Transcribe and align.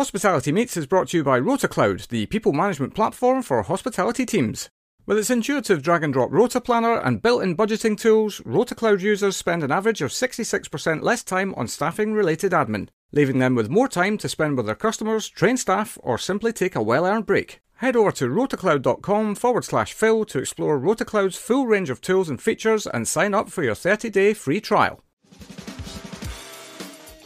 Hospitality 0.00 0.50
Meets 0.50 0.78
is 0.78 0.86
brought 0.86 1.08
to 1.08 1.18
you 1.18 1.22
by 1.22 1.38
RotaCloud, 1.38 2.08
the 2.08 2.24
people 2.24 2.54
management 2.54 2.94
platform 2.94 3.42
for 3.42 3.60
hospitality 3.60 4.24
teams. 4.24 4.70
With 5.04 5.18
its 5.18 5.28
intuitive 5.28 5.82
drag 5.82 6.02
and 6.02 6.10
drop 6.10 6.32
rota 6.32 6.58
planner 6.58 6.98
and 6.98 7.20
built 7.20 7.42
in 7.42 7.54
budgeting 7.54 7.98
tools, 8.00 8.40
RotaCloud 8.46 9.00
users 9.00 9.36
spend 9.36 9.62
an 9.62 9.70
average 9.70 10.00
of 10.00 10.10
66% 10.10 11.02
less 11.02 11.22
time 11.22 11.54
on 11.54 11.68
staffing 11.68 12.14
related 12.14 12.52
admin, 12.52 12.88
leaving 13.12 13.40
them 13.40 13.54
with 13.54 13.68
more 13.68 13.88
time 13.88 14.16
to 14.16 14.28
spend 14.30 14.56
with 14.56 14.64
their 14.64 14.74
customers, 14.74 15.28
train 15.28 15.58
staff, 15.58 15.98
or 16.02 16.16
simply 16.16 16.54
take 16.54 16.74
a 16.74 16.82
well 16.82 17.04
earned 17.04 17.26
break. 17.26 17.60
Head 17.74 17.94
over 17.94 18.10
to 18.12 18.28
rotacloud.com 18.28 19.34
forward 19.34 19.66
slash 19.66 19.92
Phil 19.92 20.24
to 20.24 20.38
explore 20.38 20.80
RotaCloud's 20.80 21.36
full 21.36 21.66
range 21.66 21.90
of 21.90 22.00
tools 22.00 22.30
and 22.30 22.40
features 22.40 22.86
and 22.86 23.06
sign 23.06 23.34
up 23.34 23.50
for 23.50 23.62
your 23.62 23.74
30 23.74 24.08
day 24.08 24.32
free 24.32 24.62
trial. 24.62 25.04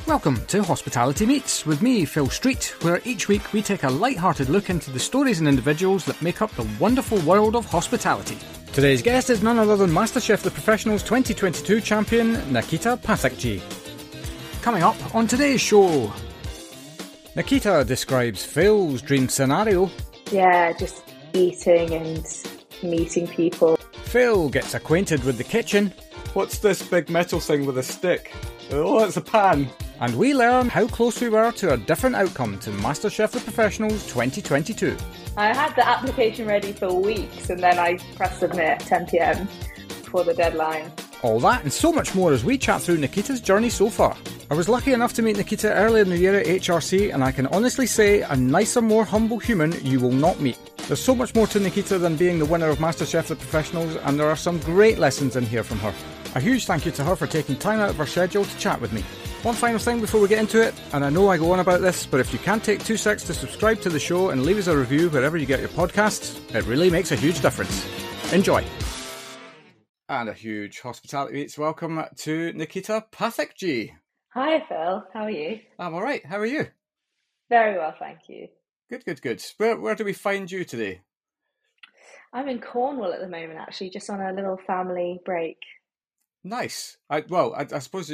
Welcome 0.06 0.44
to 0.48 0.62
Hospitality 0.62 1.24
Meets 1.24 1.64
with 1.64 1.80
me, 1.80 2.04
Phil 2.04 2.28
Street, 2.28 2.74
where 2.82 3.00
each 3.06 3.26
week 3.26 3.54
we 3.54 3.62
take 3.62 3.84
a 3.84 3.88
light-hearted 3.88 4.50
look 4.50 4.68
into 4.68 4.90
the 4.90 4.98
stories 4.98 5.38
and 5.38 5.48
individuals 5.48 6.04
that 6.04 6.20
make 6.20 6.42
up 6.42 6.54
the 6.56 6.68
wonderful 6.78 7.18
world 7.20 7.56
of 7.56 7.64
hospitality. 7.64 8.36
Today's 8.74 9.00
guest 9.00 9.30
is 9.30 9.42
none 9.42 9.58
other 9.58 9.78
than 9.78 9.88
MasterChef 9.88 10.42
The 10.42 10.50
Professionals 10.50 11.02
2022 11.04 11.80
champion 11.80 12.32
Nikita 12.52 12.98
Pathakji. 13.02 13.62
Coming 14.60 14.82
up 14.82 15.14
on 15.14 15.26
today's 15.26 15.62
show, 15.62 16.12
Nikita 17.34 17.82
describes 17.88 18.44
Phil's 18.44 19.00
dream 19.00 19.30
scenario. 19.30 19.90
Yeah, 20.30 20.74
just 20.74 21.02
eating 21.32 21.94
and 21.94 22.26
meeting 22.82 23.26
people. 23.26 23.76
Phil 24.04 24.50
gets 24.50 24.74
acquainted 24.74 25.24
with 25.24 25.38
the 25.38 25.44
kitchen. 25.44 25.94
What's 26.34 26.58
this 26.58 26.82
big 26.86 27.08
metal 27.08 27.40
thing 27.40 27.64
with 27.64 27.78
a 27.78 27.82
stick? 27.82 28.34
Oh, 28.70 29.02
it's 29.02 29.16
a 29.16 29.22
pan 29.22 29.70
and 30.00 30.16
we 30.16 30.34
learn 30.34 30.68
how 30.68 30.86
close 30.86 31.20
we 31.20 31.28
were 31.28 31.52
to 31.52 31.72
a 31.72 31.76
different 31.76 32.16
outcome 32.16 32.58
to 32.60 32.70
MasterChef 32.70 33.30
The 33.30 33.40
Professionals 33.40 34.06
2022. 34.06 34.96
I 35.36 35.54
had 35.54 35.74
the 35.76 35.86
application 35.86 36.46
ready 36.46 36.72
for 36.72 36.92
weeks 36.92 37.50
and 37.50 37.62
then 37.62 37.78
I 37.78 37.98
pressed 38.16 38.40
submit 38.40 38.66
at 38.66 38.80
10 38.80 39.06
pm 39.06 39.48
before 39.88 40.24
the 40.24 40.34
deadline. 40.34 40.90
All 41.22 41.40
that 41.40 41.62
and 41.62 41.72
so 41.72 41.92
much 41.92 42.14
more 42.14 42.32
as 42.32 42.44
we 42.44 42.58
chat 42.58 42.82
through 42.82 42.98
Nikita's 42.98 43.40
journey 43.40 43.70
so 43.70 43.88
far. 43.88 44.16
I 44.50 44.54
was 44.54 44.68
lucky 44.68 44.92
enough 44.92 45.14
to 45.14 45.22
meet 45.22 45.36
Nikita 45.36 45.72
earlier 45.72 46.02
in 46.02 46.10
the 46.10 46.18
year 46.18 46.38
at 46.38 46.46
HRC, 46.46 47.14
and 47.14 47.24
I 47.24 47.32
can 47.32 47.46
honestly 47.46 47.86
say 47.86 48.20
a 48.20 48.36
nicer, 48.36 48.82
more 48.82 49.02
humble 49.04 49.38
human 49.38 49.72
you 49.84 49.98
will 49.98 50.12
not 50.12 50.38
meet. 50.38 50.58
There's 50.86 51.00
so 51.02 51.14
much 51.14 51.34
more 51.34 51.46
to 51.46 51.58
Nikita 51.58 51.96
than 51.96 52.16
being 52.16 52.38
the 52.38 52.44
winner 52.44 52.68
of 52.68 52.76
MasterChef 52.76 53.28
The 53.28 53.36
Professionals, 53.36 53.96
and 53.96 54.20
there 54.20 54.28
are 54.28 54.36
some 54.36 54.60
great 54.60 54.98
lessons 54.98 55.36
in 55.36 55.46
here 55.46 55.64
from 55.64 55.78
her. 55.78 55.94
A 56.34 56.40
huge 56.40 56.66
thank 56.66 56.84
you 56.84 56.92
to 56.92 57.04
her 57.04 57.16
for 57.16 57.26
taking 57.26 57.56
time 57.56 57.80
out 57.80 57.88
of 57.88 57.96
her 57.96 58.06
schedule 58.06 58.44
to 58.44 58.58
chat 58.58 58.78
with 58.80 58.92
me. 58.92 59.02
One 59.44 59.54
final 59.54 59.78
thing 59.78 60.00
before 60.00 60.22
we 60.22 60.28
get 60.28 60.38
into 60.38 60.62
it, 60.62 60.72
and 60.94 61.04
I 61.04 61.10
know 61.10 61.28
I 61.28 61.36
go 61.36 61.52
on 61.52 61.60
about 61.60 61.82
this, 61.82 62.06
but 62.06 62.18
if 62.18 62.32
you 62.32 62.38
can 62.38 62.60
take 62.60 62.82
two 62.82 62.96
secs 62.96 63.24
to 63.24 63.34
subscribe 63.34 63.78
to 63.82 63.90
the 63.90 64.00
show 64.00 64.30
and 64.30 64.42
leave 64.42 64.56
us 64.56 64.68
a 64.68 64.78
review 64.78 65.10
wherever 65.10 65.36
you 65.36 65.44
get 65.44 65.60
your 65.60 65.68
podcasts, 65.68 66.40
it 66.54 66.64
really 66.64 66.88
makes 66.88 67.12
a 67.12 67.14
huge 67.14 67.42
difference. 67.42 67.86
Enjoy. 68.32 68.64
And 70.08 70.30
a 70.30 70.32
huge 70.32 70.80
hospitality 70.80 71.34
meets 71.34 71.58
welcome 71.58 72.02
to 72.20 72.54
Nikita 72.54 73.04
Pathakji. 73.12 73.90
Hi 74.30 74.64
Phil, 74.66 75.04
how 75.12 75.24
are 75.24 75.30
you? 75.30 75.60
I'm 75.78 75.92
all 75.92 76.02
right. 76.02 76.24
How 76.24 76.38
are 76.38 76.46
you? 76.46 76.68
Very 77.50 77.76
well, 77.76 77.94
thank 77.98 78.20
you. 78.28 78.48
Good, 78.88 79.04
good, 79.04 79.20
good. 79.20 79.44
Where 79.58 79.78
where 79.78 79.94
do 79.94 80.06
we 80.06 80.14
find 80.14 80.50
you 80.50 80.64
today? 80.64 81.02
I'm 82.32 82.48
in 82.48 82.62
Cornwall 82.62 83.12
at 83.12 83.20
the 83.20 83.28
moment, 83.28 83.58
actually, 83.58 83.90
just 83.90 84.08
on 84.08 84.22
a 84.22 84.32
little 84.32 84.58
family 84.66 85.20
break. 85.22 85.58
Nice. 86.42 86.98
I, 87.08 87.24
well, 87.28 87.54
I, 87.54 87.66
I 87.74 87.78
suppose 87.78 88.12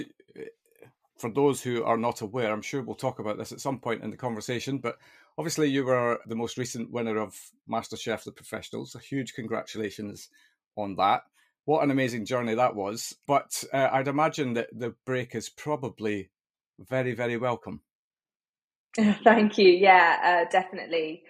for 1.21 1.31
those 1.31 1.63
who 1.63 1.85
are 1.85 1.99
not 1.99 2.23
aware, 2.23 2.51
I'm 2.51 2.63
sure 2.63 2.83
we'll 2.83 2.97
talk 2.97 3.19
about 3.19 3.37
this 3.37 3.53
at 3.53 3.61
some 3.61 3.79
point 3.79 4.03
in 4.03 4.11
the 4.11 4.17
conversation, 4.17 4.79
but 4.79 4.97
obviously 5.37 5.69
you 5.69 5.85
were 5.85 6.19
the 6.27 6.35
most 6.35 6.57
recent 6.57 6.91
winner 6.91 7.19
of 7.19 7.35
MasterChef 7.71 8.25
The 8.25 8.33
Professionals. 8.33 8.95
A 8.95 8.99
huge 8.99 9.35
congratulations 9.35 10.31
on 10.77 10.97
that. 10.97 11.23
What 11.67 11.85
an 11.85 11.91
amazing 11.91 12.25
journey 12.25 12.55
that 12.55 12.75
was. 12.75 13.15
But 13.27 13.63
uh, 13.73 13.89
I'd 13.93 14.09
imagine 14.09 14.55
that 14.55 14.69
the 14.73 14.95
break 15.05 15.35
is 15.35 15.51
probably 15.51 16.31
very, 16.79 17.15
very 17.15 17.37
welcome. 17.37 17.83
Thank 18.97 19.59
you. 19.59 19.69
Yeah, 19.69 20.45
uh, 20.47 20.51
definitely. 20.51 21.23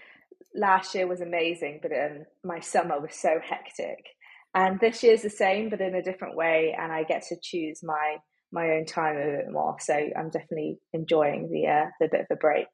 Last 0.54 0.94
year 0.94 1.06
was 1.06 1.20
amazing, 1.20 1.80
but 1.82 1.92
um, 1.92 2.26
my 2.44 2.60
summer 2.60 3.00
was 3.00 3.14
so 3.14 3.40
hectic. 3.42 4.06
And 4.54 4.80
this 4.80 5.02
year's 5.02 5.22
the 5.22 5.30
same, 5.30 5.68
but 5.68 5.80
in 5.80 5.94
a 5.94 6.02
different 6.02 6.36
way. 6.36 6.76
And 6.78 6.92
I 6.92 7.02
get 7.02 7.24
to 7.28 7.36
choose 7.40 7.80
my 7.82 8.18
my 8.52 8.70
own 8.72 8.86
time 8.86 9.16
a 9.16 9.36
bit 9.38 9.50
more. 9.50 9.76
So 9.80 9.94
I'm 9.94 10.30
definitely 10.30 10.78
enjoying 10.92 11.50
the 11.50 11.68
uh, 11.68 11.86
the 12.00 12.08
bit 12.08 12.22
of 12.22 12.26
a 12.30 12.36
break. 12.36 12.68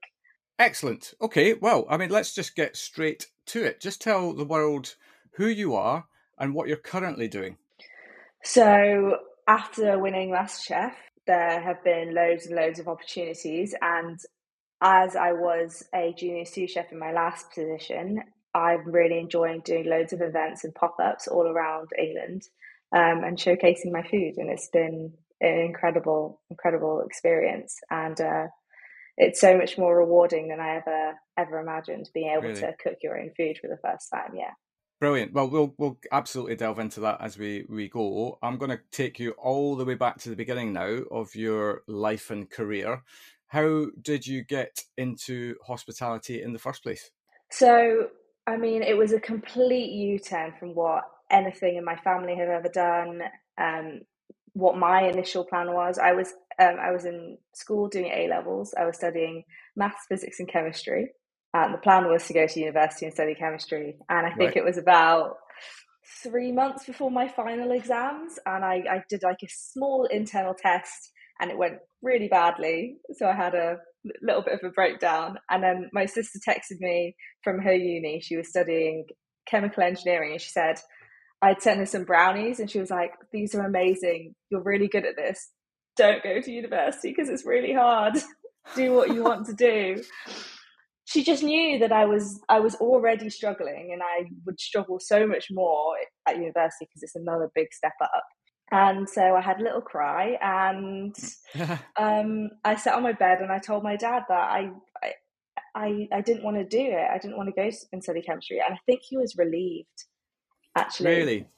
Excellent. 0.59 1.13
Okay, 1.21 1.55
well, 1.55 1.87
I 1.91 1.97
mean, 1.97 2.11
let's 2.11 2.35
just 2.35 2.57
get 2.57 2.77
straight 2.77 3.27
to 3.47 3.63
it. 3.63 3.81
Just 3.81 4.01
tell 4.01 4.33
the 4.33 4.45
world 4.45 4.97
who 5.33 5.47
you 5.47 5.75
are 5.75 6.07
and 6.39 6.55
what 6.55 6.69
you're 6.69 6.79
currently 6.79 7.29
doing. 7.29 7.59
So 8.43 9.19
after 9.47 9.99
winning 9.99 10.31
MasterChef, 10.31 10.93
there 11.27 11.61
have 11.61 11.83
been 11.85 12.15
loads 12.15 12.47
and 12.47 12.57
loads 12.57 12.79
of 12.79 12.89
opportunities, 12.89 13.75
and 13.83 14.19
as 14.81 15.17
I 15.17 15.33
was 15.33 15.83
a 15.95 16.15
junior 16.17 16.45
sous 16.45 16.71
chef 16.71 16.93
in 16.93 16.99
my 16.99 17.13
last 17.13 17.51
position, 17.51 18.23
I'm 18.55 18.89
really 18.89 19.19
enjoying 19.19 19.61
doing 19.65 19.87
loads 19.87 20.13
of 20.13 20.23
events 20.23 20.65
and 20.65 20.75
pop 20.75 20.97
ups 21.03 21.29
all 21.29 21.47
around 21.47 21.89
England 21.99 22.43
um, 22.93 23.25
and 23.25 23.37
showcasing 23.37 23.93
my 23.93 24.03
food, 24.03 24.35
and 24.37 24.51
it's 24.51 24.69
been 24.69 25.13
an 25.41 25.59
incredible, 25.59 26.41
incredible 26.51 27.03
experience. 27.07 27.77
And 27.91 28.21
uh, 28.21 28.47
it's 29.17 29.41
so 29.41 29.57
much 29.57 29.79
more 29.79 29.97
rewarding 29.97 30.49
than 30.49 30.61
I 30.61 30.77
ever 30.77 31.15
ever 31.39 31.59
imagined 31.59 32.09
being 32.15 32.31
able 32.31 32.49
really? 32.49 32.61
to 32.61 32.75
cook 32.83 32.97
your 33.03 33.19
own 33.19 33.31
food 33.37 33.59
for 33.61 33.69
the 33.69 33.79
first 33.83 34.11
time. 34.13 34.35
Yeah. 34.35 34.53
Brilliant. 34.99 35.35
Well, 35.35 35.51
we'll 35.51 35.75
we'll 35.77 35.99
absolutely 36.11 36.57
delve 36.57 36.79
into 36.79 37.01
that 37.01 37.21
as 37.21 37.37
we 37.37 37.67
we 37.69 37.89
go. 37.89 38.39
I'm 38.43 38.57
going 38.57 38.71
to 38.71 38.81
take 38.91 39.19
you 39.19 39.33
all 39.33 39.77
the 39.77 39.85
way 39.85 39.95
back 39.95 40.19
to 40.21 40.31
the 40.31 40.37
beginning 40.37 40.73
now 40.73 41.03
of 41.11 41.35
your 41.35 41.83
life 41.87 42.31
and 42.31 42.49
career. 42.49 43.03
How 43.49 43.87
did 44.01 44.27
you 44.27 44.43
get 44.43 44.81
into 44.97 45.57
hospitality 45.67 46.43
in 46.43 46.53
the 46.53 46.59
first 46.59 46.83
place? 46.83 47.11
So, 47.51 48.09
I 48.47 48.57
mean, 48.57 48.83
it 48.83 48.97
was 48.97 49.13
a 49.13 49.21
complete 49.21 49.93
U-turn 49.93 50.55
from 50.59 50.75
what 50.75 51.05
anything 51.31 51.77
in 51.77 51.85
my 51.85 51.97
family 51.97 52.35
had 52.35 52.49
ever 52.49 52.69
done. 52.69 53.23
Um, 53.59 54.01
what 54.56 54.78
my 54.78 55.03
initial 55.03 55.44
plan 55.44 55.75
was. 55.75 55.99
I 55.99 56.12
was 56.12 56.33
um, 56.59 56.77
I 56.81 56.91
was 56.91 57.05
in 57.05 57.37
school 57.55 57.89
doing 57.89 58.06
A 58.06 58.27
levels. 58.28 58.75
I 58.81 58.87
was 58.87 58.97
studying 58.97 59.44
maths, 59.77 60.06
physics, 60.09 60.41
and 60.41 60.49
chemistry. 60.49 61.11
And 61.53 61.75
the 61.75 61.78
plan 61.78 62.09
was 62.09 62.27
to 62.27 62.33
go 62.33 62.47
to 62.47 62.61
university 62.61 63.05
and 63.05 63.15
study 63.15 63.34
chemistry. 63.34 63.97
And 64.09 64.27
I 64.27 64.31
think 64.31 64.55
right. 64.55 64.56
it 64.56 64.65
was 64.65 64.78
about 64.78 65.34
three 66.22 66.53
months 66.53 66.87
before 66.87 67.11
my 67.11 67.28
final 67.28 67.72
exams, 67.72 68.39
and 68.47 68.65
I, 68.65 68.77
I 68.91 69.03
did 69.11 69.22
like 69.22 69.43
a 69.45 69.49
small 69.50 70.06
internal 70.11 70.55
test, 70.55 71.12
and 71.41 71.50
it 71.50 71.59
went 71.59 71.78
really 72.03 72.28
badly. 72.28 72.97
So 73.12 73.27
I 73.27 73.34
had 73.34 73.55
a 73.55 73.77
little 74.22 74.43
bit 74.43 74.55
of 74.55 74.61
a 74.65 74.71
breakdown. 74.71 75.39
And 75.50 75.62
then 75.62 75.91
my 75.93 76.06
sister 76.06 76.39
texted 76.49 76.81
me 76.81 77.15
from 77.45 77.61
her 77.61 77.75
uni. 77.75 78.21
She 78.21 78.37
was 78.37 78.49
studying 78.49 79.05
chemical 79.47 79.83
engineering, 79.83 80.33
and 80.33 80.41
she 80.41 80.50
said, 80.50 80.77
I'd 81.43 81.63
sent 81.63 81.79
her 81.79 81.87
some 81.87 82.05
brownies 82.05 82.61
and 82.61 82.71
she 82.71 82.81
was 82.81 82.91
like, 82.91 83.13
These 83.33 83.55
are 83.55 83.65
amazing. 83.65 84.35
You're 84.51 84.63
really 84.63 84.89
good 84.89 85.07
at 85.07 85.17
this. 85.17 85.51
Don't 85.97 86.23
go 86.23 86.41
to 86.41 86.51
university 86.51 87.11
because 87.11 87.29
it's 87.29 87.47
really 87.47 87.73
hard. 87.73 88.15
do 88.75 88.93
what 88.93 89.15
you 89.15 89.23
want 89.23 89.47
to 89.47 89.55
do. 89.55 90.03
She 91.05 91.23
just 91.23 91.43
knew 91.43 91.79
that 91.79 91.93
I 91.93 92.05
was 92.05 92.41
I 92.49 92.61
was 92.61 92.75
already 92.77 93.31
struggling 93.31 93.91
and 93.93 94.03
I 94.03 94.29
would 94.45 94.59
struggle 94.59 94.99
so 94.99 95.27
much 95.27 95.49
more 95.51 95.95
at 96.27 96.37
university 96.37 96.87
because 96.87 97.03
it's 97.03 97.17
another 97.17 97.51
big 97.55 97.73
step 97.73 97.95
up. 98.01 98.25
And 98.73 99.09
so 99.09 99.37
I 99.37 99.41
had 99.41 99.61
a 99.61 99.63
little 99.63 99.81
cry 99.81 100.37
and 100.43 101.15
um, 101.97 102.51
I 102.65 102.75
sat 102.75 102.95
on 102.95 103.05
my 103.05 103.13
bed 103.13 103.41
and 103.41 103.53
I 103.53 103.61
told 103.61 103.85
my 103.85 103.95
dad 103.95 104.25
that 104.29 104.35
I, 104.35 104.71
I 105.03 105.13
I, 105.77 106.09
I 106.11 106.21
didn't 106.23 106.43
want 106.43 106.57
to 106.57 106.65
do 106.65 106.81
it. 106.81 107.07
I 107.13 107.19
didn't 107.19 107.37
want 107.37 107.55
to 107.55 107.55
go 107.55 107.71
and 107.93 108.03
study 108.03 108.22
chemistry. 108.22 108.63
And 108.65 108.75
I 108.75 108.78
think 108.87 109.03
he 109.07 109.19
was 109.19 109.37
relieved 109.37 110.05
actually. 110.77 111.11
Really? 111.11 111.49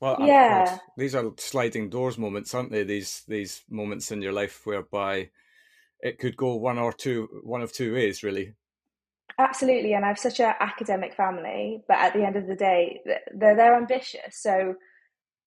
Well, 0.00 0.16
yeah. 0.20 0.78
these 0.96 1.14
are 1.14 1.30
sliding 1.36 1.88
doors 1.88 2.18
moments, 2.18 2.52
aren't 2.54 2.72
they? 2.72 2.82
These 2.82 3.22
these 3.28 3.62
moments 3.70 4.10
in 4.10 4.20
your 4.20 4.32
life 4.32 4.66
whereby 4.66 5.30
it 6.00 6.18
could 6.18 6.36
go 6.36 6.56
one 6.56 6.78
or 6.78 6.92
two, 6.92 7.28
one 7.44 7.62
of 7.62 7.72
two 7.72 7.94
ways, 7.94 8.24
really. 8.24 8.54
Absolutely, 9.38 9.94
and 9.94 10.04
I 10.04 10.08
have 10.08 10.18
such 10.18 10.40
an 10.40 10.54
academic 10.58 11.14
family, 11.14 11.84
but 11.86 11.98
at 11.98 12.14
the 12.14 12.24
end 12.24 12.36
of 12.36 12.48
the 12.48 12.56
day, 12.56 13.00
they're 13.06 13.54
they're 13.54 13.76
ambitious. 13.76 14.36
So 14.36 14.74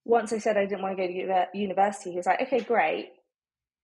once 0.05 0.31
I 0.31 0.37
said 0.37 0.55
I 0.55 0.65
didn't 0.65 0.81
want 0.81 0.97
to 0.97 1.07
go 1.07 1.11
to 1.11 1.33
uh, 1.33 1.45
university, 1.53 2.11
he 2.11 2.17
was 2.17 2.25
like, 2.25 2.41
"Okay, 2.43 2.61
great. 2.61 3.11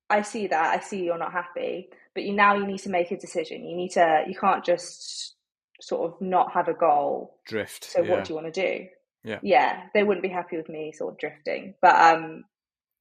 I 0.09 0.21
see 0.21 0.47
that. 0.47 0.77
I 0.77 0.79
see 0.79 1.03
you're 1.03 1.17
not 1.17 1.33
happy, 1.33 1.89
but 2.13 2.23
you 2.23 2.33
now 2.33 2.55
you 2.55 2.65
need 2.65 2.79
to 2.79 2.89
make 2.89 3.11
a 3.11 3.17
decision. 3.17 3.65
You 3.65 3.75
need 3.75 3.91
to. 3.91 4.23
You 4.25 4.35
can't 4.35 4.63
just 4.63 5.35
sort 5.81 6.09
of 6.09 6.21
not 6.21 6.53
have 6.53 6.67
a 6.67 6.73
goal. 6.73 7.39
Drift. 7.45 7.83
So 7.83 8.01
yeah. 8.01 8.11
what 8.11 8.23
do 8.23 8.33
you 8.33 8.41
want 8.41 8.53
to 8.53 8.61
do? 8.61 8.87
Yeah 9.23 9.39
yeah 9.43 9.83
they 9.93 10.03
wouldn't 10.03 10.23
be 10.23 10.29
happy 10.29 10.57
with 10.57 10.69
me 10.69 10.91
sort 10.91 11.13
of 11.13 11.19
drifting 11.19 11.73
but 11.81 11.95
um 11.95 12.43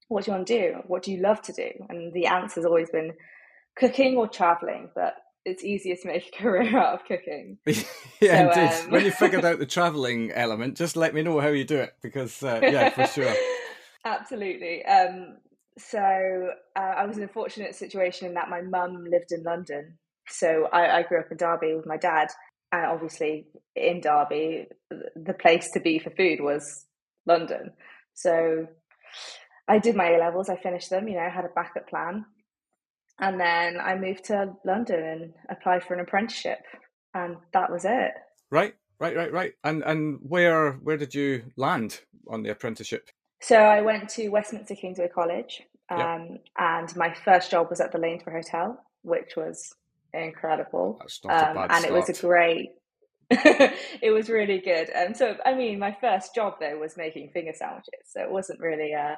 what 0.08 0.24
do 0.24 0.30
you 0.30 0.36
want 0.36 0.46
to 0.46 0.58
do 0.58 0.78
what 0.86 1.02
do 1.02 1.12
you 1.12 1.20
love 1.20 1.40
to 1.42 1.52
do 1.52 1.70
and 1.88 2.12
the 2.12 2.26
answer's 2.26 2.64
always 2.64 2.90
been 2.90 3.12
cooking 3.76 4.16
or 4.16 4.28
traveling 4.28 4.90
but 4.94 5.14
it's 5.44 5.64
easier 5.64 5.96
to 5.96 6.08
make 6.08 6.28
a 6.28 6.38
career 6.42 6.78
out 6.78 6.94
of 6.94 7.04
cooking. 7.06 7.58
yeah, 8.20 8.52
so, 8.52 8.60
indeed. 8.60 8.74
Um... 8.84 8.90
when 8.90 9.04
you 9.04 9.10
figured 9.10 9.44
out 9.46 9.58
the 9.58 9.66
traveling 9.66 10.30
element, 10.32 10.76
just 10.76 10.96
let 10.96 11.14
me 11.14 11.22
know 11.22 11.40
how 11.40 11.48
you 11.48 11.64
do 11.64 11.78
it 11.78 11.94
because 12.02 12.42
uh, 12.42 12.60
yeah, 12.62 12.90
for 12.90 13.06
sure. 13.06 13.34
Absolutely. 14.04 14.84
Um, 14.84 15.36
so 15.78 16.50
uh, 16.76 16.78
I 16.78 17.06
was 17.06 17.16
in 17.16 17.24
a 17.24 17.28
fortunate 17.28 17.74
situation 17.74 18.28
in 18.28 18.34
that 18.34 18.50
my 18.50 18.62
mum 18.62 19.04
lived 19.04 19.32
in 19.32 19.42
London. 19.42 19.98
So 20.28 20.68
I, 20.72 20.98
I, 20.98 21.02
grew 21.02 21.18
up 21.18 21.30
in 21.30 21.38
Derby 21.38 21.74
with 21.74 21.86
my 21.86 21.96
dad, 21.96 22.28
and 22.72 22.86
obviously 22.86 23.46
in 23.74 24.00
Derby, 24.00 24.66
the 24.90 25.34
place 25.34 25.70
to 25.72 25.80
be 25.80 25.98
for 25.98 26.10
food 26.10 26.40
was 26.40 26.86
London. 27.26 27.72
So 28.14 28.66
I 29.68 29.78
did 29.78 29.96
my 29.96 30.10
A 30.10 30.18
levels. 30.18 30.48
I 30.48 30.56
finished 30.56 30.90
them. 30.90 31.08
You 31.08 31.16
know, 31.16 31.28
had 31.28 31.44
a 31.44 31.54
backup 31.54 31.88
plan, 31.88 32.24
and 33.18 33.40
then 33.40 33.78
I 33.80 33.96
moved 33.96 34.24
to 34.26 34.52
London 34.64 35.02
and 35.02 35.32
applied 35.48 35.84
for 35.84 35.94
an 35.94 36.00
apprenticeship, 36.00 36.60
and 37.14 37.36
that 37.52 37.70
was 37.70 37.84
it. 37.84 38.12
Right, 38.50 38.74
right, 38.98 39.16
right, 39.16 39.32
right. 39.32 39.52
And 39.64 39.82
and 39.84 40.18
where 40.22 40.72
where 40.72 40.96
did 40.96 41.14
you 41.14 41.44
land 41.56 42.00
on 42.28 42.42
the 42.42 42.50
apprenticeship? 42.50 43.10
So 43.42 43.56
I 43.56 43.80
went 43.80 44.08
to 44.10 44.28
Westminster 44.28 44.74
Kingsway 44.74 45.08
College, 45.08 45.62
um, 45.88 45.98
yep. 46.00 46.40
and 46.58 46.96
my 46.96 47.14
first 47.14 47.50
job 47.50 47.70
was 47.70 47.80
at 47.80 47.90
the 47.90 47.98
Lanesborough 47.98 48.44
Hotel, 48.44 48.78
which 49.02 49.32
was 49.36 49.74
incredible. 50.12 51.00
Um, 51.28 51.66
and 51.70 51.84
it 51.84 51.92
was 51.92 52.08
a 52.08 52.20
great. 52.20 52.70
it 53.30 54.12
was 54.12 54.28
really 54.28 54.58
good. 54.58 54.88
And 54.90 55.08
um, 55.08 55.14
so, 55.14 55.36
I 55.44 55.54
mean, 55.54 55.78
my 55.78 55.96
first 56.00 56.34
job 56.34 56.54
though 56.60 56.78
was 56.78 56.96
making 56.96 57.30
finger 57.32 57.52
sandwiches, 57.54 58.06
so 58.06 58.22
it 58.22 58.30
wasn't 58.30 58.58
really 58.58 58.92
uh, 58.92 59.14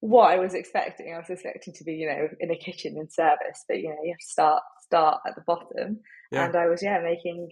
what 0.00 0.32
I 0.32 0.38
was 0.38 0.54
expecting. 0.54 1.14
I 1.14 1.18
was 1.18 1.30
expecting 1.30 1.72
to 1.74 1.84
be, 1.84 1.92
you 1.92 2.08
know, 2.08 2.28
in 2.40 2.50
a 2.50 2.56
kitchen 2.56 2.96
in 2.98 3.08
service, 3.10 3.64
but 3.68 3.78
you 3.78 3.90
know, 3.90 3.96
you 4.02 4.12
have 4.12 4.18
to 4.18 4.26
start 4.26 4.62
start 4.82 5.20
at 5.26 5.36
the 5.36 5.42
bottom. 5.46 6.00
Yeah. 6.32 6.46
And 6.46 6.56
I 6.56 6.66
was, 6.66 6.82
yeah, 6.82 6.98
making 7.00 7.48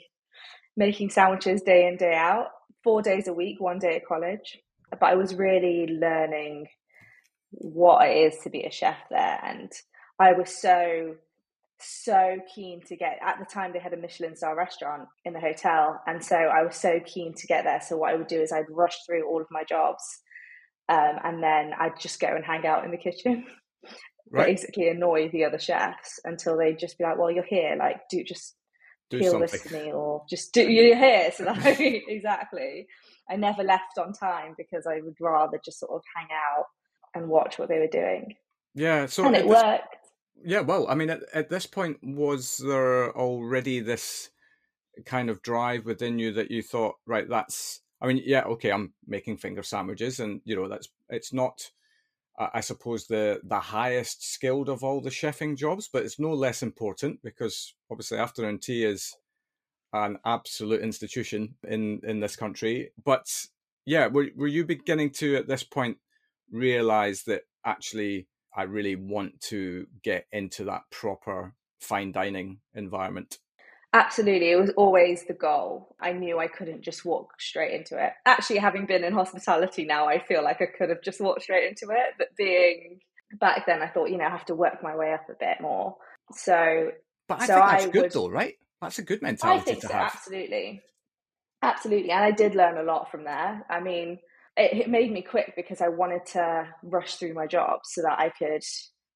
making 0.77 1.11
sandwiches 1.11 1.63
day 1.63 1.87
in 1.87 1.97
day 1.97 2.15
out, 2.15 2.49
four 2.83 3.01
days 3.01 3.29
a 3.29 3.33
week, 3.33 3.61
one 3.61 3.79
day 3.79 3.97
at 3.97 4.07
college 4.07 4.59
but 4.99 5.09
I 5.09 5.15
was 5.15 5.35
really 5.35 5.87
learning 5.87 6.67
what 7.51 8.07
it 8.09 8.13
is 8.13 8.39
to 8.43 8.51
be 8.51 8.63
a 8.63 8.71
chef 8.71 8.97
there. 9.11 9.41
And 9.43 9.71
I 10.19 10.33
was 10.33 10.61
so, 10.61 11.17
so 11.83 12.39
keen 12.55 12.81
to 12.87 12.97
get, 12.97 13.19
at 13.23 13.39
the 13.39 13.45
time, 13.45 13.73
they 13.73 13.79
had 13.79 13.93
a 13.93 13.97
Michelin 13.97 14.37
star 14.37 14.57
restaurant 14.57 15.09
in 15.25 15.33
the 15.33 15.41
hotel. 15.41 16.01
And 16.07 16.25
so 16.25 16.37
I 16.37 16.63
was 16.63 16.77
so 16.77 17.01
keen 17.05 17.35
to 17.35 17.47
get 17.47 17.65
there. 17.65 17.81
So 17.81 17.97
what 17.97 18.13
I 18.13 18.17
would 18.17 18.27
do 18.27 18.41
is 18.41 18.53
I'd 18.53 18.71
rush 18.71 18.97
through 19.07 19.29
all 19.29 19.41
of 19.41 19.49
my 19.51 19.65
jobs 19.65 20.03
um, 20.89 21.19
and 21.25 21.43
then 21.43 21.73
I'd 21.79 21.99
just 21.99 22.21
go 22.21 22.29
and 22.29 22.45
hang 22.45 22.67
out 22.67 22.85
in 22.85 22.91
the 22.91 22.97
kitchen. 22.97 23.47
Right. 24.31 24.47
Basically, 24.47 24.89
annoy 24.89 25.29
the 25.29 25.45
other 25.45 25.59
chefs 25.59 26.19
until 26.25 26.57
they'd 26.57 26.79
just 26.79 26.97
be 26.97 27.05
like, 27.05 27.19
"Well, 27.19 27.31
you're 27.31 27.45
here. 27.45 27.77
Like, 27.79 28.09
do 28.09 28.25
just 28.25 28.55
do 29.11 29.19
peel 29.19 29.33
something. 29.33 29.51
this 29.51 29.63
to 29.65 29.73
me, 29.75 29.93
or 29.93 30.23
just 30.31 30.55
do 30.55 30.63
you're 30.63 30.97
here." 30.97 31.31
So 31.37 31.45
that 31.45 31.59
exactly. 31.79 32.87
I 33.29 33.37
never 33.37 33.63
left 33.63 33.99
on 33.99 34.15
time 34.15 34.55
because 34.57 34.87
I 34.87 35.03
would 35.03 35.17
rather 35.21 35.61
just 35.63 35.81
sort 35.81 35.93
of 35.93 36.01
hang 36.17 36.29
out 36.33 36.65
and 37.15 37.29
watch 37.29 37.59
what 37.59 37.69
they 37.69 37.79
were 37.79 37.89
doing. 37.89 38.35
Yeah, 38.75 39.05
so 39.05 39.27
and 39.27 39.37
it 39.37 39.47
this, 39.47 39.51
worked. 39.51 39.97
Yeah, 40.45 40.61
well, 40.61 40.89
I 40.89 40.95
mean, 40.95 41.11
at, 41.11 41.23
at 41.33 41.51
this 41.51 41.67
point, 41.67 41.99
was 42.03 42.59
there 42.59 43.17
already 43.17 43.81
this 43.81 44.31
kind 45.07 45.31
of 45.31 45.43
drive 45.43 45.87
within 45.87 46.19
you 46.19 46.33
that 46.35 46.51
you 46.51 46.63
thought, 46.63 46.97
right, 47.07 47.29
that's, 47.29 47.83
I 48.01 48.07
mean, 48.09 48.23
yeah, 48.25 48.43
okay, 48.45 48.73
I'm 48.73 48.95
making 49.07 49.39
finger 49.39 49.63
sandwiches, 49.63 50.21
and 50.21 50.41
you 50.45 50.57
know, 50.57 50.69
that's 50.69 50.89
it's 51.11 51.33
not. 51.33 51.71
I 52.39 52.61
suppose 52.61 53.07
the 53.07 53.41
the 53.45 53.61
highest 53.61 54.25
skilled 54.25 54.69
of 54.69 54.83
all 54.85 55.01
the 55.01 55.11
chefing 55.11 55.57
jobs, 55.57 55.89
but 55.93 56.05
it's 56.05 56.19
no 56.19 56.33
less 56.33 56.63
important 56.63 57.23
because 57.23 57.75
obviously 57.91 58.19
afternoon 58.19 58.59
tea 58.59 58.85
is 58.85 59.17
an 59.93 60.19
absolute 60.25 60.83
institution 60.83 61.55
in 61.69 62.01
in 62.05 62.21
this 62.21 62.37
country. 62.37 62.93
But 63.05 63.27
yeah, 63.87 64.07
were 64.09 64.29
were 64.37 64.49
you 64.49 64.65
beginning 64.65 65.11
to 65.13 65.37
at 65.37 65.49
this 65.49 65.63
point 65.63 65.99
realize 66.51 67.25
that 67.25 67.43
actually 67.65 68.29
I 68.55 68.65
really 68.65 68.97
want 68.97 69.41
to 69.43 69.87
get 70.03 70.27
into 70.33 70.65
that 70.65 70.83
proper 70.91 71.55
fine 71.81 72.13
dining 72.13 72.59
environment? 72.75 73.39
Absolutely. 73.95 74.51
It 74.51 74.59
was 74.59 74.71
always 74.71 75.25
the 75.27 75.35
goal. 75.35 75.95
I 76.01 76.13
knew 76.13 76.39
I 76.39 76.47
couldn't 76.47 76.83
just 76.83 77.05
walk 77.05 77.39
straight 77.39 77.75
into 77.75 78.03
it. 78.03 78.13
Actually, 78.25 78.59
having 78.59 78.87
been 78.87 79.05
in 79.05 79.13
hospitality 79.13 79.85
now, 79.85 80.09
I 80.09 80.19
feel 80.19 80.43
like 80.43 80.63
I 80.63 80.67
could 80.67 80.89
have 80.89 81.03
just 81.03 81.21
walked 81.21 81.43
straight 81.43 81.69
into 81.69 81.93
it. 81.93 82.15
But 82.17 82.29
being 82.37 83.01
back 83.39 83.67
then, 83.67 83.83
I 83.83 83.89
thought, 83.89 84.09
you 84.09 84.17
know, 84.17 84.25
I 84.25 84.31
have 84.31 84.47
to 84.47 84.55
work 84.55 84.83
my 84.83 84.97
way 84.97 85.13
up 85.13 85.29
a 85.29 85.35
bit 85.39 85.61
more. 85.61 85.97
So, 86.33 86.93
but 87.29 87.43
I 87.43 87.47
so 87.47 87.55
think 87.55 87.67
that's 87.67 87.85
I 87.85 87.89
good 87.91 88.03
would, 88.03 88.13
though, 88.13 88.31
right? 88.31 88.55
That's 88.81 88.99
a 88.99 89.03
good 89.03 89.21
mentality 89.21 89.61
I 89.61 89.65
think 89.65 89.81
to 89.83 89.87
so, 89.89 89.93
have. 89.93 90.13
Absolutely. 90.15 90.81
Absolutely. 91.61 92.11
And 92.11 92.25
I 92.25 92.31
did 92.31 92.55
learn 92.55 92.79
a 92.79 92.83
lot 92.83 93.11
from 93.11 93.25
there. 93.25 93.63
I 93.69 93.81
mean, 93.81 94.19
it, 94.57 94.83
it 94.83 94.91
made 94.91 95.13
me 95.13 95.23
quick 95.23 95.55
because 95.57 95.81
I 95.81 95.89
wanted 95.89 96.27
to 96.33 96.69
rush 96.83 97.17
through 97.17 97.35
my 97.35 97.47
job 97.47 97.81
so 97.85 98.03
that 98.03 98.19
I 98.19 98.31
could, 98.31 98.63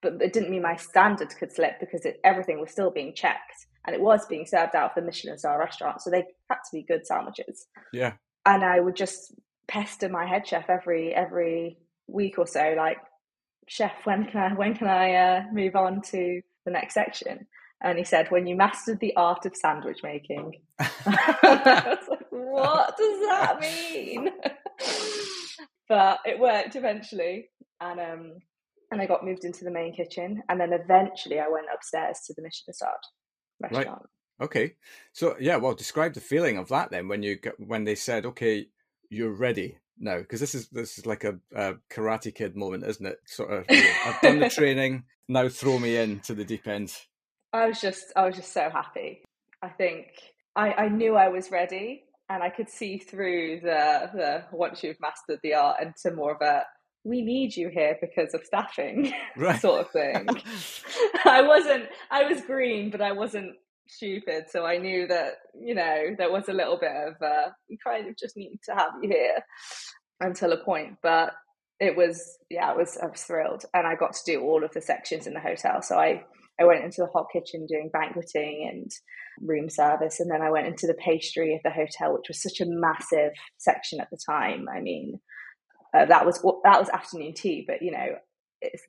but 0.03 0.21
it 0.21 0.33
didn't 0.33 0.51
mean 0.51 0.63
my 0.63 0.77
standards 0.77 1.35
could 1.35 1.53
slip 1.53 1.81
because 1.81 2.05
it, 2.05 2.21
everything 2.25 2.61
was 2.61 2.71
still 2.71 2.91
being 2.91 3.15
checked 3.15 3.67
and 3.87 3.95
it 3.95 4.01
was 4.01 4.27
being 4.27 4.47
served 4.47 4.75
out 4.75 4.91
of 4.91 4.95
the 4.97 5.03
Michelin 5.03 5.39
star 5.39 5.59
restaurant. 5.59 6.01
So 6.01 6.11
they 6.11 6.25
had 6.51 6.57
to 6.57 6.71
be 6.73 6.83
good 6.83 7.07
sandwiches. 7.07 7.67
Yeah. 7.93 8.15
And 8.45 8.65
I 8.65 8.81
would 8.81 8.97
just 8.97 9.35
pester 9.69 10.09
my 10.09 10.27
head 10.27 10.47
chef 10.47 10.69
every, 10.69 11.15
every 11.15 11.79
week 12.07 12.39
or 12.39 12.47
so, 12.47 12.75
like, 12.77 12.99
chef, 13.69 13.93
when 14.05 14.27
can 14.27 14.41
I, 14.41 14.55
when 14.55 14.75
can 14.75 14.89
I 14.89 15.15
uh, 15.15 15.43
move 15.53 15.77
on 15.77 16.01
to 16.03 16.41
the 16.65 16.71
next 16.71 16.95
section? 16.95 17.47
and 17.83 17.99
he 17.99 18.05
said, 18.05 18.31
"When 18.31 18.47
you 18.47 18.57
mastered 18.57 19.01
the 19.01 19.15
art 19.17 19.45
of 19.47 19.55
sandwich 19.55 19.99
making." 20.03 20.53
I 20.79 21.83
was 21.87 22.09
like, 22.09 22.27
"What 22.31 22.97
does 22.97 23.21
that 23.29 23.61
mean?" 23.93 24.31
but 25.89 26.19
it 26.25 26.39
worked 26.39 26.77
eventually, 26.77 27.51
and 27.81 28.01
um, 28.01 28.33
and 28.91 29.01
I 29.01 29.07
got 29.07 29.25
moved 29.25 29.45
into 29.45 29.65
the 29.65 29.71
main 29.71 29.95
kitchen, 29.95 30.43
and 30.49 30.61
then 30.61 30.73
eventually 30.73 31.39
I 31.39 31.49
went 31.49 31.67
upstairs 31.73 32.21
to 32.27 32.35
the 32.35 32.43
Michelin 32.43 32.75
starred 32.75 32.95
restaurant. 33.61 33.89
Right. 33.89 34.47
Okay. 34.47 34.75
So 35.13 35.37
yeah, 35.41 35.57
well, 35.57 35.75
describe 35.75 36.15
the 36.15 36.21
feeling 36.21 36.59
of 36.59 36.69
that 36.69 36.91
then 36.91 37.09
when 37.09 37.23
you 37.23 37.39
when 37.59 37.85
they 37.85 37.95
said, 37.95 38.27
"Okay, 38.27 38.67
you're 39.11 39.33
ready." 39.33 39.79
now 39.99 40.19
because 40.19 40.41
this 40.41 40.55
is 40.55 40.69
this 40.69 40.99
is 40.99 41.07
like 41.07 41.25
a, 41.25 41.39
a, 41.55 41.73
karate 41.89 42.35
kid 42.35 42.55
moment 42.55 42.85
isn't 42.85 43.07
it 43.07 43.19
sort 43.25 43.51
of 43.51 43.65
you 43.71 43.83
know, 43.83 43.93
i've 44.05 44.21
done 44.21 44.39
the 44.39 44.51
training 44.51 45.03
now 45.27 45.49
throw 45.49 45.79
me 45.79 45.97
in 45.97 46.21
to 46.21 46.35
the 46.35 46.45
deep 46.45 46.69
end 46.69 46.93
I 47.57 47.67
was 47.67 47.81
just 47.81 48.13
I 48.15 48.27
was 48.27 48.37
just 48.37 48.53
so 48.53 48.69
happy. 48.71 49.23
I 49.63 49.69
think 49.69 50.09
I, 50.55 50.73
I 50.73 50.89
knew 50.89 51.17
I 51.17 51.29
was 51.29 51.51
ready 51.51 52.05
and 52.29 52.43
I 52.43 52.51
could 52.51 52.69
see 52.69 52.99
through 52.99 53.61
the 53.61 54.11
the 54.13 54.45
once 54.53 54.83
you've 54.83 55.01
mastered 55.01 55.41
the 55.43 55.55
art 55.55 55.83
into 55.83 56.15
more 56.15 56.35
of 56.35 56.43
a 56.43 56.65
we 57.05 57.23
need 57.23 57.57
you 57.57 57.69
here 57.69 57.97
because 58.01 58.35
of 58.35 58.43
staffing 58.45 59.13
right. 59.37 59.61
sort 59.61 59.83
of 59.83 59.91
thing. 59.93 60.27
I 61.25 61.43
wasn't 61.43 61.85
I 62.11 62.25
was 62.25 62.41
green, 62.43 62.91
but 62.91 63.01
I 63.01 63.13
wasn't 63.13 63.53
stupid, 63.89 64.47
so 64.51 64.67
I 64.67 64.79
knew 64.79 65.07
that 65.07 65.35
you 65.59 65.75
know 65.75 66.15
there 66.19 66.33
was 66.33 66.49
a 66.49 66.53
little 66.53 66.79
bit 66.79 66.91
of 66.91 67.15
uh, 67.23 67.51
we 67.71 67.79
kind 67.83 68.09
of 68.09 68.17
just 68.17 68.37
need 68.37 68.59
to 68.65 68.75
have 68.75 68.93
you 69.03 69.09
here 69.09 69.39
until 70.21 70.53
a 70.53 70.65
point, 70.65 70.97
but 71.03 71.33
it 71.79 71.97
was 71.97 72.39
yeah, 72.51 72.71
I 72.71 72.75
was 72.75 72.99
I 73.01 73.07
was 73.07 73.23
thrilled, 73.23 73.65
and 73.73 73.87
I 73.87 73.95
got 73.95 74.15
to 74.15 74.25
do 74.27 74.41
all 74.41 74.65
of 74.65 74.73
the 74.73 74.81
sections 74.81 75.27
in 75.27 75.35
the 75.35 75.41
hotel. 75.41 75.83
So 75.83 75.97
I 75.97 76.25
I 76.61 76.65
went 76.65 76.85
into 76.85 77.03
the 77.03 77.09
hot 77.13 77.27
kitchen 77.33 77.67
doing 77.67 77.91
banqueting 77.93 78.69
and 78.71 78.91
room 79.41 79.69
service, 79.69 80.21
and 80.21 80.31
then 80.31 80.43
I 80.43 80.51
went 80.51 80.67
into 80.67 80.87
the 80.87 80.95
pastry 80.95 81.55
of 81.55 81.61
the 81.63 81.71
hotel, 81.71 82.15
which 82.15 82.29
was 82.29 82.43
such 82.43 82.61
a 82.61 82.67
massive 82.67 83.33
section 83.59 84.01
at 84.01 84.09
the 84.11 84.19
time. 84.29 84.67
I 84.75 84.81
mean, 84.81 85.21
uh, 85.95 86.07
that 86.07 86.25
was 86.25 86.43
that 86.65 86.81
was 86.81 86.89
afternoon 86.91 87.35
tea, 87.35 87.65
but 87.67 87.83
you 87.83 87.93
know, 87.93 88.17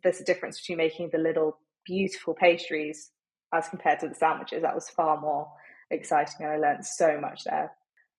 there's 0.03 0.21
a 0.21 0.25
difference 0.25 0.61
between 0.61 0.77
making 0.77 1.09
the 1.11 1.19
little 1.19 1.59
beautiful 1.85 2.33
pastries 2.33 3.11
as 3.53 3.69
compared 3.69 3.99
to 3.99 4.07
the 4.07 4.15
sandwiches. 4.15 4.61
That 4.61 4.75
was 4.75 4.89
far 4.89 5.19
more 5.19 5.47
exciting, 5.91 6.37
and 6.39 6.51
I 6.51 6.57
learned 6.57 6.85
so 6.85 7.19
much 7.19 7.43
there. 7.45 7.71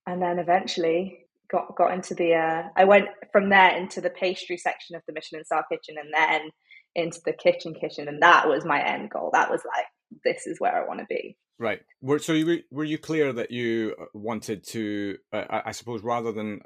And 0.07 0.23
then 0.23 0.39
eventually 0.39 1.27
got 1.51 1.75
got 1.77 1.93
into 1.93 2.15
the. 2.15 2.35
Uh, 2.35 2.69
I 2.77 2.85
went 2.85 3.09
from 3.33 3.49
there 3.49 3.77
into 3.77 4.01
the 4.01 4.11
pastry 4.11 4.59
section 4.59 4.97
of 4.97 5.03
the 5.07 5.15
Michelin 5.15 5.45
Star 5.45 5.65
Kitchen, 5.71 5.97
and 5.99 6.13
then 6.15 6.51
into 6.99 7.21
the 7.25 7.33
kitchen 7.33 7.75
kitchen 7.75 8.09
and 8.09 8.23
that 8.23 8.49
was 8.49 8.65
my 8.65 8.83
end 8.83 9.11
goal. 9.11 9.31
That 9.33 9.51
was 9.51 9.63
like 9.65 9.87
this 10.25 10.47
is 10.47 10.59
where 10.59 10.75
i 10.75 10.87
want 10.87 11.01
to 11.01 11.07
be. 11.07 11.37
Right. 11.59 11.81
So 12.21 12.33
you 12.33 12.47
were, 12.47 12.59
were 12.71 12.85
you 12.85 12.99
clear 12.99 13.33
that 13.33 13.51
you 13.51 13.95
uh, 14.01 14.05
wanted 14.15 14.65
to 14.69 15.17
uh, 15.33 15.61
i 15.67 15.73
suppose 15.73 16.03
rather 16.03 16.33
than 16.33 16.61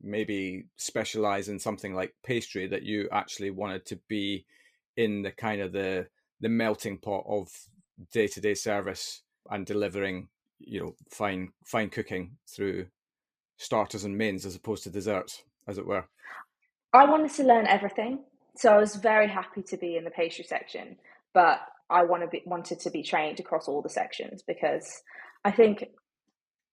maybe 0.00 0.66
specialize 0.76 1.48
in 1.48 1.58
something 1.58 1.94
like 1.94 2.14
pastry 2.24 2.66
that 2.68 2.82
you 2.82 3.08
actually 3.12 3.50
wanted 3.50 3.84
to 3.86 4.00
be 4.08 4.46
in 4.96 5.22
the 5.22 5.32
kind 5.32 5.60
of 5.60 5.72
the 5.72 6.06
the 6.40 6.48
melting 6.48 6.98
pot 6.98 7.24
of 7.28 7.48
day-to-day 8.12 8.54
service 8.54 9.22
and 9.50 9.66
delivering 9.66 10.28
you 10.58 10.80
know 10.80 10.94
fine 11.10 11.50
fine 11.64 11.90
cooking 11.90 12.36
through 12.48 12.86
starters 13.58 14.04
and 14.04 14.16
mains 14.16 14.46
as 14.46 14.54
opposed 14.54 14.84
to 14.84 14.90
desserts 14.90 15.42
as 15.66 15.78
it 15.78 15.86
were? 15.86 16.04
I 16.92 17.04
wanted 17.04 17.32
to 17.32 17.44
learn 17.44 17.66
everything 17.66 18.20
so 18.58 18.72
I 18.72 18.78
was 18.78 18.96
very 18.96 19.28
happy 19.28 19.62
to 19.62 19.76
be 19.76 19.96
in 19.96 20.04
the 20.04 20.10
pastry 20.10 20.44
section, 20.44 20.96
but 21.32 21.60
I 21.88 22.02
want 22.02 22.24
to 22.24 22.28
be 22.28 22.42
wanted 22.44 22.80
to 22.80 22.90
be 22.90 23.04
trained 23.04 23.38
across 23.38 23.68
all 23.68 23.82
the 23.82 23.88
sections 23.88 24.42
because 24.46 25.00
I 25.44 25.52
think 25.52 25.84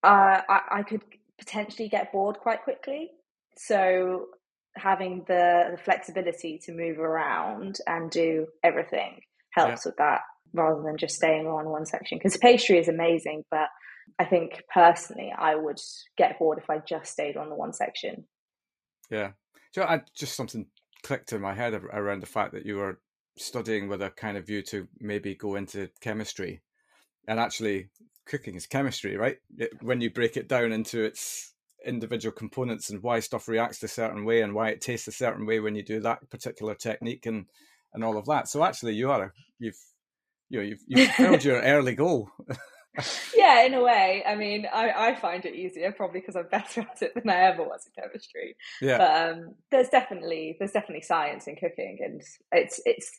uh, 0.03 0.41
I, 0.49 0.59
I 0.71 0.83
could 0.83 1.03
potentially 1.37 1.87
get 1.87 2.11
bored 2.11 2.37
quite 2.39 2.63
quickly. 2.63 3.11
So 3.57 4.27
having 4.75 5.25
the, 5.27 5.69
the 5.71 5.77
flexibility 5.77 6.59
to 6.65 6.73
move 6.73 6.97
around 6.99 7.77
and 7.85 8.09
do 8.09 8.47
everything 8.63 9.21
helps 9.51 9.85
yeah. 9.85 9.89
with 9.89 9.97
that 9.97 10.21
rather 10.53 10.81
than 10.81 10.97
just 10.97 11.15
staying 11.15 11.45
on 11.47 11.69
one 11.69 11.85
section 11.85 12.17
because 12.17 12.37
pastry 12.37 12.77
is 12.77 12.87
amazing 12.87 13.43
but 13.51 13.67
i 14.19 14.25
think 14.25 14.63
personally 14.73 15.33
i 15.37 15.55
would 15.55 15.79
get 16.17 16.37
bored 16.39 16.57
if 16.57 16.69
i 16.69 16.77
just 16.77 17.11
stayed 17.11 17.37
on 17.37 17.49
the 17.49 17.55
one 17.55 17.73
section 17.73 18.25
yeah 19.09 19.31
so 19.71 19.83
I, 19.83 20.01
just 20.15 20.35
something 20.35 20.67
clicked 21.05 21.33
in 21.33 21.39
my 21.41 21.53
head 21.53 21.73
around 21.93 22.21
the 22.21 22.27
fact 22.27 22.51
that 22.53 22.65
you 22.65 22.77
were 22.77 22.99
studying 23.37 23.87
with 23.87 24.01
a 24.01 24.09
kind 24.09 24.37
of 24.37 24.47
view 24.47 24.63
to 24.63 24.87
maybe 24.99 25.35
go 25.35 25.55
into 25.55 25.87
chemistry 26.01 26.61
and 27.27 27.39
actually 27.39 27.89
cooking 28.25 28.55
is 28.55 28.65
chemistry 28.65 29.15
right 29.15 29.37
it, 29.57 29.71
when 29.83 30.01
you 30.01 30.09
break 30.09 30.35
it 30.35 30.47
down 30.47 30.71
into 30.71 31.03
its 31.03 31.53
individual 31.85 32.33
components 32.33 32.89
and 32.89 33.03
why 33.03 33.19
stuff 33.19 33.47
reacts 33.47 33.83
a 33.83 33.87
certain 33.87 34.25
way 34.25 34.41
and 34.41 34.55
why 34.55 34.69
it 34.69 34.81
tastes 34.81 35.07
a 35.07 35.11
certain 35.11 35.45
way 35.45 35.59
when 35.59 35.75
you 35.75 35.83
do 35.83 35.99
that 35.99 36.27
particular 36.31 36.73
technique 36.73 37.27
and 37.27 37.45
and 37.93 38.03
all 38.03 38.17
of 38.17 38.25
that. 38.25 38.47
So 38.47 38.63
actually, 38.63 38.93
you 38.93 39.09
are 39.09 39.33
you've 39.59 39.79
you 40.49 40.59
know 40.59 40.65
you've 40.65 40.83
you've 40.87 41.11
filled 41.15 41.43
your 41.43 41.61
early 41.61 41.95
goal. 41.95 42.29
yeah, 43.35 43.63
in 43.63 43.73
a 43.73 43.81
way. 43.81 44.23
I 44.25 44.35
mean, 44.35 44.67
I, 44.71 44.91
I 44.91 45.15
find 45.15 45.45
it 45.45 45.55
easier 45.55 45.91
probably 45.91 46.21
because 46.21 46.35
I'm 46.35 46.47
better 46.49 46.81
at 46.91 47.01
it 47.01 47.13
than 47.15 47.29
I 47.29 47.41
ever 47.41 47.63
was 47.63 47.85
in 47.85 48.03
chemistry. 48.03 48.55
Yeah. 48.81 48.97
But 48.97 49.37
um, 49.37 49.55
there's 49.71 49.89
definitely 49.89 50.55
there's 50.59 50.71
definitely 50.71 51.01
science 51.01 51.47
in 51.47 51.55
cooking, 51.55 51.99
and 52.03 52.21
it's 52.51 52.81
it's 52.85 53.11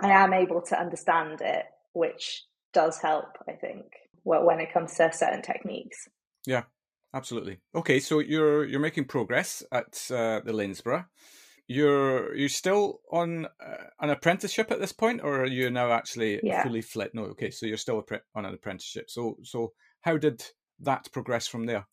I 0.00 0.10
am 0.10 0.32
able 0.32 0.62
to 0.62 0.78
understand 0.78 1.40
it, 1.40 1.64
which 1.92 2.44
does 2.72 3.00
help. 3.00 3.36
I 3.48 3.52
think 3.52 3.84
when 4.24 4.60
it 4.60 4.72
comes 4.72 4.94
to 4.94 5.10
certain 5.12 5.42
techniques. 5.42 6.08
Yeah, 6.46 6.64
absolutely. 7.14 7.58
Okay, 7.74 8.00
so 8.00 8.18
you're 8.18 8.64
you're 8.64 8.80
making 8.80 9.06
progress 9.06 9.62
at 9.72 10.10
uh, 10.10 10.40
the 10.44 10.52
Lanesborough. 10.52 11.06
You're 11.68 12.34
you 12.34 12.48
still 12.48 13.00
on 13.12 13.46
uh, 13.46 13.84
an 14.00 14.10
apprenticeship 14.10 14.70
at 14.70 14.80
this 14.80 14.92
point, 14.92 15.20
or 15.22 15.42
are 15.42 15.46
you 15.46 15.70
now 15.70 15.92
actually 15.92 16.40
yeah. 16.42 16.62
fully 16.62 16.80
flit? 16.80 17.14
No, 17.14 17.24
okay, 17.24 17.50
so 17.50 17.66
you're 17.66 17.76
still 17.76 18.04
on 18.34 18.44
an 18.46 18.54
apprenticeship. 18.54 19.10
So 19.10 19.36
so 19.42 19.72
how 20.00 20.16
did 20.16 20.42
that 20.80 21.12
progress 21.12 21.46
from 21.46 21.66
there? 21.66 21.86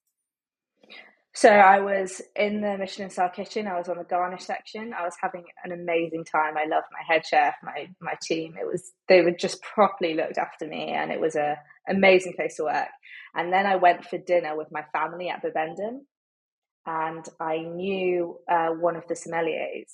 So 1.36 1.50
I 1.50 1.82
was 1.82 2.22
in 2.38 2.62
the 2.62 2.78
Michelin 2.78 3.10
star 3.10 3.30
kitchen. 3.30 3.68
I 3.68 3.78
was 3.78 3.90
on 3.90 3.98
the 3.98 4.06
garnish 4.06 4.46
section. 4.46 4.94
I 4.98 5.04
was 5.04 5.16
having 5.22 5.44
an 5.66 5.74
amazing 5.74 6.24
time. 6.24 6.56
I 6.56 6.64
loved 6.64 6.88
my 6.94 7.14
head 7.14 7.26
chef, 7.26 7.56
my 7.62 7.90
my 8.00 8.14
team. 8.24 8.56
It 8.58 8.66
was 8.66 8.94
they 9.10 9.22
were 9.22 9.32
just 9.32 9.62
properly 9.62 10.14
looked 10.14 10.38
after 10.38 10.66
me, 10.66 10.92
and 10.92 11.12
it 11.12 11.20
was 11.20 11.36
a 11.36 11.58
amazing 11.90 12.34
place 12.38 12.56
to 12.56 12.64
work. 12.64 12.88
And 13.36 13.52
then 13.52 13.66
I 13.66 13.76
went 13.76 14.06
for 14.06 14.18
dinner 14.18 14.56
with 14.56 14.70
my 14.72 14.84
family 14.94 15.28
at 15.28 15.44
Bibendum, 15.44 16.06
and 16.86 17.28
I 17.40 17.60
knew 17.60 18.38
uh, 18.50 18.70
one 18.70 18.96
of 18.96 19.08
the 19.08 19.16
sommeliers, 19.16 19.92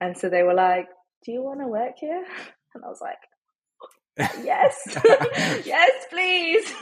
and 0.00 0.16
so 0.16 0.28
they 0.28 0.42
were 0.42 0.54
like, 0.54 0.86
"Do 1.24 1.32
you 1.32 1.42
want 1.42 1.60
to 1.60 1.68
work 1.68 1.94
here?" 1.98 2.24
And 2.76 2.84
I 2.84 2.88
was 2.88 3.00
like, 3.00 3.18
yes 4.16 4.76
yes 5.66 6.06
please. 6.10 6.72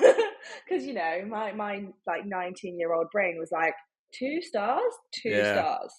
Because 0.65 0.85
you 0.85 0.95
know 0.95 1.25
my 1.27 1.53
my 1.53 1.85
like 2.07 2.27
19 2.27 2.79
year 2.79 2.93
old 2.93 3.07
brain 3.11 3.37
was 3.39 3.51
like 3.53 3.75
two 4.13 4.41
stars 4.43 4.93
two 5.13 5.31
yeah. 5.31 5.55
stars. 5.55 5.93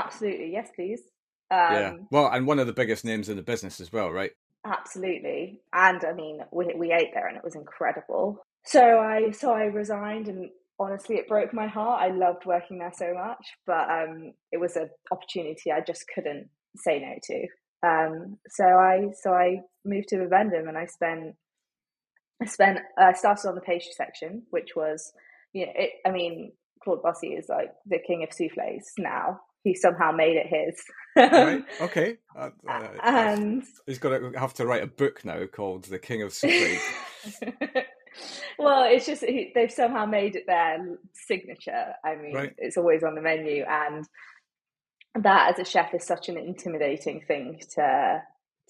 Absolutely 0.00 0.52
yes 0.52 0.68
please. 0.74 1.00
Um, 1.50 1.58
yeah 1.72 1.92
well 2.10 2.28
and 2.32 2.46
one 2.46 2.58
of 2.58 2.66
the 2.66 2.72
biggest 2.72 3.04
names 3.04 3.28
in 3.28 3.36
the 3.36 3.42
business 3.42 3.80
as 3.80 3.92
well 3.92 4.10
right? 4.10 4.30
Absolutely. 4.66 5.60
And 5.72 6.04
i 6.04 6.12
mean 6.12 6.40
we, 6.52 6.72
we 6.74 6.92
ate 6.92 7.10
there 7.12 7.28
and 7.28 7.36
it 7.36 7.44
was 7.44 7.54
incredible. 7.56 8.38
So 8.64 8.98
i 8.98 9.30
so 9.30 9.52
i 9.52 9.64
resigned 9.64 10.28
and 10.28 10.48
honestly 10.78 11.16
it 11.16 11.28
broke 11.28 11.54
my 11.54 11.66
heart 11.66 12.02
i 12.02 12.08
loved 12.08 12.44
working 12.46 12.78
there 12.78 12.92
so 12.94 13.14
much 13.14 13.46
but 13.66 13.88
um 13.90 14.32
it 14.50 14.58
was 14.58 14.76
an 14.76 14.88
opportunity 15.12 15.70
i 15.70 15.80
just 15.80 16.04
couldn't 16.14 16.48
say 16.76 16.98
no 16.98 17.14
to 17.22 17.46
um, 17.84 18.38
so 18.48 18.64
I 18.64 19.08
so 19.20 19.32
I 19.32 19.60
moved 19.84 20.08
to 20.08 20.16
Bibendum 20.16 20.68
and 20.68 20.78
I 20.78 20.86
spent 20.86 21.34
I 22.42 22.46
spent 22.46 22.78
I 22.98 23.12
started 23.12 23.48
on 23.48 23.54
the 23.54 23.60
pastry 23.60 23.92
section, 23.94 24.44
which 24.50 24.70
was 24.74 25.12
you 25.52 25.66
know 25.66 25.72
it, 25.74 25.90
I 26.06 26.10
mean 26.10 26.52
Claude 26.82 27.02
Bosi 27.02 27.38
is 27.38 27.46
like 27.48 27.72
the 27.86 27.98
king 27.98 28.22
of 28.22 28.32
souffles 28.32 28.92
now. 28.98 29.40
He 29.64 29.74
somehow 29.74 30.12
made 30.12 30.36
it 30.36 30.46
his. 30.46 30.82
right. 31.16 31.64
Okay. 31.80 32.18
Uh, 32.36 32.50
uh, 32.68 32.88
and 33.02 33.64
he's 33.86 33.98
got 33.98 34.10
to 34.10 34.38
have 34.38 34.52
to 34.54 34.66
write 34.66 34.82
a 34.82 34.86
book 34.86 35.24
now 35.24 35.46
called 35.46 35.84
"The 35.84 35.98
King 35.98 36.22
of 36.22 36.32
Souffles." 36.32 36.82
well, 38.58 38.84
it's 38.84 39.06
just 39.06 39.24
they've 39.54 39.70
somehow 39.70 40.06
made 40.06 40.36
it 40.36 40.46
their 40.46 40.98
signature. 41.12 41.94
I 42.04 42.16
mean, 42.16 42.34
right. 42.34 42.54
it's 42.58 42.76
always 42.76 43.02
on 43.02 43.14
the 43.14 43.22
menu, 43.22 43.64
and 43.64 44.06
that 45.14 45.52
as 45.52 45.58
a 45.58 45.68
chef 45.68 45.94
is 45.94 46.04
such 46.04 46.28
an 46.28 46.36
intimidating 46.36 47.22
thing 47.26 47.60
to 47.74 48.22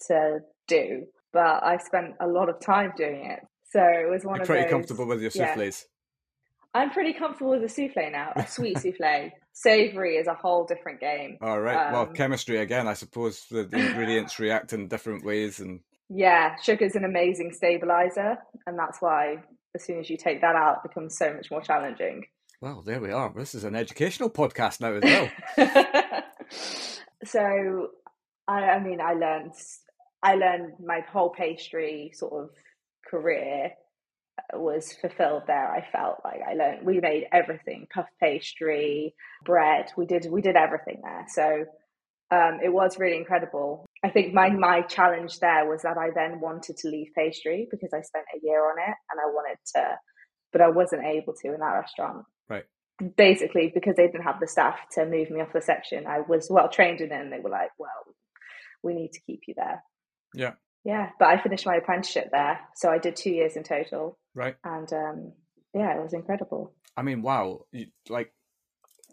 to 0.07 0.39
do. 0.67 1.05
But 1.33 1.63
I 1.63 1.77
spent 1.77 2.15
a 2.19 2.27
lot 2.27 2.49
of 2.49 2.59
time 2.59 2.93
doing 2.95 3.25
it, 3.31 3.39
so 3.71 3.81
it 3.81 4.09
was 4.09 4.23
one 4.23 4.35
You're 4.35 4.43
of 4.43 4.47
pretty 4.47 4.63
those, 4.63 4.71
comfortable 4.71 5.05
with 5.05 5.21
your 5.21 5.31
souffles. 5.31 5.85
Yeah. 5.85 6.81
I'm 6.81 6.91
pretty 6.91 7.13
comfortable 7.13 7.51
with 7.51 7.63
a 7.63 7.69
souffle 7.69 8.11
now. 8.11 8.33
A 8.35 8.45
sweet 8.45 8.77
souffle, 8.79 9.31
savory 9.53 10.17
is 10.17 10.27
a 10.27 10.33
whole 10.33 10.65
different 10.65 10.99
game. 10.99 11.37
All 11.41 11.59
right. 11.61 11.87
Um, 11.87 11.93
well, 11.93 12.05
chemistry 12.05 12.57
again. 12.57 12.87
I 12.87 12.93
suppose 12.93 13.45
the, 13.49 13.63
the 13.63 13.77
ingredients 13.77 14.39
react 14.39 14.73
in 14.73 14.87
different 14.87 15.25
ways, 15.25 15.59
and 15.59 15.79
yeah, 16.09 16.55
sugar 16.61 16.85
is 16.85 16.95
an 16.95 17.05
amazing 17.05 17.51
stabilizer, 17.53 18.37
and 18.67 18.77
that's 18.77 19.01
why 19.01 19.37
as 19.75 19.83
soon 19.83 19.99
as 19.99 20.09
you 20.09 20.17
take 20.17 20.41
that 20.41 20.55
out, 20.55 20.77
it 20.83 20.89
becomes 20.89 21.17
so 21.17 21.33
much 21.33 21.51
more 21.51 21.61
challenging. 21.61 22.25
Well, 22.61 22.81
there 22.81 23.01
we 23.01 23.11
are. 23.11 23.31
This 23.35 23.53
is 23.53 23.63
an 23.63 23.75
educational 23.75 24.29
podcast 24.29 24.81
now 24.81 24.93
as 24.93 25.03
well. 25.57 26.23
so, 27.25 27.89
I, 28.47 28.61
I 28.61 28.79
mean, 28.79 29.01
I 29.01 29.13
learned, 29.13 29.51
I 30.23 30.35
learned 30.35 30.73
my 30.83 31.01
whole 31.11 31.31
pastry 31.31 32.11
sort 32.15 32.45
of 32.45 32.49
career 33.09 33.71
was 34.53 34.93
fulfilled 34.93 35.43
there. 35.47 35.71
I 35.71 35.85
felt 35.91 36.21
like 36.23 36.41
I 36.47 36.53
learned. 36.53 36.85
We 36.85 36.99
made 36.99 37.25
everything: 37.31 37.87
puff 37.93 38.07
pastry, 38.19 39.15
bread. 39.43 39.91
We 39.97 40.05
did 40.05 40.27
we 40.29 40.41
did 40.41 40.55
everything 40.55 41.01
there. 41.03 41.25
So 41.29 41.65
um, 42.31 42.59
it 42.63 42.73
was 42.73 42.99
really 42.99 43.17
incredible. 43.17 43.85
I 44.05 44.09
think 44.11 44.33
my 44.33 44.49
my 44.49 44.81
challenge 44.81 45.39
there 45.39 45.67
was 45.67 45.81
that 45.81 45.97
I 45.97 46.09
then 46.13 46.39
wanted 46.39 46.77
to 46.77 46.89
leave 46.89 47.07
pastry 47.15 47.67
because 47.69 47.93
I 47.93 48.01
spent 48.01 48.25
a 48.35 48.39
year 48.43 48.63
on 48.63 48.77
it 48.79 48.95
and 49.11 49.19
I 49.19 49.27
wanted 49.27 49.57
to, 49.75 49.97
but 50.51 50.61
I 50.61 50.69
wasn't 50.69 51.03
able 51.03 51.33
to 51.33 51.53
in 51.53 51.59
that 51.59 51.73
restaurant. 51.73 52.25
Right 52.49 52.65
basically 53.17 53.71
because 53.73 53.95
they 53.95 54.07
didn't 54.07 54.23
have 54.23 54.39
the 54.39 54.47
staff 54.47 54.77
to 54.93 55.05
move 55.05 55.29
me 55.29 55.41
off 55.41 55.53
the 55.53 55.61
section, 55.61 56.07
I 56.07 56.21
was 56.21 56.47
well 56.49 56.69
trained 56.69 57.01
in 57.01 57.11
it 57.11 57.19
and 57.19 57.31
they 57.31 57.39
were 57.39 57.49
like, 57.49 57.71
well, 57.77 57.89
we 58.83 58.93
need 58.93 59.11
to 59.13 59.21
keep 59.21 59.41
you 59.47 59.53
there. 59.57 59.83
Yeah. 60.33 60.53
Yeah. 60.83 61.09
But 61.19 61.29
I 61.29 61.41
finished 61.41 61.65
my 61.65 61.75
apprenticeship 61.75 62.29
there. 62.31 62.59
So 62.75 62.89
I 62.89 62.99
did 62.99 63.15
two 63.15 63.31
years 63.31 63.55
in 63.55 63.63
total. 63.63 64.17
Right. 64.33 64.55
And 64.63 64.91
um, 64.93 65.33
yeah, 65.73 65.97
it 65.97 66.01
was 66.01 66.13
incredible. 66.13 66.73
I 66.95 67.01
mean, 67.01 67.21
wow. 67.21 67.65
You, 67.71 67.87
like 68.09 68.31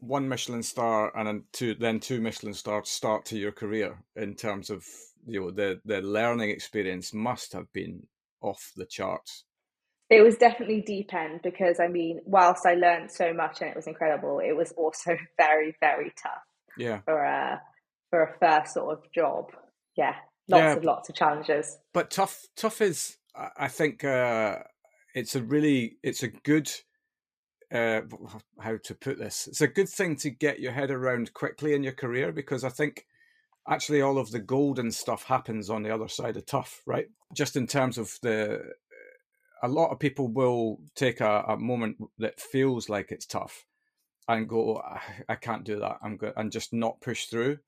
one 0.03 0.29
Michelin 0.29 0.63
star 0.63 1.17
and 1.17 1.27
then 1.27 1.45
two, 1.53 1.75
then 1.75 2.01
two 2.01 2.21
Michelin 2.21 2.55
stars 2.55 2.89
start 2.89 3.25
to 3.27 3.39
your 3.39 3.53
career 3.53 4.03
in 4.17 4.35
terms 4.35 4.69
of, 4.69 4.85
you 5.27 5.41
know, 5.41 5.51
the, 5.51 5.81
the 5.85 6.03
learning 6.03 6.51
experience 6.51 7.15
must 7.15 7.53
have 7.53 7.73
been 7.73 8.07
off 8.41 8.73
the 8.77 8.87
charts 8.87 9.45
it 10.13 10.23
was 10.23 10.37
definitely 10.37 10.83
deep 10.83 11.13
end 11.15 11.41
because 11.43 11.81
I 11.81 11.89
mean, 11.89 12.21
whilst 12.25 12.67
I 12.67 12.75
learned 12.75 13.11
so 13.11 13.33
much 13.33 13.61
and 13.61 13.71
it 13.71 13.77
was 13.77 13.87
incredible, 13.87 14.41
it 14.41 14.53
was 14.53 14.73
also 14.73 15.17
very, 15.39 15.75
very 15.81 16.13
tough. 16.23 16.43
Yeah. 16.77 17.01
For 17.05 17.23
a 17.23 17.61
for 18.11 18.23
a 18.25 18.39
first 18.39 18.75
sort 18.75 18.99
of 18.99 19.13
job. 19.13 19.53
Yeah. 19.97 20.15
Lots 20.49 20.63
yeah, 20.63 20.73
of 20.75 20.85
lots 20.85 21.09
of 21.09 21.15
challenges. 21.15 21.79
But 21.95 22.11
tough 22.11 22.47
tough 22.57 22.83
is 22.83 23.17
I 23.57 23.69
think 23.69 24.05
uh 24.05 24.59
it's 25.15 25.35
a 25.35 25.43
really 25.43 25.97
it's 26.03 26.23
a 26.23 26.29
good 26.29 26.71
uh 27.73 28.03
how 28.61 28.77
to 28.85 28.95
put 28.95 29.19
this. 29.19 29.47
It's 29.47 29.61
a 29.61 29.69
good 29.69 29.89
thing 29.89 30.17
to 30.17 30.31
get 30.31 30.61
your 30.61 30.73
head 30.73 30.91
around 30.91 31.33
quickly 31.35 31.75
in 31.75 31.83
your 31.83 31.93
career 31.93 32.33
because 32.33 32.65
I 32.65 32.69
think 32.69 33.07
actually 33.69 34.03
all 34.03 34.19
of 34.19 34.31
the 34.31 34.41
golden 34.41 34.91
stuff 34.91 35.25
happens 35.25 35.71
on 35.71 35.83
the 35.83 35.95
other 35.95 36.09
side 36.09 36.37
of 36.37 36.47
tough, 36.47 36.83
right? 36.87 37.07
Just 37.35 37.57
in 37.57 37.67
terms 37.67 37.99
of 37.99 38.19
the 38.23 38.73
a 39.63 39.69
lot 39.69 39.91
of 39.91 40.01
people 40.01 40.29
will 40.29 40.81
take 40.97 41.21
a, 41.21 41.45
a 41.49 41.57
moment 41.57 41.97
that 42.19 42.41
feels 42.41 42.89
like 42.89 43.13
it's 43.13 43.27
tough 43.27 43.65
and 44.29 44.49
go, 44.49 44.79
I, 44.79 45.01
I 45.29 45.35
can't 45.37 45.65
do 45.65 45.79
that. 45.81 45.99
I'm 46.03 46.17
good, 46.17 46.33
and 46.37 46.51
just 46.51 46.73
not 46.73 47.01
push 47.01 47.27
through. 47.27 47.59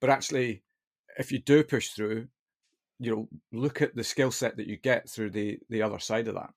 But 0.00 0.10
actually, 0.10 0.62
if 1.18 1.32
you 1.32 1.38
do 1.38 1.62
push 1.62 1.90
through, 1.90 2.28
you 2.98 3.10
know, 3.10 3.28
look 3.52 3.80
at 3.82 3.94
the 3.94 4.04
skill 4.04 4.30
set 4.30 4.56
that 4.56 4.66
you 4.66 4.76
get 4.76 5.08
through 5.08 5.30
the 5.30 5.58
the 5.68 5.82
other 5.82 5.98
side 5.98 6.28
of 6.28 6.34
that. 6.34 6.50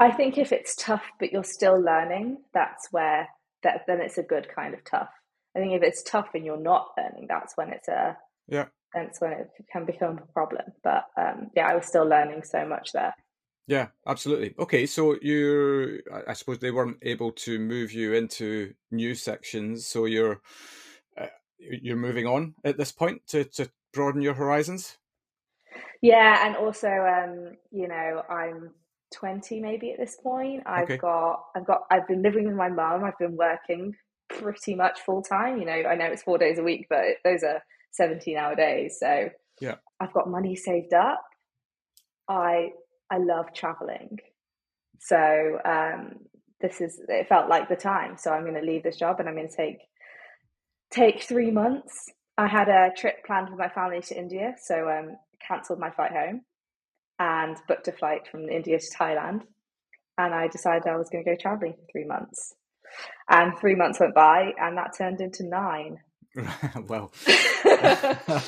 I 0.00 0.10
think 0.10 0.38
if 0.38 0.52
it's 0.52 0.74
tough, 0.76 1.04
but 1.20 1.32
you're 1.32 1.44
still 1.44 1.80
learning, 1.80 2.38
that's 2.52 2.88
where 2.90 3.28
that 3.62 3.84
then 3.86 4.00
it's 4.00 4.18
a 4.18 4.22
good 4.22 4.48
kind 4.54 4.74
of 4.74 4.84
tough. 4.84 5.10
I 5.56 5.60
think 5.60 5.72
if 5.72 5.82
it's 5.82 6.02
tough 6.02 6.28
and 6.34 6.44
you're 6.44 6.56
not 6.56 6.88
learning, 6.98 7.26
that's 7.28 7.56
when 7.56 7.70
it's 7.70 7.88
a 7.88 8.16
yeah 8.48 8.66
that's 8.94 9.20
when 9.20 9.32
it 9.32 9.50
can 9.72 9.84
become 9.84 10.18
a 10.18 10.32
problem. 10.32 10.62
But 10.82 11.04
um, 11.16 11.50
yeah, 11.54 11.68
I 11.68 11.74
was 11.74 11.86
still 11.86 12.06
learning 12.06 12.42
so 12.44 12.66
much 12.66 12.92
there. 12.92 13.14
Yeah, 13.66 13.88
absolutely. 14.06 14.54
Okay, 14.58 14.84
so 14.84 15.16
you, 15.22 16.02
I 16.28 16.34
suppose 16.34 16.58
they 16.58 16.70
weren't 16.70 16.98
able 17.02 17.32
to 17.32 17.58
move 17.58 17.92
you 17.92 18.12
into 18.12 18.74
new 18.90 19.14
sections, 19.14 19.86
so 19.86 20.04
you're 20.04 20.42
uh, 21.18 21.26
you're 21.58 21.96
moving 21.96 22.26
on 22.26 22.54
at 22.64 22.76
this 22.76 22.92
point 22.92 23.22
to 23.28 23.44
to 23.44 23.70
broaden 23.92 24.20
your 24.20 24.34
horizons. 24.34 24.98
Yeah, 26.02 26.46
and 26.46 26.56
also, 26.56 26.88
um, 26.88 27.56
you 27.70 27.88
know, 27.88 28.22
I'm 28.28 28.70
20 29.14 29.60
maybe 29.60 29.92
at 29.92 29.98
this 29.98 30.16
point. 30.22 30.62
I've 30.66 30.84
okay. 30.84 30.96
got, 30.96 31.44
I've 31.56 31.66
got, 31.66 31.82
I've 31.90 32.06
been 32.06 32.22
living 32.22 32.46
with 32.46 32.56
my 32.56 32.68
mum. 32.68 33.04
I've 33.04 33.18
been 33.18 33.36
working 33.36 33.94
pretty 34.28 34.74
much 34.74 35.00
full 35.00 35.22
time. 35.22 35.58
You 35.58 35.66
know, 35.66 35.72
I 35.72 35.94
know 35.94 36.06
it's 36.06 36.22
four 36.22 36.38
days 36.38 36.58
a 36.58 36.62
week, 36.62 36.86
but 36.90 37.04
those 37.24 37.42
are 37.42 37.62
17 37.92 38.36
hour 38.36 38.54
days. 38.54 38.96
So 39.00 39.30
yeah, 39.60 39.76
I've 40.00 40.12
got 40.12 40.28
money 40.28 40.56
saved 40.56 40.92
up. 40.92 41.22
I, 42.28 42.70
I 43.10 43.18
love 43.18 43.46
traveling. 43.54 44.18
So, 45.00 45.58
um, 45.64 46.16
this 46.60 46.80
is, 46.80 47.00
it 47.08 47.28
felt 47.28 47.50
like 47.50 47.68
the 47.68 47.76
time. 47.76 48.16
So 48.16 48.30
I'm 48.30 48.42
going 48.42 48.54
to 48.54 48.66
leave 48.66 48.82
this 48.82 48.96
job 48.96 49.20
and 49.20 49.28
I'm 49.28 49.36
going 49.36 49.48
to 49.48 49.56
take, 49.56 49.78
take 50.90 51.22
three 51.22 51.50
months. 51.50 52.10
I 52.38 52.46
had 52.46 52.68
a 52.68 52.90
trip 52.96 53.24
planned 53.26 53.50
with 53.50 53.58
my 53.58 53.68
family 53.68 54.00
to 54.00 54.18
India. 54.18 54.54
So, 54.62 54.88
um, 54.88 55.16
cancelled 55.46 55.78
my 55.78 55.90
flight 55.90 56.12
home 56.12 56.40
and 57.18 57.56
booked 57.68 57.88
a 57.88 57.92
flight 57.92 58.28
from 58.30 58.48
India 58.48 58.78
to 58.78 58.96
Thailand. 58.98 59.42
And 60.16 60.34
I 60.34 60.48
decided 60.48 60.86
I 60.86 60.96
was 60.96 61.08
going 61.10 61.24
to 61.24 61.30
go 61.30 61.36
traveling 61.40 61.74
for 61.74 61.86
three 61.90 62.04
months. 62.04 62.54
And 63.28 63.58
three 63.58 63.74
months 63.74 63.98
went 63.98 64.14
by, 64.14 64.52
and 64.58 64.76
that 64.78 64.96
turned 64.96 65.20
into 65.20 65.44
nine. 65.44 65.98
well, 66.88 67.12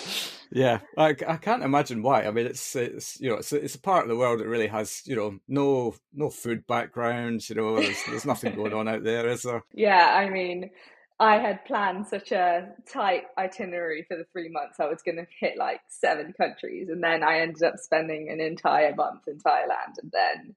yeah, 0.51 0.81
I, 0.97 1.15
I 1.27 1.37
can't 1.37 1.63
imagine 1.63 2.03
why. 2.03 2.25
I 2.25 2.31
mean, 2.31 2.47
it's 2.47 2.75
it's 2.75 3.21
you 3.21 3.31
know 3.31 3.37
it's 3.37 3.53
it's 3.53 3.75
a 3.77 3.81
part 3.81 4.03
of 4.03 4.09
the 4.09 4.17
world 4.17 4.41
that 4.41 4.49
really 4.49 4.67
has 4.67 5.03
you 5.07 5.17
know 5.17 5.39
no 5.49 5.95
no 6.13 6.31
food 6.31 6.67
background. 6.67 7.49
You 7.49 7.57
know, 7.57 7.77
there's, 7.77 8.03
there's 8.09 8.27
nothing 8.27 8.55
going 8.55 8.75
on 8.75 8.89
out 8.89 9.05
there, 9.05 9.29
is 9.29 9.43
there? 9.43 9.63
Yeah, 9.73 10.15
I 10.15 10.31
mean, 10.31 10.71
I 11.19 11.39
had 11.39 11.65
planned 11.65 12.07
such 12.07 12.31
a 12.31 12.69
tight 12.93 13.23
itinerary 13.39 14.05
for 14.07 14.17
the 14.17 14.27
three 14.33 14.51
months. 14.51 14.79
I 14.79 14.87
was 14.87 15.01
going 15.03 15.17
to 15.17 15.27
hit 15.41 15.57
like 15.57 15.81
seven 15.89 16.35
countries, 16.35 16.89
and 16.91 17.03
then 17.03 17.23
I 17.23 17.41
ended 17.41 17.63
up 17.63 17.79
spending 17.79 18.29
an 18.31 18.41
entire 18.41 18.95
month 18.95 19.23
in 19.27 19.39
Thailand, 19.39 19.97
and 20.03 20.13
then 20.13 20.55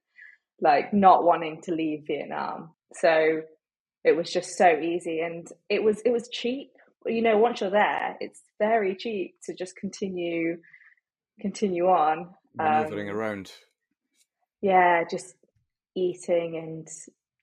like 0.60 0.92
not 0.92 1.24
wanting 1.24 1.62
to 1.62 1.72
leave 1.72 2.04
Vietnam. 2.06 2.70
So 2.92 3.42
it 4.04 4.16
was 4.16 4.30
just 4.30 4.58
so 4.58 4.78
easy, 4.78 5.20
and 5.20 5.48
it 5.70 5.82
was 5.82 6.02
it 6.04 6.12
was 6.12 6.28
cheap. 6.28 6.72
You 7.06 7.22
know, 7.22 7.38
once 7.38 7.62
you're 7.62 7.70
there, 7.70 8.16
it's 8.20 8.42
very 8.58 8.94
cheap 8.94 9.36
to 9.44 9.54
just 9.54 9.76
continue 9.76 10.58
continue 11.40 11.86
on 11.86 12.34
maneuvering 12.54 13.08
um, 13.08 13.16
around. 13.16 13.52
Yeah, 14.60 15.04
just 15.10 15.34
eating 15.96 16.56
and 16.56 16.88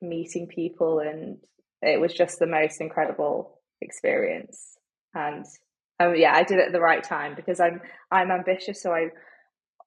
meeting 0.07 0.47
people 0.47 0.99
and 0.99 1.39
it 1.81 1.99
was 1.99 2.13
just 2.13 2.39
the 2.39 2.47
most 2.47 2.81
incredible 2.81 3.59
experience. 3.81 4.77
And 5.13 5.45
um, 5.99 6.15
yeah 6.15 6.33
i 6.33 6.43
did 6.43 6.59
it 6.59 6.67
at 6.67 6.71
the 6.71 6.79
right 6.79 7.03
time 7.03 7.33
because 7.35 7.59
i'm 7.59 7.81
i'm 8.11 8.31
ambitious 8.31 8.81
so 8.81 8.93
i 8.93 9.07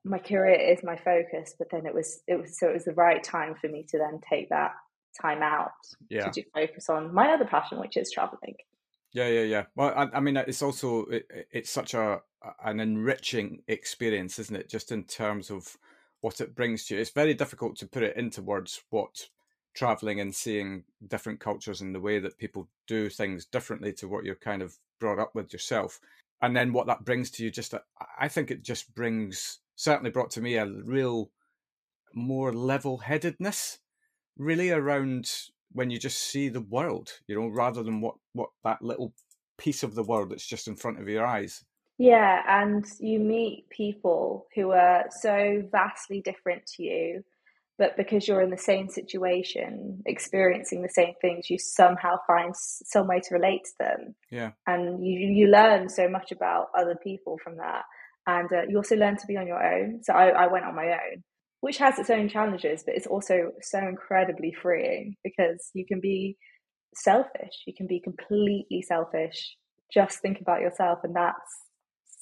my 0.04 0.18
career 0.18 0.54
is 0.54 0.82
my 0.82 0.96
focus 0.96 1.54
but 1.58 1.68
then 1.70 1.86
it 1.86 1.94
was 1.94 2.20
it 2.26 2.40
was 2.40 2.58
so 2.58 2.68
it 2.68 2.74
was 2.74 2.84
the 2.84 2.94
right 2.94 3.22
time 3.22 3.54
for 3.60 3.68
me 3.68 3.84
to 3.88 3.98
then 3.98 4.20
take 4.28 4.48
that 4.48 4.72
time 5.20 5.42
out 5.42 5.70
yeah. 6.08 6.30
to 6.30 6.42
focus 6.54 6.88
on 6.88 7.12
my 7.12 7.32
other 7.32 7.44
passion 7.44 7.80
which 7.80 7.96
is 7.96 8.10
traveling. 8.12 8.54
Yeah 9.12 9.26
yeah 9.26 9.42
yeah. 9.42 9.64
Well 9.74 9.92
i, 9.96 10.16
I 10.16 10.20
mean 10.20 10.36
it's 10.36 10.62
also 10.62 11.04
it, 11.06 11.26
it's 11.50 11.70
such 11.70 11.94
a 11.94 12.20
an 12.64 12.80
enriching 12.80 13.62
experience 13.68 14.38
isn't 14.38 14.56
it? 14.56 14.70
Just 14.70 14.92
in 14.92 15.04
terms 15.04 15.50
of 15.50 15.76
what 16.20 16.40
it 16.40 16.54
brings 16.54 16.86
to 16.86 16.94
you. 16.94 17.00
It's 17.00 17.10
very 17.10 17.34
difficult 17.34 17.76
to 17.78 17.86
put 17.86 18.02
it 18.02 18.16
into 18.16 18.40
words 18.40 18.82
what 18.90 19.26
traveling 19.74 20.20
and 20.20 20.34
seeing 20.34 20.84
different 21.08 21.40
cultures 21.40 21.80
and 21.80 21.94
the 21.94 22.00
way 22.00 22.18
that 22.18 22.38
people 22.38 22.68
do 22.86 23.08
things 23.08 23.46
differently 23.46 23.92
to 23.92 24.08
what 24.08 24.24
you're 24.24 24.34
kind 24.34 24.62
of 24.62 24.76
brought 24.98 25.18
up 25.18 25.34
with 25.34 25.52
yourself 25.52 26.00
and 26.42 26.56
then 26.56 26.72
what 26.72 26.86
that 26.86 27.04
brings 27.04 27.30
to 27.30 27.44
you 27.44 27.50
just 27.50 27.74
uh, 27.74 27.78
i 28.18 28.28
think 28.28 28.50
it 28.50 28.62
just 28.62 28.94
brings 28.94 29.60
certainly 29.76 30.10
brought 30.10 30.30
to 30.30 30.40
me 30.40 30.56
a 30.56 30.66
real 30.66 31.30
more 32.14 32.52
level-headedness 32.52 33.78
really 34.36 34.70
around 34.70 35.30
when 35.72 35.90
you 35.90 35.98
just 35.98 36.18
see 36.18 36.48
the 36.48 36.60
world 36.60 37.12
you 37.28 37.34
know 37.34 37.48
rather 37.48 37.82
than 37.82 38.00
what 38.00 38.16
what 38.32 38.50
that 38.64 38.82
little 38.82 39.12
piece 39.60 39.82
of 39.82 39.94
the 39.94 40.02
world 40.02 40.30
that's 40.30 40.46
just 40.46 40.68
in 40.68 40.74
front 40.74 40.98
of 40.98 41.06
your 41.06 41.24
eyes. 41.24 41.62
Yeah 41.98 42.42
and 42.48 42.86
you 42.98 43.20
meet 43.20 43.68
people 43.68 44.46
who 44.54 44.70
are 44.70 45.04
so 45.10 45.62
vastly 45.70 46.22
different 46.22 46.64
to 46.76 46.82
you 46.82 47.22
but 47.80 47.96
because 47.96 48.28
you're 48.28 48.42
in 48.42 48.50
the 48.50 48.58
same 48.58 48.90
situation 48.90 50.02
experiencing 50.04 50.82
the 50.82 50.88
same 50.90 51.14
things 51.22 51.48
you 51.48 51.58
somehow 51.58 52.16
find 52.26 52.54
some 52.54 53.08
way 53.08 53.20
to 53.20 53.34
relate 53.34 53.64
to 53.64 53.72
them. 53.80 54.14
Yeah. 54.30 54.50
And 54.66 55.04
you 55.04 55.18
you 55.18 55.46
learn 55.46 55.88
so 55.88 56.06
much 56.06 56.30
about 56.30 56.66
other 56.78 56.94
people 57.02 57.38
from 57.42 57.56
that. 57.56 57.84
And 58.26 58.52
uh, 58.52 58.62
you 58.68 58.76
also 58.76 58.96
learn 58.96 59.16
to 59.16 59.26
be 59.26 59.38
on 59.38 59.46
your 59.46 59.64
own. 59.64 60.00
So 60.02 60.12
I, 60.12 60.26
I 60.28 60.46
went 60.52 60.66
on 60.66 60.76
my 60.76 60.88
own 60.92 61.24
which 61.62 61.76
has 61.76 61.98
its 61.98 62.08
own 62.08 62.26
challenges 62.28 62.82
but 62.86 62.94
it's 62.94 63.06
also 63.06 63.50
so 63.60 63.78
incredibly 63.78 64.52
freeing 64.62 65.14
because 65.24 65.70
you 65.74 65.86
can 65.86 66.00
be 66.00 66.36
selfish. 66.94 67.56
You 67.66 67.74
can 67.74 67.86
be 67.86 68.00
completely 68.00 68.82
selfish. 68.82 69.56
Just 69.92 70.20
think 70.20 70.38
about 70.40 70.60
yourself 70.60 70.98
and 71.02 71.16
that's 71.16 71.52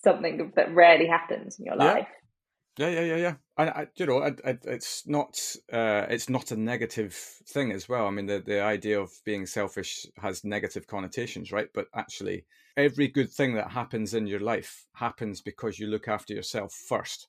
something 0.05 0.53
that 0.55 0.73
rarely 0.73 1.09
happens 1.09 1.59
in 1.59 1.65
your 1.65 1.77
life 1.77 2.07
yeah, 2.79 2.91
yeah, 2.91 3.01
yeah, 3.01 3.17
yeah. 3.17 3.35
And 3.57 3.71
I, 3.71 3.87
you 3.97 4.07
know, 4.07 4.23
I, 4.23 4.29
I, 4.45 4.57
it's 4.65 5.05
not, 5.07 5.37
uh, 5.73 6.07
it's 6.09 6.29
not 6.29 6.53
a 6.53 6.57
negative 6.57 7.13
thing 7.13 7.73
as 7.73 7.89
well. 7.89 8.07
I 8.07 8.11
mean, 8.11 8.27
the 8.27 8.39
the 8.39 8.63
idea 8.63 9.01
of 9.01 9.11
being 9.25 9.47
selfish 9.47 10.07
has 10.19 10.45
negative 10.45 10.87
connotations, 10.87 11.51
right? 11.51 11.69
But 11.75 11.87
actually, 11.95 12.45
every 12.77 13.09
good 13.09 13.31
thing 13.31 13.55
that 13.55 13.73
happens 13.73 14.15
in 14.15 14.29
your 14.29 14.39
life 14.39 14.87
happens 14.93 15.41
because 15.41 15.81
you 15.81 15.89
look 15.89 16.07
after 16.07 16.33
yourself 16.35 16.73
first. 16.73 17.27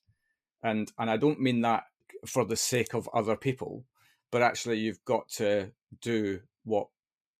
And 0.62 0.92
and 0.98 1.10
I 1.10 1.16
don't 1.16 1.40
mean 1.40 1.62
that 1.62 1.84
for 2.26 2.44
the 2.44 2.56
sake 2.56 2.94
of 2.94 3.08
other 3.12 3.34
people, 3.36 3.84
but 4.30 4.42
actually, 4.42 4.78
you've 4.78 5.04
got 5.04 5.28
to 5.30 5.72
do 6.00 6.40
what 6.64 6.86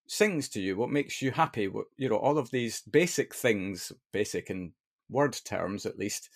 sings 0.09 0.49
to 0.49 0.61
you, 0.61 0.77
what 0.77 0.91
makes 0.91 1.23
you 1.23 1.31
happy. 1.31 1.69
What 1.69 1.87
you 1.97 2.09
know, 2.09 2.17
all 2.17 2.39
of 2.39 2.51
these 2.51 2.83
basic 2.83 3.35
things, 3.37 3.93
basic 4.13 4.51
in 4.51 4.73
word 5.09 5.39
terms 5.45 5.87
at 5.87 5.99
least, 5.99 6.29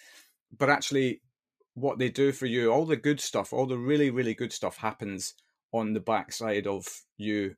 but 0.57 0.71
actually 0.71 1.21
what 1.75 1.99
they 1.99 2.09
do 2.09 2.33
for 2.33 2.47
you, 2.47 2.73
all 2.73 2.87
the 2.87 2.97
good 2.97 3.21
stuff, 3.21 3.53
all 3.53 3.67
the 3.67 3.79
really, 3.79 4.11
really 4.11 4.35
good 4.35 4.53
stuff 4.53 4.77
happens 4.79 5.35
on 5.73 5.93
the 5.93 6.01
backside 6.01 6.67
of 6.67 6.87
you 7.17 7.55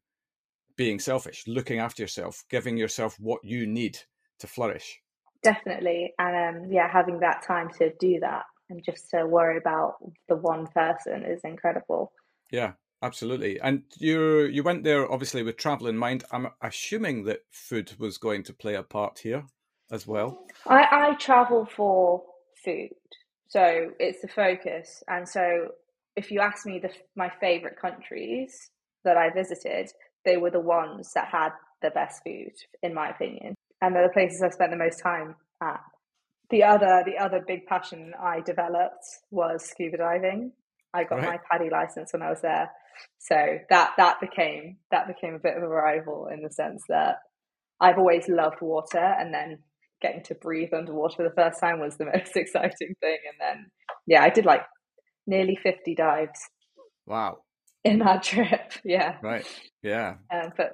being 0.77 0.99
selfish, 0.99 1.45
looking 1.47 1.79
after 1.79 2.03
yourself, 2.03 2.45
giving 2.51 2.77
yourself 2.77 3.17
what 3.19 3.41
you 3.45 3.67
need 3.67 3.99
to 4.39 4.47
flourish. 4.47 5.01
Definitely. 5.43 6.13
And 6.19 6.65
um, 6.65 6.73
yeah, 6.73 6.91
having 6.91 7.21
that 7.21 7.43
time 7.43 7.71
to 7.79 7.93
do 8.01 8.19
that 8.21 8.45
and 8.69 8.83
just 8.85 9.11
to 9.11 9.27
worry 9.27 9.59
about 9.59 9.95
the 10.29 10.37
one 10.37 10.67
person 10.67 11.25
is 11.25 11.41
incredible. 11.45 12.13
Yeah, 12.51 12.73
absolutely. 13.03 13.61
And 13.61 13.83
you 13.99 14.45
you 14.45 14.63
went 14.63 14.85
there 14.85 15.11
obviously 15.11 15.43
with 15.43 15.57
travel 15.57 15.87
in 15.87 15.97
mind. 15.97 16.25
I'm 16.33 16.49
assuming 16.63 17.25
that 17.25 17.41
food 17.51 17.93
was 17.99 18.19
going 18.19 18.43
to 18.45 18.53
play 18.53 18.75
a 18.75 18.83
part 18.83 19.21
here 19.21 19.45
as 19.91 20.07
well. 20.07 20.47
I, 20.67 20.87
I 20.91 21.15
travel 21.15 21.67
for 21.67 22.23
food. 22.65 22.91
So 23.49 23.91
it's 23.99 24.23
the 24.23 24.29
focus. 24.29 25.03
And 25.09 25.29
so 25.29 25.69
if 26.17 26.31
you 26.31 26.41
ask 26.41 26.67
me 26.67 26.79
the 26.79 26.91
my 27.15 27.31
favorite 27.41 27.79
countries 27.81 28.71
that 29.05 29.17
I 29.17 29.31
visited, 29.31 29.91
they 30.25 30.37
were 30.37 30.51
the 30.51 30.61
ones 30.61 31.13
that 31.15 31.29
had 31.29 31.51
the 31.83 31.91
best 31.91 32.23
food, 32.25 32.53
in 32.83 32.95
my 32.95 33.11
opinion. 33.11 33.55
And 33.81 33.95
they're 33.95 34.07
the 34.07 34.13
places 34.13 34.43
I 34.43 34.51
spent 34.51 34.71
the 34.71 34.77
most 34.77 34.99
time 34.99 35.37
at. 35.63 35.81
The 36.51 36.65
other 36.65 37.03
the 37.05 37.19
other 37.19 37.45
big 37.47 37.67
passion 37.67 38.13
I 38.21 38.41
developed 38.41 39.05
was 39.31 39.65
scuba 39.65 39.99
diving. 39.99 40.53
I 40.95 41.05
got 41.05 41.17
right. 41.17 41.27
my 41.29 41.39
PADI 41.51 41.71
license 41.71 42.13
when 42.13 42.23
I 42.23 42.31
was 42.31 42.41
there. 42.41 42.71
So 43.19 43.59
that 43.69 43.93
that 43.99 44.21
became 44.21 44.79
that 44.91 45.07
became 45.07 45.35
a 45.35 45.39
bit 45.39 45.57
of 45.57 45.63
a 45.63 45.69
rival 45.69 46.29
in 46.33 46.43
the 46.43 46.51
sense 46.51 46.83
that 46.89 47.19
I've 47.81 47.99
always 47.99 48.29
loved 48.29 48.63
water 48.63 49.15
and 49.19 49.35
then 49.35 49.59
getting 50.01 50.23
to 50.25 50.35
breathe 50.35 50.75
underwater 50.75 51.17
for 51.17 51.23
the 51.23 51.35
first 51.35 51.61
time 51.61 51.81
was 51.81 51.97
the 51.97 52.07
most 52.07 52.33
exciting 52.37 52.95
thing. 53.01 53.19
And 53.29 53.41
then, 53.41 53.67
yeah, 54.07 54.23
I 54.23 54.31
did 54.31 54.45
like 54.45 54.63
nearly 55.27 55.59
50 55.63 55.95
dives. 55.95 56.41
Wow. 57.07 57.39
In 57.85 57.99
that 58.01 58.23
trip. 58.23 58.73
Yeah. 58.85 59.17
Right. 59.23 59.47
Yeah. 59.83 60.17
Um, 60.33 60.53
but 60.57 60.73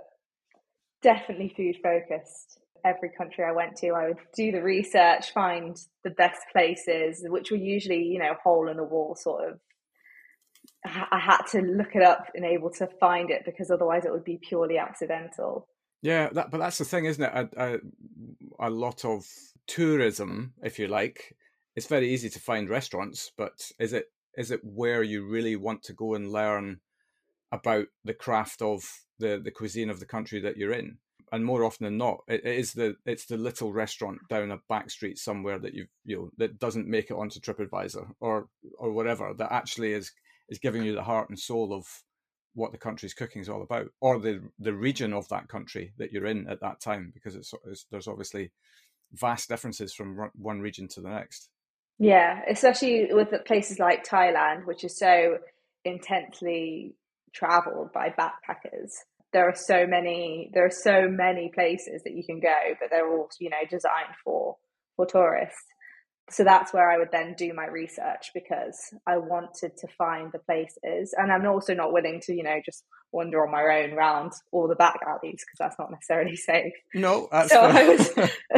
definitely 1.02 1.52
food 1.56 1.76
focused. 1.82 2.58
Every 2.84 3.10
country 3.16 3.44
I 3.44 3.52
went 3.52 3.76
to, 3.76 3.90
I 3.90 4.08
would 4.08 4.18
do 4.34 4.50
the 4.50 4.62
research, 4.62 5.32
find 5.32 5.76
the 6.02 6.10
best 6.10 6.40
places, 6.52 7.24
which 7.28 7.52
were 7.52 7.56
usually, 7.56 8.02
you 8.02 8.18
know, 8.18 8.34
hole 8.42 8.68
in 8.68 8.76
the 8.76 8.82
wall 8.82 9.16
sort 9.16 9.48
of. 9.48 9.60
I 10.84 11.20
had 11.20 11.42
to 11.52 11.60
look 11.60 11.94
it 11.94 12.02
up 12.02 12.26
and 12.34 12.44
able 12.44 12.70
to 12.72 12.88
find 12.98 13.30
it 13.30 13.42
because 13.44 13.70
otherwise 13.70 14.04
it 14.04 14.12
would 14.12 14.24
be 14.24 14.38
purely 14.48 14.78
accidental. 14.78 15.68
Yeah, 16.02 16.30
that, 16.32 16.50
but 16.50 16.58
that's 16.58 16.78
the 16.78 16.84
thing, 16.84 17.04
isn't 17.04 17.22
it? 17.22 17.32
A, 17.32 17.48
a, 17.56 18.68
a, 18.68 18.70
lot 18.70 19.04
of 19.04 19.24
tourism, 19.68 20.52
if 20.62 20.78
you 20.78 20.88
like, 20.88 21.36
it's 21.76 21.86
very 21.86 22.12
easy 22.12 22.28
to 22.28 22.40
find 22.40 22.68
restaurants, 22.68 23.30
but 23.38 23.70
is 23.78 23.92
it 23.92 24.06
is 24.36 24.50
it 24.50 24.60
where 24.64 25.02
you 25.02 25.26
really 25.26 25.56
want 25.56 25.82
to 25.84 25.92
go 25.92 26.14
and 26.14 26.32
learn 26.32 26.80
about 27.52 27.86
the 28.04 28.14
craft 28.14 28.62
of 28.62 28.82
the 29.18 29.40
the 29.42 29.52
cuisine 29.52 29.90
of 29.90 30.00
the 30.00 30.06
country 30.06 30.40
that 30.40 30.56
you're 30.56 30.72
in? 30.72 30.98
And 31.30 31.46
more 31.46 31.64
often 31.64 31.84
than 31.84 31.96
not, 31.96 32.18
it, 32.26 32.44
it 32.44 32.58
is 32.58 32.72
the 32.72 32.96
it's 33.06 33.26
the 33.26 33.36
little 33.36 33.72
restaurant 33.72 34.18
down 34.28 34.50
a 34.50 34.58
back 34.68 34.90
street 34.90 35.18
somewhere 35.18 35.60
that 35.60 35.72
you 35.72 35.86
you 36.04 36.16
know 36.16 36.30
that 36.38 36.58
doesn't 36.58 36.88
make 36.88 37.10
it 37.10 37.16
onto 37.16 37.40
TripAdvisor 37.40 38.08
or 38.20 38.48
or 38.76 38.92
whatever 38.92 39.32
that 39.38 39.52
actually 39.52 39.92
is 39.92 40.12
is 40.48 40.58
giving 40.58 40.82
you 40.82 40.94
the 40.94 41.04
heart 41.04 41.30
and 41.30 41.38
soul 41.38 41.72
of 41.72 41.86
what 42.54 42.72
the 42.72 42.78
country's 42.78 43.14
cooking 43.14 43.42
is 43.42 43.48
all 43.48 43.62
about, 43.62 43.88
or 44.00 44.18
the 44.18 44.42
the 44.58 44.74
region 44.74 45.12
of 45.12 45.28
that 45.28 45.48
country 45.48 45.92
that 45.98 46.12
you're 46.12 46.26
in 46.26 46.48
at 46.48 46.60
that 46.60 46.80
time, 46.80 47.10
because 47.14 47.34
it's, 47.34 47.52
it's 47.66 47.86
there's 47.90 48.08
obviously 48.08 48.52
vast 49.12 49.48
differences 49.48 49.94
from 49.94 50.30
one 50.34 50.60
region 50.60 50.88
to 50.88 51.00
the 51.00 51.08
next. 51.08 51.48
Yeah, 51.98 52.40
especially 52.48 53.08
with 53.10 53.28
places 53.46 53.78
like 53.78 54.06
Thailand, 54.06 54.66
which 54.66 54.84
is 54.84 54.98
so 54.98 55.38
intensely 55.84 56.94
traveled 57.32 57.92
by 57.92 58.08
backpackers. 58.10 58.92
There 59.32 59.48
are 59.48 59.54
so 59.54 59.86
many 59.86 60.50
there 60.52 60.66
are 60.66 60.70
so 60.70 61.08
many 61.08 61.50
places 61.54 62.02
that 62.04 62.14
you 62.14 62.24
can 62.24 62.40
go, 62.40 62.74
but 62.80 62.90
they're 62.90 63.10
all, 63.10 63.30
you 63.40 63.50
know, 63.50 63.64
designed 63.68 64.14
for 64.24 64.56
for 64.96 65.06
tourists 65.06 65.64
so 66.32 66.44
that's 66.44 66.72
where 66.72 66.90
I 66.90 66.98
would 66.98 67.12
then 67.12 67.34
do 67.36 67.52
my 67.52 67.66
research 67.66 68.30
because 68.34 68.78
I 69.06 69.18
wanted 69.18 69.76
to 69.76 69.86
find 69.98 70.32
the 70.32 70.38
places, 70.38 71.14
and 71.16 71.30
I'm 71.30 71.46
also 71.46 71.74
not 71.74 71.92
willing 71.92 72.20
to, 72.22 72.34
you 72.34 72.42
know, 72.42 72.60
just 72.64 72.84
wander 73.12 73.44
on 73.44 73.52
my 73.52 73.62
own 73.62 73.92
around 73.92 74.32
all 74.50 74.66
the 74.66 74.74
back 74.74 75.00
alleys 75.06 75.44
because 75.44 75.58
that's 75.58 75.78
not 75.78 75.90
necessarily 75.90 76.36
safe. 76.36 76.72
No, 76.94 77.28
so 77.48 77.60
I 77.60 77.88
was, 77.88 78.10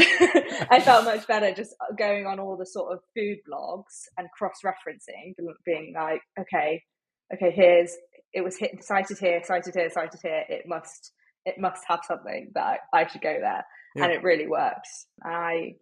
I 0.70 0.80
felt 0.80 1.04
much 1.04 1.26
better 1.26 1.52
just 1.52 1.74
going 1.98 2.26
on 2.26 2.38
all 2.38 2.56
the 2.56 2.66
sort 2.66 2.92
of 2.92 3.00
food 3.16 3.38
blogs 3.50 4.04
and 4.16 4.28
cross-referencing, 4.36 5.34
being 5.66 5.94
like, 5.96 6.20
okay, 6.38 6.82
okay, 7.34 7.50
here's 7.50 7.96
it 8.32 8.42
was 8.42 8.56
hit, 8.56 8.82
cited 8.82 9.18
here, 9.18 9.40
cited 9.44 9.74
here, 9.74 9.90
cited 9.90 10.20
here. 10.22 10.44
It 10.48 10.64
must 10.66 11.12
it 11.44 11.56
must 11.58 11.84
have 11.86 12.00
something 12.06 12.50
that 12.54 12.80
I 12.92 13.06
should 13.06 13.20
go 13.20 13.36
there, 13.40 13.64
yeah. 13.94 14.04
and 14.04 14.12
it 14.12 14.22
really 14.22 14.46
works. 14.46 15.06
I 15.22 15.74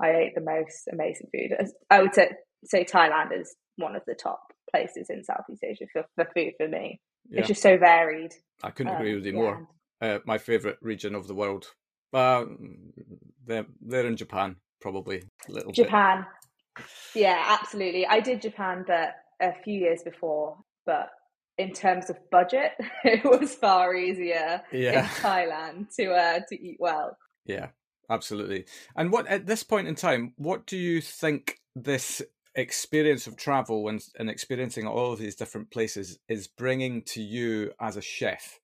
I 0.00 0.10
ate 0.10 0.34
the 0.34 0.40
most 0.40 0.88
amazing 0.92 1.28
food. 1.32 1.56
I 1.90 2.02
would 2.02 2.14
say, 2.14 2.30
say 2.64 2.84
Thailand 2.84 3.38
is 3.38 3.54
one 3.76 3.96
of 3.96 4.02
the 4.06 4.14
top 4.14 4.40
places 4.70 5.08
in 5.10 5.24
Southeast 5.24 5.62
Asia 5.64 5.84
for, 5.92 6.04
for 6.14 6.30
food 6.34 6.52
for 6.56 6.68
me. 6.68 7.00
Yeah. 7.28 7.40
It's 7.40 7.48
just 7.48 7.62
so 7.62 7.76
varied. 7.76 8.32
I 8.62 8.70
couldn't 8.70 8.94
um, 8.94 8.98
agree 8.98 9.14
with 9.14 9.26
you 9.26 9.32
yeah. 9.32 9.38
more. 9.38 9.68
Uh, 10.00 10.18
my 10.24 10.38
favorite 10.38 10.78
region 10.80 11.14
of 11.14 11.26
the 11.26 11.34
world. 11.34 11.66
Uh, 12.12 12.44
they're, 13.46 13.66
they're 13.80 14.06
in 14.06 14.16
Japan, 14.16 14.56
probably 14.80 15.22
a 15.48 15.52
little 15.52 15.72
Japan. 15.72 16.24
Bit. 16.76 16.84
Yeah, 17.14 17.42
absolutely. 17.60 18.06
I 18.06 18.20
did 18.20 18.40
Japan, 18.40 18.84
but 18.86 19.14
a 19.40 19.52
few 19.62 19.78
years 19.78 20.02
before. 20.02 20.56
But 20.86 21.10
in 21.58 21.72
terms 21.72 22.10
of 22.10 22.18
budget, 22.30 22.72
it 23.04 23.24
was 23.24 23.54
far 23.54 23.94
easier 23.94 24.62
yeah. 24.72 25.00
in 25.00 25.04
Thailand 25.22 25.94
to 25.96 26.12
uh, 26.12 26.40
to 26.48 26.54
eat 26.54 26.76
well. 26.78 27.16
Yeah, 27.44 27.68
absolutely. 28.10 28.66
And 28.96 29.12
what 29.12 29.26
at 29.28 29.46
this 29.46 29.62
point 29.62 29.88
in 29.88 29.94
time, 29.94 30.34
what 30.36 30.66
do 30.66 30.76
you 30.76 31.00
think 31.00 31.60
this 31.74 32.20
experience 32.56 33.26
of 33.26 33.36
travel 33.36 33.88
and, 33.88 34.02
and 34.18 34.28
experiencing 34.28 34.86
all 34.86 35.12
of 35.12 35.20
these 35.20 35.36
different 35.36 35.70
places 35.70 36.18
is 36.28 36.48
bringing 36.48 37.02
to 37.02 37.22
you 37.22 37.72
as 37.80 37.96
a 37.96 38.02
chef? 38.02 38.60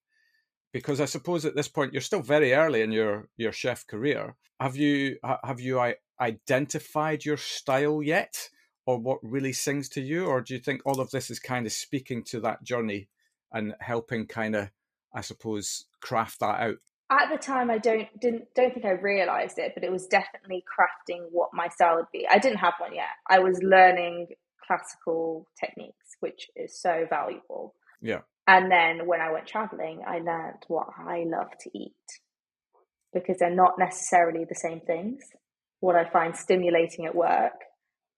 Because 0.72 1.00
I 1.00 1.06
suppose 1.06 1.44
at 1.44 1.54
this 1.54 1.68
point 1.68 1.92
you're 1.92 2.02
still 2.02 2.20
very 2.20 2.52
early 2.52 2.82
in 2.82 2.92
your 2.92 3.28
your 3.36 3.52
chef 3.52 3.86
career. 3.86 4.34
Have 4.60 4.76
you 4.76 5.16
have 5.22 5.60
you 5.60 5.80
identified 6.20 7.24
your 7.24 7.36
style 7.36 8.02
yet, 8.02 8.50
or 8.84 8.98
what 8.98 9.18
really 9.22 9.52
sings 9.52 9.88
to 9.90 10.00
you, 10.00 10.26
or 10.26 10.40
do 10.40 10.54
you 10.54 10.60
think 10.60 10.82
all 10.84 11.00
of 11.00 11.10
this 11.10 11.30
is 11.30 11.38
kind 11.38 11.66
of 11.66 11.72
speaking 11.72 12.22
to 12.24 12.40
that 12.40 12.62
journey 12.62 13.08
and 13.52 13.74
helping 13.80 14.26
kind 14.26 14.54
of, 14.56 14.70
I 15.14 15.20
suppose, 15.22 15.86
craft 16.00 16.40
that 16.40 16.60
out? 16.60 16.76
At 17.10 17.30
the 17.30 17.38
time 17.38 17.70
i 17.70 17.78
don't 17.78 18.08
didn't 18.20 18.46
don't 18.54 18.74
think 18.74 18.84
i 18.84 18.90
realized 18.90 19.58
it 19.58 19.72
but 19.74 19.84
it 19.84 19.92
was 19.92 20.06
definitely 20.06 20.64
crafting 20.66 21.26
what 21.30 21.50
my 21.52 21.68
style 21.68 21.96
would 21.96 22.06
be. 22.12 22.26
I 22.28 22.38
didn't 22.38 22.58
have 22.58 22.74
one 22.78 22.94
yet. 22.94 23.14
I 23.28 23.38
was 23.38 23.62
learning 23.62 24.28
classical 24.66 25.46
techniques 25.58 26.16
which 26.20 26.50
is 26.56 26.80
so 26.80 27.06
valuable. 27.08 27.74
Yeah. 28.00 28.20
And 28.48 28.70
then 28.70 29.06
when 29.06 29.20
i 29.20 29.30
went 29.30 29.46
traveling 29.46 30.02
i 30.06 30.18
learned 30.18 30.64
what 30.68 30.88
i 30.98 31.24
love 31.26 31.50
to 31.60 31.78
eat 31.78 31.92
because 33.14 33.38
they're 33.38 33.54
not 33.54 33.78
necessarily 33.78 34.44
the 34.44 34.54
same 34.54 34.80
things. 34.80 35.22
What 35.80 35.96
i 35.96 36.08
find 36.08 36.34
stimulating 36.34 37.06
at 37.06 37.14
work 37.14 37.60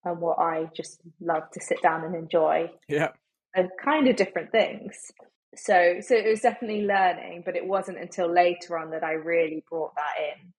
and 0.05 0.21
what 0.21 0.39
i 0.39 0.71
just 0.75 1.01
love 1.21 1.51
to 1.53 1.61
sit 1.61 1.83
down 1.83 2.05
and 2.05 2.15
enjoy 2.15 2.71
yeah. 2.89 3.09
are 3.57 3.69
kind 3.85 4.09
of 4.09 4.17
different 4.17 4.51
things 4.51 5.13
so 5.57 5.97
so 6.01 6.15
it 6.15 6.29
was 6.29 6.41
definitely 6.41 6.85
learning 6.85 7.43
but 7.45 7.57
it 7.57 7.67
wasn't 7.67 7.97
until 7.99 8.31
later 8.31 8.79
on 8.79 8.91
that 8.91 9.03
i 9.03 9.13
really 9.13 9.65
brought 9.69 9.95
that 9.95 10.15
in 10.19 10.53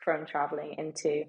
from 0.00 0.24
traveling 0.24 0.74
into 0.78 1.24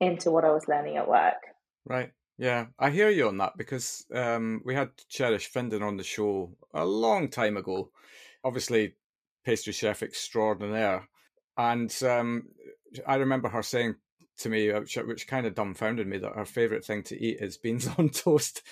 into 0.00 0.30
what 0.30 0.44
i 0.44 0.50
was 0.50 0.68
learning 0.68 0.96
at 0.96 1.08
work. 1.08 1.42
Right. 1.86 2.12
Yeah 2.38 2.66
i 2.78 2.90
hear 2.90 3.08
you 3.08 3.28
on 3.28 3.38
that 3.38 3.56
because 3.56 4.04
um, 4.14 4.60
we 4.64 4.74
had 4.74 4.90
Cherish 5.08 5.50
Finden 5.50 5.82
on 5.82 5.96
the 5.96 6.04
show 6.04 6.54
a 6.74 6.84
long 6.84 7.28
time 7.28 7.56
ago. 7.56 7.90
Obviously 8.44 8.94
pastry 9.44 9.72
chef 9.72 10.02
extraordinaire. 10.02 11.08
And 11.56 11.94
um, 12.02 12.48
i 13.06 13.16
remember 13.16 13.48
her 13.48 13.62
saying 13.62 13.94
to 14.38 14.48
me, 14.48 14.70
uh, 14.70 14.80
which, 14.80 14.96
which 14.96 15.26
kind 15.26 15.46
of 15.46 15.54
dumbfounded 15.54 16.06
me 16.06 16.18
that 16.18 16.34
her 16.34 16.44
favorite 16.44 16.84
thing 16.84 17.02
to 17.04 17.20
eat 17.20 17.38
is 17.40 17.56
beans 17.56 17.88
on 17.98 18.08
toast, 18.10 18.62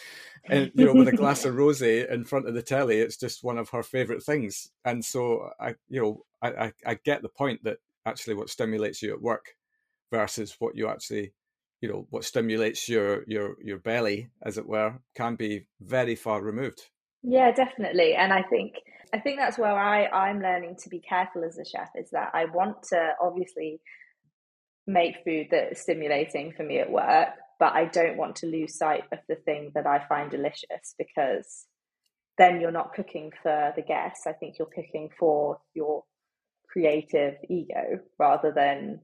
and 0.48 0.70
you 0.74 0.84
know, 0.84 0.94
with 0.94 1.08
a 1.08 1.12
glass 1.12 1.44
of 1.44 1.54
rosé 1.56 2.10
in 2.10 2.24
front 2.24 2.48
of 2.48 2.54
the 2.54 2.62
telly. 2.62 2.98
It's 2.98 3.16
just 3.16 3.44
one 3.44 3.58
of 3.58 3.70
her 3.70 3.82
favorite 3.82 4.22
things, 4.22 4.70
and 4.84 5.04
so 5.04 5.50
I, 5.60 5.74
you 5.88 6.02
know, 6.02 6.24
I, 6.42 6.66
I, 6.66 6.72
I 6.86 6.94
get 6.94 7.22
the 7.22 7.28
point 7.28 7.64
that 7.64 7.78
actually 8.06 8.34
what 8.34 8.50
stimulates 8.50 9.02
you 9.02 9.12
at 9.12 9.22
work 9.22 9.54
versus 10.10 10.56
what 10.58 10.76
you 10.76 10.88
actually, 10.88 11.32
you 11.80 11.88
know, 11.88 12.06
what 12.10 12.24
stimulates 12.24 12.88
your 12.88 13.24
your 13.26 13.56
your 13.62 13.78
belly, 13.78 14.28
as 14.42 14.58
it 14.58 14.66
were, 14.66 14.94
can 15.14 15.36
be 15.36 15.66
very 15.80 16.14
far 16.14 16.42
removed. 16.42 16.82
Yeah, 17.22 17.52
definitely, 17.52 18.14
and 18.14 18.32
I 18.32 18.42
think 18.42 18.74
I 19.12 19.18
think 19.18 19.38
that's 19.38 19.58
where 19.58 19.76
I 19.76 20.06
I'm 20.06 20.42
learning 20.42 20.76
to 20.82 20.88
be 20.88 21.00
careful 21.00 21.44
as 21.44 21.56
a 21.56 21.64
chef. 21.64 21.88
Is 21.94 22.10
that 22.10 22.30
I 22.34 22.44
want 22.46 22.82
to 22.90 23.12
obviously 23.20 23.80
make 24.86 25.24
food 25.24 25.48
that's 25.50 25.80
stimulating 25.80 26.52
for 26.56 26.62
me 26.62 26.78
at 26.78 26.90
work, 26.90 27.28
but 27.58 27.72
I 27.72 27.86
don't 27.86 28.16
want 28.16 28.36
to 28.36 28.46
lose 28.46 28.76
sight 28.76 29.04
of 29.12 29.18
the 29.28 29.36
thing 29.36 29.72
that 29.74 29.86
I 29.86 30.04
find 30.08 30.30
delicious 30.30 30.94
because 30.98 31.66
then 32.36 32.60
you're 32.60 32.70
not 32.70 32.94
cooking 32.94 33.30
for 33.42 33.72
the 33.76 33.82
guests. 33.82 34.26
I 34.26 34.32
think 34.32 34.56
you're 34.58 34.68
cooking 34.68 35.10
for 35.18 35.58
your 35.74 36.04
creative 36.70 37.34
ego 37.48 38.00
rather 38.18 38.52
than 38.52 39.00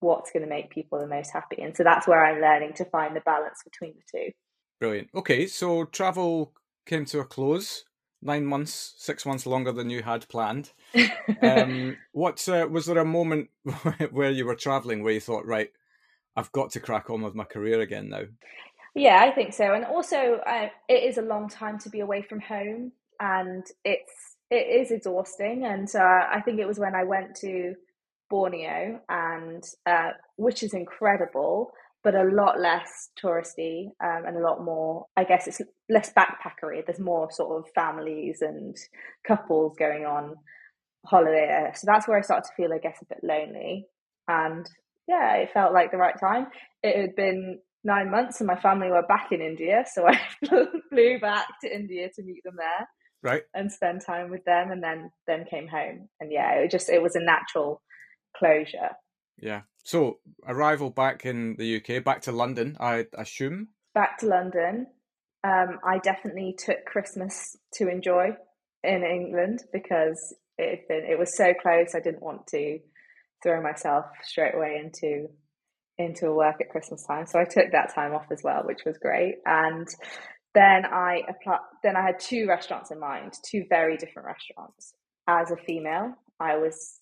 what's 0.00 0.32
going 0.32 0.42
to 0.42 0.48
make 0.48 0.70
people 0.70 0.98
the 0.98 1.06
most 1.06 1.32
happy. 1.32 1.62
And 1.62 1.76
so 1.76 1.84
that's 1.84 2.08
where 2.08 2.24
I'm 2.24 2.40
learning 2.40 2.74
to 2.74 2.84
find 2.86 3.14
the 3.14 3.20
balance 3.20 3.60
between 3.64 3.94
the 3.94 4.18
two. 4.18 4.32
Brilliant. 4.80 5.08
Okay, 5.14 5.46
so 5.46 5.84
travel 5.84 6.52
came 6.84 7.04
to 7.06 7.20
a 7.20 7.24
close 7.24 7.84
nine 8.22 8.46
months, 8.46 8.94
six 8.96 9.26
months 9.26 9.46
longer 9.46 9.72
than 9.72 9.90
you 9.90 10.02
had 10.02 10.28
planned. 10.28 10.70
um, 11.42 11.96
what 12.12 12.48
uh, 12.48 12.66
was 12.70 12.86
there 12.86 12.98
a 12.98 13.04
moment 13.04 13.50
where 14.10 14.30
you 14.30 14.46
were 14.46 14.54
traveling 14.54 15.02
where 15.02 15.12
you 15.12 15.20
thought, 15.20 15.44
right, 15.44 15.70
I've 16.36 16.52
got 16.52 16.70
to 16.70 16.80
crack 16.80 17.10
on 17.10 17.22
with 17.22 17.34
my 17.34 17.44
career 17.44 17.80
again 17.80 18.08
now? 18.08 18.22
Yeah, 18.94 19.20
I 19.20 19.32
think 19.32 19.52
so. 19.52 19.74
And 19.74 19.84
also, 19.84 20.40
uh, 20.46 20.68
it 20.88 21.02
is 21.02 21.18
a 21.18 21.22
long 21.22 21.48
time 21.48 21.78
to 21.80 21.90
be 21.90 22.00
away 22.00 22.22
from 22.22 22.40
home, 22.40 22.92
and 23.20 23.66
it's 23.84 24.36
it 24.50 24.82
is 24.82 24.90
exhausting. 24.90 25.64
And 25.64 25.88
uh, 25.94 26.26
I 26.30 26.42
think 26.44 26.60
it 26.60 26.68
was 26.68 26.78
when 26.78 26.94
I 26.94 27.04
went 27.04 27.34
to 27.36 27.74
Borneo, 28.28 29.00
and 29.08 29.64
uh, 29.86 30.10
which 30.36 30.62
is 30.62 30.74
incredible 30.74 31.72
but 32.04 32.14
a 32.14 32.24
lot 32.24 32.60
less 32.60 33.10
touristy 33.22 33.86
um, 34.02 34.24
and 34.26 34.36
a 34.36 34.40
lot 34.40 34.64
more, 34.64 35.06
I 35.16 35.24
guess 35.24 35.46
it's 35.46 35.60
less 35.88 36.12
backpackery. 36.12 36.84
There's 36.84 36.98
more 36.98 37.30
sort 37.30 37.58
of 37.58 37.70
families 37.74 38.38
and 38.40 38.76
couples 39.26 39.76
going 39.78 40.04
on 40.04 40.34
holiday. 41.06 41.70
So 41.74 41.84
that's 41.86 42.08
where 42.08 42.18
I 42.18 42.22
started 42.22 42.48
to 42.48 42.54
feel, 42.56 42.72
I 42.72 42.78
guess, 42.78 42.98
a 43.02 43.06
bit 43.06 43.22
lonely. 43.22 43.86
And 44.28 44.68
yeah, 45.06 45.36
it 45.36 45.50
felt 45.52 45.72
like 45.72 45.90
the 45.90 45.96
right 45.96 46.18
time. 46.18 46.46
It 46.82 47.00
had 47.00 47.16
been 47.16 47.60
nine 47.84 48.10
months 48.10 48.40
and 48.40 48.46
my 48.46 48.56
family 48.56 48.88
were 48.88 49.02
back 49.02 49.28
in 49.30 49.40
India. 49.40 49.84
So 49.92 50.06
I 50.06 50.20
flew 50.90 51.18
back 51.20 51.46
to 51.62 51.74
India 51.74 52.08
to 52.14 52.22
meet 52.22 52.42
them 52.44 52.54
there. 52.56 52.88
Right. 53.22 53.42
And 53.54 53.70
spend 53.70 54.02
time 54.04 54.30
with 54.30 54.44
them 54.44 54.72
and 54.72 54.82
then 54.82 55.10
then 55.28 55.44
came 55.48 55.68
home. 55.68 56.08
And 56.18 56.32
yeah, 56.32 56.54
it 56.54 56.72
just 56.72 56.88
it 56.88 57.00
was 57.00 57.14
a 57.14 57.20
natural 57.20 57.80
closure. 58.36 58.90
Yeah. 59.38 59.62
So 59.82 60.18
arrival 60.46 60.90
back 60.90 61.26
in 61.26 61.56
the 61.58 61.76
UK, 61.76 62.04
back 62.04 62.22
to 62.22 62.32
London, 62.32 62.76
I 62.78 63.06
assume. 63.16 63.68
Back 63.94 64.18
to 64.18 64.26
London. 64.26 64.86
Um, 65.44 65.80
I 65.84 65.98
definitely 65.98 66.54
took 66.56 66.84
Christmas 66.86 67.56
to 67.74 67.88
enjoy 67.88 68.30
in 68.84 69.02
England 69.02 69.64
because 69.72 70.34
it 70.58 70.70
had 70.70 70.88
been 70.88 71.10
it 71.10 71.18
was 71.18 71.36
so 71.36 71.52
close. 71.60 71.94
I 71.94 72.00
didn't 72.00 72.22
want 72.22 72.46
to 72.48 72.78
throw 73.42 73.60
myself 73.60 74.04
straight 74.22 74.54
away 74.54 74.80
into 74.82 75.28
into 75.98 76.32
work 76.32 76.56
at 76.60 76.70
Christmas 76.70 77.04
time. 77.04 77.26
So 77.26 77.38
I 77.38 77.44
took 77.44 77.72
that 77.72 77.94
time 77.94 78.14
off 78.14 78.26
as 78.30 78.40
well, 78.42 78.62
which 78.64 78.80
was 78.86 78.96
great. 78.98 79.36
And 79.44 79.86
then 80.54 80.84
I 80.86 81.22
applied, 81.28 81.60
then 81.82 81.96
I 81.96 82.02
had 82.02 82.20
two 82.20 82.46
restaurants 82.48 82.90
in 82.90 83.00
mind, 83.00 83.34
two 83.44 83.64
very 83.68 83.96
different 83.96 84.26
restaurants. 84.26 84.94
As 85.28 85.50
a 85.50 85.56
female, 85.56 86.14
I 86.40 86.56
was 86.56 86.98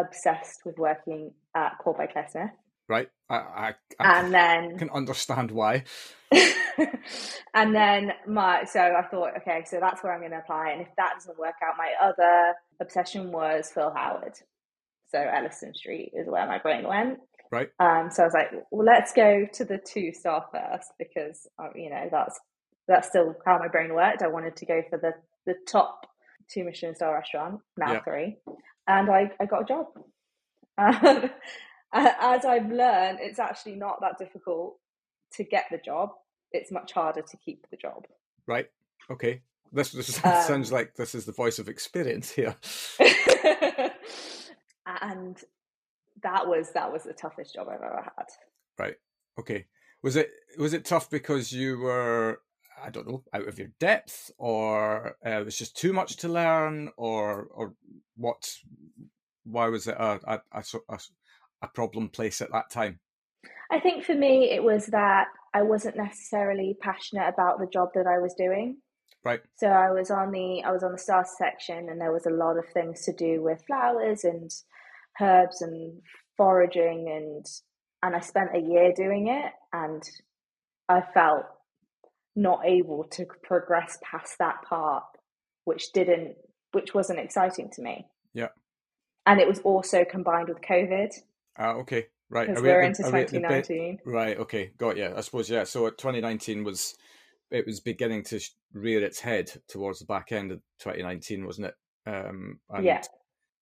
obsessed 0.00 0.64
with 0.64 0.78
working 0.78 1.32
at 1.54 1.78
Core 1.78 1.94
by 1.94 2.06
Clare 2.06 2.28
Smyth. 2.30 2.50
Right. 2.88 3.08
I, 3.28 3.36
I, 3.36 3.74
I 4.00 4.20
and 4.20 4.34
then 4.34 4.76
can 4.78 4.90
understand 4.90 5.52
why. 5.52 5.84
and 7.54 7.74
then 7.74 8.12
my 8.26 8.64
so 8.64 8.80
I 8.80 9.02
thought, 9.08 9.36
okay, 9.38 9.62
so 9.64 9.78
that's 9.80 10.02
where 10.02 10.12
I'm 10.12 10.20
going 10.20 10.32
to 10.32 10.38
apply. 10.38 10.70
And 10.70 10.82
if 10.82 10.88
that 10.96 11.14
doesn't 11.14 11.38
work 11.38 11.54
out, 11.64 11.74
my 11.78 11.92
other 12.02 12.54
obsession 12.80 13.30
was 13.30 13.70
Phil 13.72 13.92
Howard. 13.94 14.34
So 15.10 15.18
Elystan 15.18 15.74
Street 15.74 16.12
is 16.14 16.28
where 16.28 16.46
my 16.46 16.58
brain 16.58 16.86
went. 16.86 17.18
Right. 17.52 17.68
Um. 17.78 18.10
So 18.10 18.22
I 18.22 18.26
was 18.26 18.34
like, 18.34 18.50
well, 18.70 18.86
let's 18.86 19.12
go 19.12 19.46
to 19.54 19.64
the 19.64 19.78
two 19.78 20.12
star 20.12 20.46
first 20.52 20.92
because 20.98 21.46
uh, 21.58 21.68
you 21.74 21.90
know 21.90 22.08
that's 22.10 22.38
that's 22.86 23.08
still 23.08 23.34
how 23.44 23.58
my 23.58 23.68
brain 23.68 23.94
worked. 23.94 24.22
I 24.22 24.28
wanted 24.28 24.56
to 24.56 24.66
go 24.66 24.82
for 24.88 24.98
the 24.98 25.12
the 25.46 25.54
top 25.66 26.06
two 26.48 26.64
Michelin 26.64 26.94
star 26.94 27.14
restaurant, 27.14 27.60
now 27.76 27.92
yeah. 27.94 28.02
three, 28.02 28.36
and 28.86 29.10
I 29.10 29.30
I 29.40 29.46
got 29.46 29.62
a 29.62 29.64
job. 29.64 29.86
Um, 30.78 31.30
as 31.92 32.44
I've 32.44 32.70
learned, 32.70 33.18
it's 33.20 33.38
actually 33.38 33.76
not 33.76 34.00
that 34.00 34.18
difficult 34.18 34.78
to 35.34 35.44
get 35.44 35.66
the 35.70 35.78
job. 35.78 36.10
It's 36.52 36.72
much 36.72 36.92
harder 36.92 37.22
to 37.22 37.36
keep 37.36 37.66
the 37.70 37.76
job. 37.76 38.06
Right. 38.46 38.68
Okay. 39.10 39.42
This, 39.72 39.92
this 39.92 40.24
um, 40.24 40.42
sounds 40.42 40.72
like 40.72 40.94
this 40.96 41.14
is 41.14 41.24
the 41.24 41.32
voice 41.32 41.58
of 41.58 41.68
experience 41.68 42.30
here. 42.30 42.56
and 45.02 45.36
that 46.22 46.46
was 46.46 46.72
that 46.72 46.92
was 46.92 47.04
the 47.04 47.12
toughest 47.12 47.54
job 47.54 47.68
I've 47.68 47.82
ever 47.82 48.02
had. 48.16 48.26
Right. 48.78 48.96
Okay. 49.38 49.66
Was 50.02 50.16
it 50.16 50.30
was 50.58 50.72
it 50.72 50.84
tough 50.84 51.10
because 51.10 51.52
you 51.52 51.78
were 51.78 52.40
I 52.82 52.90
don't 52.90 53.08
know 53.08 53.24
out 53.32 53.48
of 53.48 53.58
your 53.58 53.70
depth, 53.78 54.30
or 54.38 55.16
uh, 55.24 55.40
it 55.40 55.44
was 55.44 55.58
just 55.58 55.76
too 55.76 55.92
much 55.92 56.16
to 56.18 56.28
learn, 56.28 56.90
or 56.96 57.48
or 57.50 57.74
what? 58.16 58.52
Why 59.44 59.68
was 59.68 59.86
it 59.86 59.96
a 59.98 60.20
a, 60.52 60.64
a, 60.88 60.98
a 61.62 61.68
problem 61.68 62.08
place 62.08 62.40
at 62.40 62.52
that 62.52 62.70
time? 62.70 63.00
I 63.70 63.80
think 63.80 64.04
for 64.04 64.14
me, 64.14 64.50
it 64.50 64.62
was 64.62 64.86
that 64.86 65.28
I 65.54 65.62
wasn't 65.62 65.96
necessarily 65.96 66.76
passionate 66.80 67.28
about 67.28 67.58
the 67.58 67.68
job 67.72 67.90
that 67.94 68.06
I 68.06 68.18
was 68.18 68.34
doing. 68.34 68.78
Right. 69.24 69.40
So 69.56 69.66
I 69.66 69.90
was 69.90 70.10
on 70.10 70.32
the 70.32 70.62
I 70.64 70.72
was 70.72 70.82
on 70.82 70.92
the 70.92 70.98
starter 70.98 71.28
section, 71.36 71.88
and 71.88 72.00
there 72.00 72.12
was 72.12 72.26
a 72.26 72.30
lot 72.30 72.56
of 72.56 72.68
things 72.72 73.02
to 73.04 73.12
do 73.12 73.42
with 73.42 73.64
flowers 73.66 74.24
and 74.24 74.50
herbs 75.20 75.60
and 75.62 76.00
foraging, 76.36 77.08
and 77.10 77.46
and 78.02 78.16
I 78.16 78.20
spent 78.20 78.54
a 78.54 78.60
year 78.60 78.92
doing 78.94 79.28
it, 79.28 79.52
and 79.72 80.02
I 80.88 81.02
felt 81.02 81.44
not 82.36 82.64
able 82.64 83.04
to 83.04 83.26
progress 83.42 83.98
past 84.02 84.38
that 84.38 84.62
part, 84.62 85.04
which 85.64 85.92
didn't, 85.92 86.36
which 86.72 86.94
wasn't 86.94 87.18
exciting 87.18 87.70
to 87.74 87.82
me. 87.82 88.06
Yeah. 88.34 88.48
And 89.26 89.40
it 89.40 89.48
was 89.48 89.60
also 89.60 90.04
combined 90.04 90.48
with 90.48 90.60
COVID. 90.60 91.12
Ah, 91.58 91.72
okay, 91.72 92.06
right. 92.30 92.48
Because 92.48 92.62
we're 92.62 92.82
into 92.82 93.02
2019. 93.02 93.98
Right. 94.04 94.38
Okay, 94.38 94.72
got 94.78 94.96
you. 94.96 95.12
I 95.14 95.20
suppose 95.20 95.50
yeah. 95.50 95.64
So 95.64 95.90
2019 95.90 96.64
was 96.64 96.96
it 97.50 97.66
was 97.66 97.80
beginning 97.80 98.22
to 98.24 98.40
rear 98.72 99.02
its 99.04 99.20
head 99.20 99.50
towards 99.68 99.98
the 99.98 100.04
back 100.06 100.32
end 100.32 100.52
of 100.52 100.58
2019, 100.80 101.44
wasn't 101.44 101.66
it? 101.66 101.74
Um, 102.06 102.60
yeah. 102.80 103.02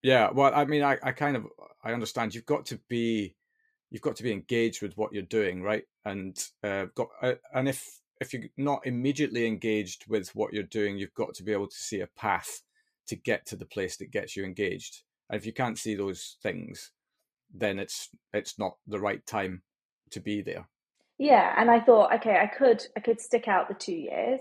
Yeah. 0.03 0.31
Well, 0.31 0.53
I 0.55 0.65
mean, 0.65 0.83
I, 0.83 0.99
I 1.03 1.13
kind 1.13 1.37
of 1.37 1.47
I 1.83 1.93
understand. 1.93 2.35
You've 2.35 2.47
got 2.47 2.67
to 2.67 2.79
be 2.89 3.35
you've 3.91 4.03
got 4.03 4.17
to 4.17 4.23
be 4.23 4.33
engaged 4.33 4.83
with 4.83 4.97
what 4.97 5.13
you're 5.13 5.23
doing, 5.23 5.63
right? 5.63 5.85
And 6.05 6.39
uh, 6.63 6.87
got 6.95 7.09
uh, 7.23 7.35
and 7.55 7.69
if 7.69 7.85
if 8.21 8.33
you're 8.33 8.45
not 8.57 8.87
immediately 8.87 9.47
engaged 9.47 10.05
with 10.09 10.35
what 10.35 10.53
you're 10.53 10.63
doing, 10.65 10.99
you've 10.99 11.15
got 11.15 11.35
to 11.35 11.43
be 11.43 11.53
able 11.53 11.69
to 11.69 11.77
see 11.77 12.01
a 12.01 12.07
path 12.07 12.63
to 13.07 13.17
get 13.17 13.47
to 13.47 13.57
the 13.57 13.67
place 13.67 13.97
that 13.97 14.11
gets 14.11 14.37
you 14.37 14.45
engaged. 14.45 15.03
And 15.31 15.39
if 15.39 15.47
you 15.47 15.53
can't 15.53 15.79
see 15.79 15.95
those 15.95 16.37
things, 16.43 16.91
then 17.53 17.79
it's 17.79 18.09
it's 18.33 18.59
not 18.59 18.77
the 18.87 19.01
right 19.01 19.25
time 19.27 19.63
to 20.11 20.21
be 20.21 20.43
there. 20.43 20.69
Yeah, 21.19 21.55
and 21.57 21.71
I 21.71 21.81
thought, 21.81 22.15
okay, 22.15 22.39
I 22.39 22.47
could 22.47 22.85
I 22.97 23.01
could 23.01 23.21
stick 23.21 23.49
out 23.49 23.69
the 23.69 23.75
two 23.75 23.97
years, 23.97 24.41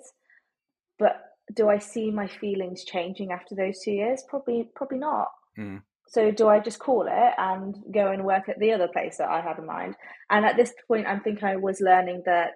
but 1.00 1.22
do 1.54 1.70
I 1.70 1.80
see 1.80 2.12
my 2.12 2.28
feelings 2.28 2.84
changing 2.84 3.32
after 3.32 3.56
those 3.56 3.80
two 3.80 3.92
years? 3.92 4.24
Probably 4.28 4.70
probably 4.76 5.00
not. 5.00 5.30
Mm. 5.58 5.82
So 6.10 6.32
do 6.32 6.48
I 6.48 6.60
just 6.60 6.80
call 6.80 7.08
it 7.08 7.34
and 7.38 7.76
go 7.94 8.12
and 8.12 8.24
work 8.24 8.48
at 8.48 8.60
the 8.60 8.72
other 8.72 8.88
place 8.88 9.18
that 9.18 9.30
I 9.30 9.42
had 9.42 9.58
in 9.58 9.66
mind? 9.66 9.96
And 10.30 10.46
at 10.46 10.56
this 10.56 10.74
point, 10.88 11.06
I 11.06 11.20
think 11.20 11.44
I 11.44 11.58
was 11.58 11.82
learning 11.82 12.24
that 12.26 12.52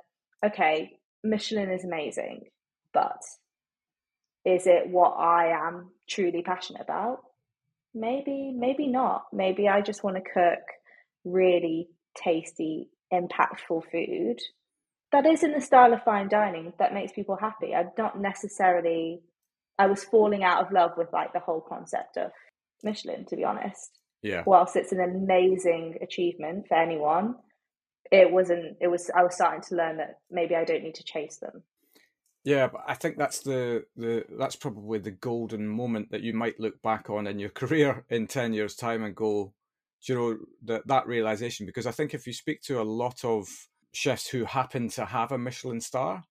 okay, 0.46 0.92
Michelin 1.24 1.72
is 1.72 1.84
amazing, 1.84 2.46
but 2.94 3.22
is 4.46 4.66
it 4.66 4.90
what 4.90 5.12
I 5.12 5.68
am 5.68 5.92
truly 6.10 6.42
passionate 6.42 6.82
about? 6.82 7.20
maybe 7.94 8.54
maybe 8.56 8.88
not. 8.88 9.26
Maybe 9.34 9.68
i 9.68 9.82
just 9.82 10.04
want 10.04 10.18
to 10.18 10.22
cook 10.22 10.64
really 11.24 11.88
tasty 12.16 12.90
impactful 13.14 13.84
food 13.92 14.38
that 15.12 15.26
is 15.26 15.44
in 15.44 15.52
the 15.52 15.62
style 15.62 15.94
of 15.94 16.04
fine 16.04 16.30
dining 16.30 16.74
that 16.80 16.94
makes 16.94 17.12
people 17.12 17.38
happy. 17.40 17.74
I'm 17.76 17.92
not 17.98 18.20
necessarily 18.20 19.22
i 19.78 19.88
was 19.88 20.04
falling 20.04 20.44
out 20.44 20.66
of 20.66 20.72
love 20.72 20.92
with 20.98 21.12
like 21.12 21.34
the 21.34 21.40
whole 21.40 21.62
concept 21.68 22.18
of 22.18 22.32
michelin 22.84 23.26
to 23.28 23.36
be 23.36 23.44
honest. 23.44 24.00
Yeah. 24.24 24.44
Whilst 24.46 24.76
it's 24.76 24.92
an 24.92 25.02
amazing 25.02 25.98
achievement 26.02 26.68
for 26.68 26.78
anyone 26.78 27.36
it 28.12 28.32
wasn't 28.32 28.78
it 28.82 28.88
was 28.88 29.10
i 29.16 29.24
was 29.24 29.34
starting 29.34 29.62
to 29.62 29.76
learn 29.76 29.98
that 29.98 30.20
maybe 30.30 30.56
i 30.56 30.64
don't 30.64 30.84
need 30.84 30.96
to 30.96 31.04
chase 31.04 31.38
them 31.38 31.64
yeah, 32.44 32.68
but 32.68 32.82
I 32.88 32.96
think 32.96 33.18
that's 33.18 33.42
the, 33.42 33.86
the 33.96 34.26
that's 34.38 34.56
probably 34.56 34.98
the 35.00 35.12
golden 35.12 35.68
moment 35.68 36.10
that 36.12 36.22
you 36.22 36.34
might 36.34 36.60
look 36.60 36.82
back 36.82 37.10
on 37.10 37.28
in 37.28 37.38
your 37.40 37.50
career 37.62 38.06
in 38.10 38.28
ten 38.28 38.54
years' 38.54 38.76
time 38.76 39.04
and 39.04 39.16
go, 39.16 39.54
you 40.04 40.16
know, 40.16 40.38
that 40.64 40.88
that 40.88 41.08
realization. 41.08 41.66
Because 41.66 41.86
I 41.86 41.92
think 41.92 42.14
if 42.14 42.26
you 42.26 42.34
speak 42.34 42.62
to 42.64 42.82
a 42.82 42.84
lot 42.84 43.24
of 43.24 43.48
chefs 43.94 44.28
who 44.28 44.46
happen 44.46 44.90
to 44.90 45.06
have 45.06 45.32
a 45.32 45.38
Michelin 45.38 45.82
star, 45.82 46.24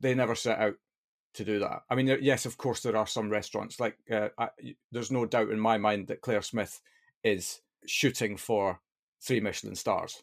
they 0.00 0.14
never 0.14 0.34
set 0.34 0.58
out 0.58 0.74
to 1.34 1.44
do 1.44 1.60
that. 1.60 1.82
I 1.88 1.94
mean, 1.94 2.18
yes, 2.20 2.46
of 2.46 2.56
course, 2.58 2.80
there 2.80 2.96
are 2.96 3.06
some 3.06 3.30
restaurants 3.30 3.78
like 3.78 3.96
uh, 4.10 4.30
I, 4.36 4.48
there's 4.90 5.12
no 5.12 5.26
doubt 5.26 5.50
in 5.50 5.60
my 5.60 5.78
mind 5.78 6.08
that 6.08 6.22
Clare 6.22 6.42
Smyth 6.42 6.80
is 7.22 7.60
shooting 7.86 8.36
for 8.36 8.80
three 9.22 9.40
Michelin 9.40 9.76
stars. 9.76 10.22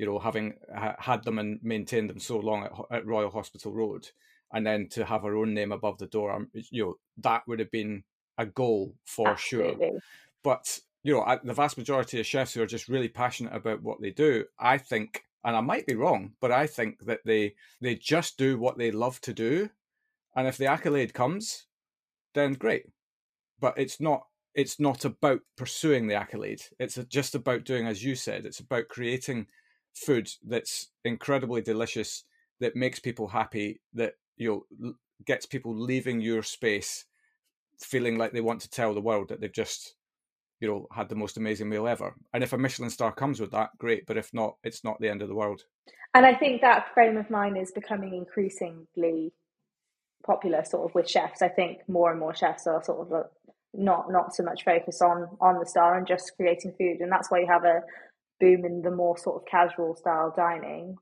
You 0.00 0.06
know, 0.06 0.18
having 0.18 0.54
had 0.98 1.24
them 1.24 1.38
and 1.38 1.60
maintained 1.62 2.08
them 2.08 2.20
so 2.20 2.38
long 2.38 2.64
at, 2.64 2.72
at 2.90 3.06
Royal 3.06 3.30
Hospital 3.30 3.70
Road, 3.70 4.08
and 4.50 4.66
then 4.66 4.88
to 4.92 5.04
have 5.04 5.22
her 5.22 5.36
own 5.36 5.52
name 5.52 5.72
above 5.72 5.98
the 5.98 6.06
door, 6.06 6.32
um, 6.32 6.48
you 6.54 6.84
know, 6.84 6.94
that 7.18 7.42
would 7.46 7.58
have 7.58 7.70
been 7.70 8.04
a 8.38 8.46
goal 8.46 8.94
for 9.04 9.28
Absolutely. 9.28 9.88
sure. 9.88 10.00
But 10.42 10.80
you 11.02 11.12
know, 11.12 11.38
the 11.44 11.52
vast 11.52 11.76
majority 11.76 12.18
of 12.18 12.24
chefs 12.24 12.54
who 12.54 12.62
are 12.62 12.66
just 12.66 12.88
really 12.88 13.08
passionate 13.08 13.54
about 13.54 13.82
what 13.82 14.00
they 14.00 14.10
do, 14.10 14.46
I 14.58 14.78
think, 14.78 15.22
and 15.44 15.54
I 15.54 15.60
might 15.60 15.86
be 15.86 15.94
wrong, 15.94 16.32
but 16.40 16.50
I 16.50 16.66
think 16.66 17.04
that 17.04 17.20
they 17.26 17.54
they 17.82 17.94
just 17.94 18.38
do 18.38 18.58
what 18.58 18.78
they 18.78 18.90
love 18.90 19.20
to 19.22 19.34
do, 19.34 19.68
and 20.34 20.48
if 20.48 20.56
the 20.56 20.66
accolade 20.66 21.12
comes, 21.12 21.66
then 22.34 22.54
great. 22.54 22.86
But 23.58 23.74
it's 23.76 24.00
not 24.00 24.22
it's 24.54 24.80
not 24.80 25.04
about 25.04 25.40
pursuing 25.56 26.06
the 26.06 26.14
accolade. 26.14 26.62
It's 26.78 26.96
just 27.08 27.34
about 27.34 27.64
doing 27.64 27.86
as 27.86 28.02
you 28.02 28.14
said. 28.14 28.46
It's 28.46 28.60
about 28.60 28.88
creating 28.88 29.46
food 29.94 30.28
that's 30.46 30.90
incredibly 31.04 31.62
delicious, 31.62 32.24
that 32.60 32.76
makes 32.76 32.98
people 32.98 33.28
happy, 33.28 33.80
that 33.94 34.14
you 34.36 34.66
know 34.80 34.94
gets 35.26 35.46
people 35.46 35.76
leaving 35.76 36.20
your 36.20 36.42
space 36.42 37.04
feeling 37.78 38.18
like 38.18 38.32
they 38.32 38.40
want 38.40 38.60
to 38.60 38.70
tell 38.70 38.94
the 38.94 39.00
world 39.00 39.28
that 39.28 39.40
they've 39.40 39.52
just 39.52 39.94
you 40.60 40.68
know 40.68 40.86
had 40.92 41.08
the 41.08 41.14
most 41.14 41.36
amazing 41.36 41.68
meal 41.68 41.86
ever. 41.86 42.14
And 42.34 42.42
if 42.42 42.52
a 42.52 42.58
michelin 42.58 42.90
star 42.90 43.12
comes 43.12 43.40
with 43.40 43.50
that 43.52 43.70
great 43.78 44.06
but 44.06 44.16
if 44.16 44.32
not 44.32 44.56
it's 44.62 44.84
not 44.84 45.00
the 45.00 45.08
end 45.08 45.22
of 45.22 45.28
the 45.28 45.34
world. 45.34 45.62
And 46.14 46.26
i 46.26 46.34
think 46.34 46.60
that 46.60 46.92
frame 46.94 47.16
of 47.16 47.30
mind 47.30 47.56
is 47.56 47.72
becoming 47.72 48.14
increasingly 48.14 49.32
popular 50.24 50.64
sort 50.64 50.88
of 50.88 50.94
with 50.94 51.08
chefs. 51.08 51.42
I 51.42 51.48
think 51.48 51.80
more 51.88 52.10
and 52.10 52.20
more 52.20 52.34
chefs 52.34 52.66
are 52.66 52.82
sort 52.82 53.06
of 53.06 53.12
uh, 53.12 53.22
not 53.72 54.10
not 54.10 54.34
so 54.34 54.42
much 54.42 54.64
focused 54.64 55.02
on 55.02 55.28
on 55.40 55.58
the 55.58 55.66
star 55.66 55.96
and 55.96 56.06
just 56.06 56.32
creating 56.36 56.74
food 56.76 57.00
and 57.00 57.10
that's 57.10 57.30
why 57.30 57.40
you 57.40 57.46
have 57.46 57.64
a 57.64 57.82
boom 58.40 58.64
in 58.64 58.82
the 58.82 58.90
more 58.90 59.16
sort 59.18 59.36
of 59.36 59.48
casual 59.48 59.94
style 59.94 60.32
dining 60.36 60.96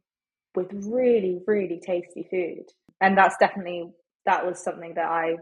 with 0.54 0.68
really 0.72 1.40
really 1.46 1.80
tasty 1.84 2.26
food 2.30 2.64
and 3.00 3.16
that's 3.16 3.36
definitely 3.38 3.92
that 4.26 4.44
was 4.44 4.62
something 4.62 4.94
that 4.94 5.06
I 5.06 5.36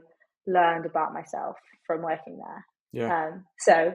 learned 0.46 0.86
about 0.86 1.12
myself 1.12 1.56
from 1.86 2.02
working 2.02 2.38
there. 2.38 2.64
Yeah. 2.92 3.26
Um, 3.26 3.44
so 3.58 3.94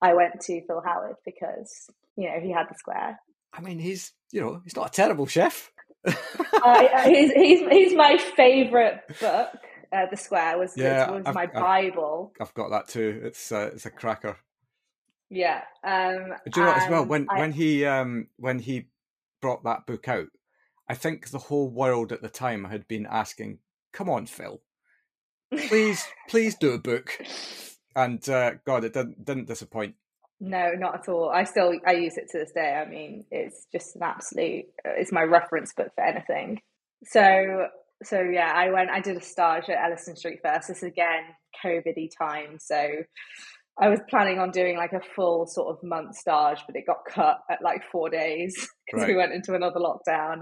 I 0.00 0.14
went 0.14 0.40
to 0.42 0.60
Phil 0.66 0.82
Howard 0.84 1.16
because 1.24 1.90
you 2.16 2.28
know 2.28 2.40
he 2.40 2.52
had 2.52 2.66
the 2.70 2.74
square. 2.76 3.18
I 3.52 3.60
mean, 3.60 3.78
he's 3.78 4.12
you 4.32 4.40
know 4.40 4.60
he's 4.64 4.76
not 4.76 4.88
a 4.88 4.92
terrible 4.92 5.26
chef. 5.26 5.70
uh, 6.06 6.12
he's, 7.04 7.32
he's 7.32 7.68
he's 7.68 7.94
my 7.94 8.18
favorite 8.36 9.00
book. 9.20 9.48
Uh, 9.90 10.04
the 10.10 10.18
Square 10.18 10.58
was 10.58 10.74
yeah, 10.76 11.10
was 11.10 11.22
I've, 11.24 11.34
my 11.34 11.46
Bible. 11.46 12.32
I've, 12.38 12.48
I've, 12.48 12.54
got 12.54 12.70
that 12.70 12.88
too. 12.88 13.22
It's 13.24 13.50
uh, 13.50 13.70
it's 13.72 13.86
a 13.86 13.90
cracker. 13.90 14.36
Yeah. 15.30 15.62
Um, 15.84 16.34
Do 16.50 16.60
you 16.60 16.62
know 16.66 16.68
what, 16.72 16.82
as 16.82 16.90
well 16.90 17.04
when 17.04 17.26
I- 17.30 17.38
when 17.38 17.52
he 17.52 17.84
um 17.84 18.28
when 18.36 18.58
he 18.60 18.88
brought 19.40 19.64
that 19.64 19.86
book 19.86 20.08
out, 20.08 20.28
I 20.88 20.94
think 20.94 21.30
the 21.30 21.38
whole 21.38 21.68
world 21.68 22.12
at 22.12 22.22
the 22.22 22.28
time 22.28 22.64
had 22.64 22.88
been 22.88 23.06
asking, 23.06 23.58
"Come 23.92 24.08
on, 24.08 24.26
Phil, 24.26 24.62
please, 25.68 26.06
please 26.28 26.54
do 26.56 26.72
a 26.72 26.78
book." 26.78 27.18
And 27.96 28.28
uh, 28.28 28.52
God, 28.64 28.84
it 28.84 28.92
didn't 28.92 29.24
didn't 29.24 29.48
disappoint. 29.48 29.96
No, 30.38 30.70
not 30.78 30.94
at 30.94 31.08
all. 31.08 31.30
I 31.30 31.42
still 31.42 31.72
I 31.84 31.92
use 31.94 32.16
it 32.16 32.28
to 32.30 32.38
this 32.38 32.52
day. 32.52 32.74
I 32.74 32.88
mean, 32.88 33.24
it's 33.32 33.66
just 33.72 33.96
an 33.96 34.04
absolute. 34.04 34.66
It's 34.84 35.10
my 35.10 35.22
reference 35.22 35.72
book 35.72 35.90
for 35.96 36.04
anything. 36.04 36.60
So 37.06 37.66
so 38.04 38.20
yeah, 38.20 38.52
I 38.54 38.70
went. 38.70 38.90
I 38.90 39.00
did 39.00 39.16
a 39.16 39.20
stage 39.20 39.64
at 39.68 39.78
Elystan 39.78 40.16
Street 40.16 40.38
first. 40.44 40.68
This 40.68 40.76
is 40.76 40.82
again 40.84 41.24
COVIDy 41.64 42.10
time. 42.16 42.58
So 42.60 42.88
I 43.80 43.88
was 43.88 44.00
planning 44.10 44.40
on 44.40 44.50
doing 44.50 44.76
like 44.76 44.92
a 44.92 45.00
full 45.14 45.46
sort 45.46 45.68
of 45.68 45.82
month 45.84 46.16
stage, 46.16 46.58
but 46.66 46.74
it 46.74 46.84
got 46.84 47.04
cut 47.08 47.38
at 47.48 47.62
like 47.62 47.82
four 47.92 48.10
days 48.10 48.54
because 48.86 49.06
we 49.06 49.14
went 49.14 49.32
into 49.32 49.54
another 49.54 49.78
lockdown. 49.78 50.40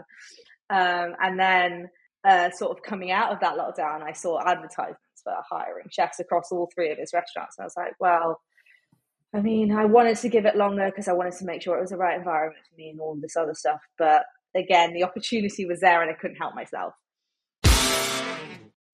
Um, 0.71 1.15
and 1.21 1.39
then 1.39 1.89
uh, 2.25 2.51
sort 2.51 2.77
of 2.77 2.83
coming 2.83 3.11
out 3.11 3.33
of 3.33 3.41
that 3.41 3.57
lockdown, 3.57 4.03
I 4.03 4.13
saw 4.13 4.41
advertisements 4.41 5.23
for 5.23 5.35
hiring 5.51 5.87
chefs 5.91 6.19
across 6.19 6.51
all 6.51 6.71
three 6.75 6.91
of 6.91 6.99
his 6.99 7.13
restaurants. 7.13 7.57
And 7.59 7.65
I 7.65 7.67
was 7.67 7.77
like, 7.77 7.93
well, 8.01 8.41
I 9.35 9.41
mean, 9.43 9.71
I 9.71 9.85
wanted 9.85 10.17
to 10.19 10.29
give 10.31 10.47
it 10.47 10.57
longer 10.57 10.87
because 10.87 11.07
I 11.07 11.13
wanted 11.13 11.35
to 11.35 11.45
make 11.45 11.61
sure 11.61 11.77
it 11.77 11.83
was 11.83 11.91
the 11.91 11.99
right 11.99 12.17
environment 12.17 12.65
for 12.71 12.77
me 12.77 12.89
and 12.89 13.01
all 13.01 13.19
this 13.21 13.37
other 13.37 13.55
stuff. 13.55 13.81
But 13.99 14.23
again, 14.55 14.95
the 14.95 15.05
opportunity 15.05 15.67
was 15.67 15.81
there 15.81 16.01
and 16.01 16.11
I 16.11 16.15
couldn't 16.15 16.37
help 16.37 16.55
myself. 16.55 16.95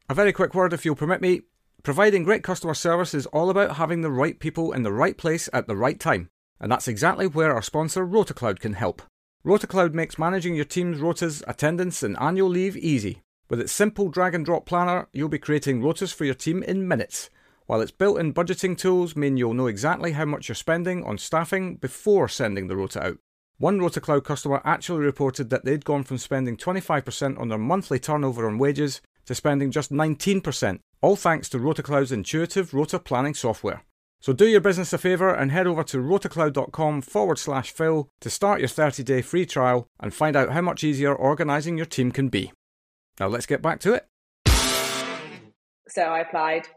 A 0.08 0.14
very 0.14 0.32
quick 0.32 0.52
word, 0.52 0.72
if 0.72 0.84
you'll 0.84 0.96
permit 0.96 1.20
me. 1.20 1.42
Providing 1.82 2.22
great 2.22 2.44
customer 2.44 2.74
service 2.74 3.12
is 3.12 3.26
all 3.26 3.50
about 3.50 3.74
having 3.74 4.02
the 4.02 4.10
right 4.10 4.38
people 4.38 4.70
in 4.70 4.84
the 4.84 4.92
right 4.92 5.18
place 5.18 5.48
at 5.52 5.66
the 5.66 5.74
right 5.74 5.98
time. 5.98 6.28
And 6.60 6.70
that's 6.70 6.86
exactly 6.86 7.26
where 7.26 7.52
our 7.52 7.60
sponsor 7.60 8.06
RotaCloud 8.06 8.60
can 8.60 8.74
help. 8.74 9.02
RotaCloud 9.44 9.92
makes 9.92 10.16
managing 10.16 10.54
your 10.54 10.64
team's 10.64 11.00
rotas, 11.00 11.42
attendance, 11.48 12.04
and 12.04 12.16
annual 12.20 12.48
leave 12.48 12.76
easy. 12.76 13.22
With 13.50 13.60
its 13.60 13.72
simple 13.72 14.10
drag 14.10 14.32
and 14.32 14.44
drop 14.44 14.64
planner, 14.64 15.08
you'll 15.12 15.28
be 15.28 15.40
creating 15.40 15.82
rotas 15.82 16.14
for 16.14 16.24
your 16.24 16.36
team 16.36 16.62
in 16.62 16.86
minutes, 16.86 17.30
while 17.66 17.80
its 17.80 17.90
built 17.90 18.20
in 18.20 18.32
budgeting 18.32 18.78
tools 18.78 19.16
mean 19.16 19.36
you'll 19.36 19.52
know 19.52 19.66
exactly 19.66 20.12
how 20.12 20.24
much 20.24 20.48
you're 20.48 20.54
spending 20.54 21.02
on 21.02 21.18
staffing 21.18 21.74
before 21.74 22.28
sending 22.28 22.68
the 22.68 22.76
rota 22.76 23.04
out. 23.04 23.18
One 23.58 23.80
RotaCloud 23.80 24.22
customer 24.22 24.62
actually 24.64 25.00
reported 25.00 25.50
that 25.50 25.64
they'd 25.64 25.84
gone 25.84 26.04
from 26.04 26.18
spending 26.18 26.56
25% 26.56 27.40
on 27.40 27.48
their 27.48 27.58
monthly 27.58 27.98
turnover 27.98 28.46
on 28.46 28.58
wages 28.58 29.00
to 29.26 29.34
spending 29.34 29.70
just 29.70 29.90
19%, 29.92 30.78
all 31.00 31.16
thanks 31.16 31.48
to 31.50 31.58
RotaCloud's 31.58 32.12
intuitive 32.12 32.72
rota 32.74 32.98
planning 32.98 33.34
software. 33.34 33.82
So 34.20 34.32
do 34.32 34.46
your 34.46 34.60
business 34.60 34.92
a 34.92 34.98
favour 34.98 35.34
and 35.34 35.50
head 35.50 35.66
over 35.66 35.82
to 35.84 35.98
rotacloud.com 35.98 37.02
forward 37.02 37.38
slash 37.38 37.72
Phil 37.72 38.08
to 38.20 38.30
start 38.30 38.60
your 38.60 38.68
30 38.68 39.02
day 39.02 39.20
free 39.20 39.44
trial 39.46 39.86
and 39.98 40.14
find 40.14 40.36
out 40.36 40.50
how 40.52 40.60
much 40.60 40.84
easier 40.84 41.12
organising 41.14 41.76
your 41.76 41.86
team 41.86 42.12
can 42.12 42.28
be. 42.28 42.52
Now 43.18 43.26
let's 43.26 43.46
get 43.46 43.62
back 43.62 43.80
to 43.80 43.94
it. 43.94 44.06
So 45.88 46.02
I 46.02 46.20
applied, 46.20 46.68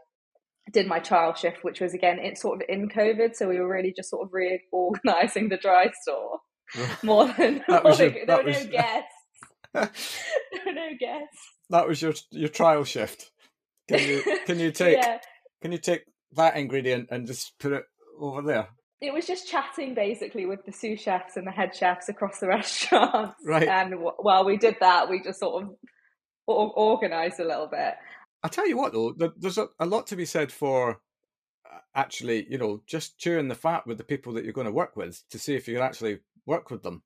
did 0.72 0.86
my 0.88 0.98
trial 0.98 1.34
shift, 1.34 1.58
which 1.62 1.80
was 1.80 1.94
again 1.94 2.18
it's 2.18 2.42
sort 2.42 2.60
of 2.60 2.68
in 2.68 2.88
COVID, 2.88 3.34
so 3.36 3.48
we 3.48 3.60
were 3.60 3.68
really 3.72 3.94
just 3.96 4.10
sort 4.10 4.26
of 4.26 4.32
reorganizing 4.32 5.48
the 5.48 5.56
dry 5.56 5.90
store 6.02 6.40
more 7.04 7.26
than 7.38 7.62
That 7.68 7.84
more 7.84 7.94
your- 7.94 8.10
than- 8.10 8.26
there 8.26 8.36
were 8.38 8.42
was- 8.44 8.64
no 8.64 8.70
guests. 8.72 9.14
there 9.72 9.90
were 10.66 10.72
no 10.72 10.88
guests. 10.98 11.52
That 11.70 11.88
was 11.88 12.00
your 12.00 12.14
your 12.30 12.48
trial 12.48 12.84
shift. 12.84 13.30
Can 13.88 14.00
you 14.08 14.38
can 14.46 14.58
you 14.58 14.70
take 14.72 14.96
yeah, 14.96 15.18
can 15.62 15.72
you 15.72 15.78
take 15.78 16.02
that 16.32 16.56
ingredient 16.56 17.08
and 17.10 17.26
just 17.26 17.58
put 17.58 17.72
it 17.72 17.84
over 18.18 18.42
there? 18.42 18.68
it 19.00 19.12
was 19.12 19.26
just 19.26 19.48
chatting 19.48 19.94
basically 19.94 20.46
with 20.46 20.64
the 20.64 20.72
sous 20.72 21.00
chefs 21.00 21.36
and 21.36 21.46
the 21.46 21.50
head 21.50 21.74
chefs 21.74 22.08
across 22.08 22.38
the 22.38 22.48
restaurant. 22.48 23.34
Right. 23.44 23.68
And 23.68 23.90
w- 23.90 24.12
while 24.18 24.44
we 24.44 24.56
did 24.56 24.76
that, 24.80 25.10
we 25.10 25.22
just 25.22 25.40
sort 25.40 25.64
of 25.64 25.70
or- 26.46 26.72
organized 26.72 27.40
a 27.40 27.44
little 27.46 27.68
bit. 27.68 27.94
I 28.42 28.48
tell 28.48 28.68
you 28.68 28.76
what, 28.76 28.92
though, 28.92 29.12
there's 29.36 29.58
a, 29.58 29.68
a 29.78 29.86
lot 29.86 30.06
to 30.08 30.16
be 30.16 30.24
said 30.24 30.50
for 30.52 31.00
uh, 31.70 31.78
actually, 31.94 32.46
you 32.48 32.58
know, 32.58 32.82
just 32.86 33.18
chewing 33.18 33.48
the 33.48 33.54
fat 33.54 33.86
with 33.86 33.98
the 33.98 34.04
people 34.04 34.32
that 34.34 34.44
you're 34.44 34.52
going 34.52 34.66
to 34.66 34.72
work 34.72 34.96
with 34.96 35.22
to 35.30 35.38
see 35.38 35.54
if 35.54 35.68
you 35.68 35.74
can 35.74 35.82
actually 35.82 36.20
work 36.46 36.70
with 36.70 36.82
them. 36.82 37.02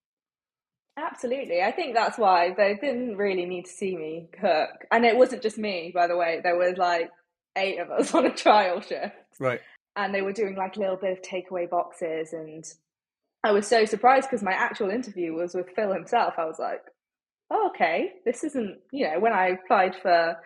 Absolutely. 1.00 1.62
I 1.62 1.72
think 1.72 1.94
that's 1.94 2.18
why 2.18 2.54
they 2.56 2.74
didn't 2.74 3.16
really 3.16 3.46
need 3.46 3.64
to 3.64 3.70
see 3.70 3.96
me 3.96 4.28
cook. 4.38 4.70
And 4.90 5.04
it 5.04 5.16
wasn't 5.16 5.42
just 5.42 5.58
me, 5.58 5.92
by 5.94 6.06
the 6.06 6.16
way. 6.16 6.40
There 6.42 6.56
was 6.56 6.76
like 6.76 7.10
eight 7.56 7.78
of 7.78 7.90
us 7.90 8.14
on 8.14 8.26
a 8.26 8.34
trial 8.34 8.80
shift. 8.80 9.14
Right. 9.38 9.60
And 9.96 10.14
they 10.14 10.22
were 10.22 10.32
doing 10.32 10.56
like 10.56 10.76
a 10.76 10.80
little 10.80 10.96
bit 10.96 11.12
of 11.12 11.22
takeaway 11.22 11.68
boxes. 11.68 12.32
And 12.32 12.64
I 13.44 13.52
was 13.52 13.66
so 13.66 13.84
surprised 13.84 14.28
because 14.28 14.42
my 14.42 14.52
actual 14.52 14.90
interview 14.90 15.32
was 15.32 15.54
with 15.54 15.70
Phil 15.74 15.92
himself. 15.92 16.34
I 16.38 16.44
was 16.44 16.58
like, 16.58 16.82
oh, 17.50 17.70
okay, 17.74 18.12
this 18.24 18.44
isn't, 18.44 18.78
you 18.92 19.10
know, 19.10 19.18
when 19.18 19.32
I 19.32 19.48
applied 19.48 19.96
for, 20.00 20.36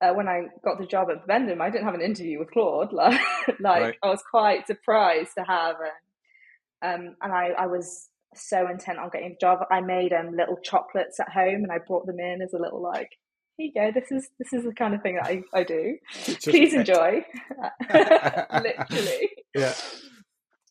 uh, 0.00 0.12
when 0.12 0.28
I 0.28 0.42
got 0.64 0.78
the 0.78 0.86
job 0.86 1.08
at 1.10 1.26
Bibendum, 1.26 1.60
I 1.60 1.70
didn't 1.70 1.84
have 1.84 1.94
an 1.94 2.00
interview 2.00 2.38
with 2.38 2.50
Claude. 2.50 2.92
Like, 2.92 3.20
like 3.60 3.82
Right. 3.82 3.94
I 4.02 4.08
was 4.08 4.22
quite 4.30 4.66
surprised 4.66 5.32
to 5.38 5.44
have. 5.44 5.76
A, 5.76 6.86
um, 6.86 7.16
and 7.22 7.32
I, 7.32 7.50
I 7.58 7.66
was 7.66 8.08
so 8.36 8.68
intent 8.68 8.98
on 8.98 9.10
getting 9.10 9.32
a 9.32 9.40
job. 9.40 9.60
I 9.70 9.80
made 9.80 10.12
um 10.12 10.36
little 10.36 10.58
chocolates 10.62 11.20
at 11.20 11.30
home 11.30 11.62
and 11.62 11.72
I 11.72 11.78
brought 11.78 12.06
them 12.06 12.18
in 12.18 12.42
as 12.42 12.52
a 12.52 12.58
little 12.58 12.82
like, 12.82 13.10
here 13.56 13.66
you 13.66 13.72
go. 13.74 13.92
This 13.92 14.10
is 14.10 14.28
this 14.38 14.52
is 14.52 14.64
the 14.64 14.74
kind 14.74 14.94
of 14.94 15.02
thing 15.02 15.16
that 15.16 15.26
I, 15.26 15.42
I 15.52 15.64
do. 15.64 15.96
Please 16.42 16.74
enjoy. 16.74 17.24
Literally. 17.92 19.30
Yeah. 19.54 19.74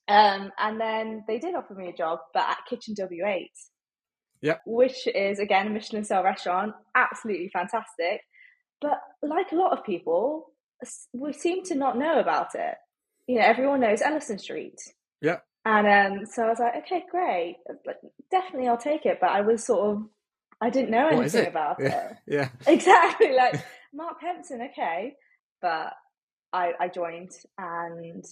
Um, 0.08 0.52
and 0.58 0.80
then 0.80 1.24
they 1.28 1.40
did 1.40 1.56
offer 1.56 1.74
me 1.74 1.90
a 1.90 1.96
job, 1.96 2.20
but 2.34 2.44
at 2.44 2.58
Kitchen 2.70 2.94
W8. 3.00 3.48
Yeah. 4.42 4.58
Which 4.66 5.08
is 5.08 5.40
again 5.40 5.68
a 5.68 5.70
Michelin 5.70 6.04
star 6.04 6.24
restaurant, 6.24 6.74
absolutely 6.96 7.50
fantastic. 7.54 8.22
But 8.82 9.00
like 9.22 9.52
a 9.54 9.56
lot 9.56 9.78
of 9.78 9.86
people, 9.86 10.52
we 11.14 11.32
seem 11.32 11.64
to 11.66 11.76
not 11.76 11.98
know 11.98 12.20
about 12.20 12.56
it. 12.56 12.76
You 13.28 13.40
know, 13.40 13.46
everyone 13.46 13.80
knows 13.80 14.02
Elystan 14.02 14.40
Street. 14.40 14.76
Yeah. 15.22 15.38
And 15.66 15.88
um, 16.20 16.26
so 16.26 16.44
I 16.44 16.50
was 16.50 16.60
like, 16.60 16.76
okay, 16.84 17.06
great, 17.10 17.58
Like, 17.86 17.98
definitely 18.32 18.68
I'll 18.68 18.78
take 18.78 19.06
it. 19.06 19.20
But 19.22 19.30
I 19.30 19.42
was 19.42 19.64
sort 19.66 19.96
of, 19.98 20.04
I 20.60 20.70
didn't 20.70 20.92
know 20.92 21.08
anything 21.08 21.44
it? 21.44 21.48
about 21.48 21.78
Yeah. 21.80 22.10
it. 22.10 22.18
Yeah. 22.28 22.50
Exactly, 22.68 23.34
like 23.34 23.64
Mark 23.94 24.20
Kempson, 24.20 24.62
okay. 24.72 25.16
But 25.62 25.94
I, 26.52 26.74
I 26.80 26.88
joined 26.90 27.32
and 27.58 28.26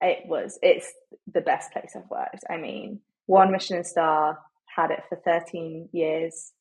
it 0.00 0.26
was, 0.26 0.58
it's 0.62 0.92
the 1.32 1.40
best 1.40 1.72
place 1.72 1.94
I've 1.96 2.08
worked. 2.10 2.44
I 2.48 2.56
mean, 2.58 3.00
one 3.26 3.50
Michelin 3.52 3.84
star, 3.84 4.38
had 4.74 4.90
it 4.90 5.00
for 5.08 5.16
13 5.16 5.88
years. 5.92 6.52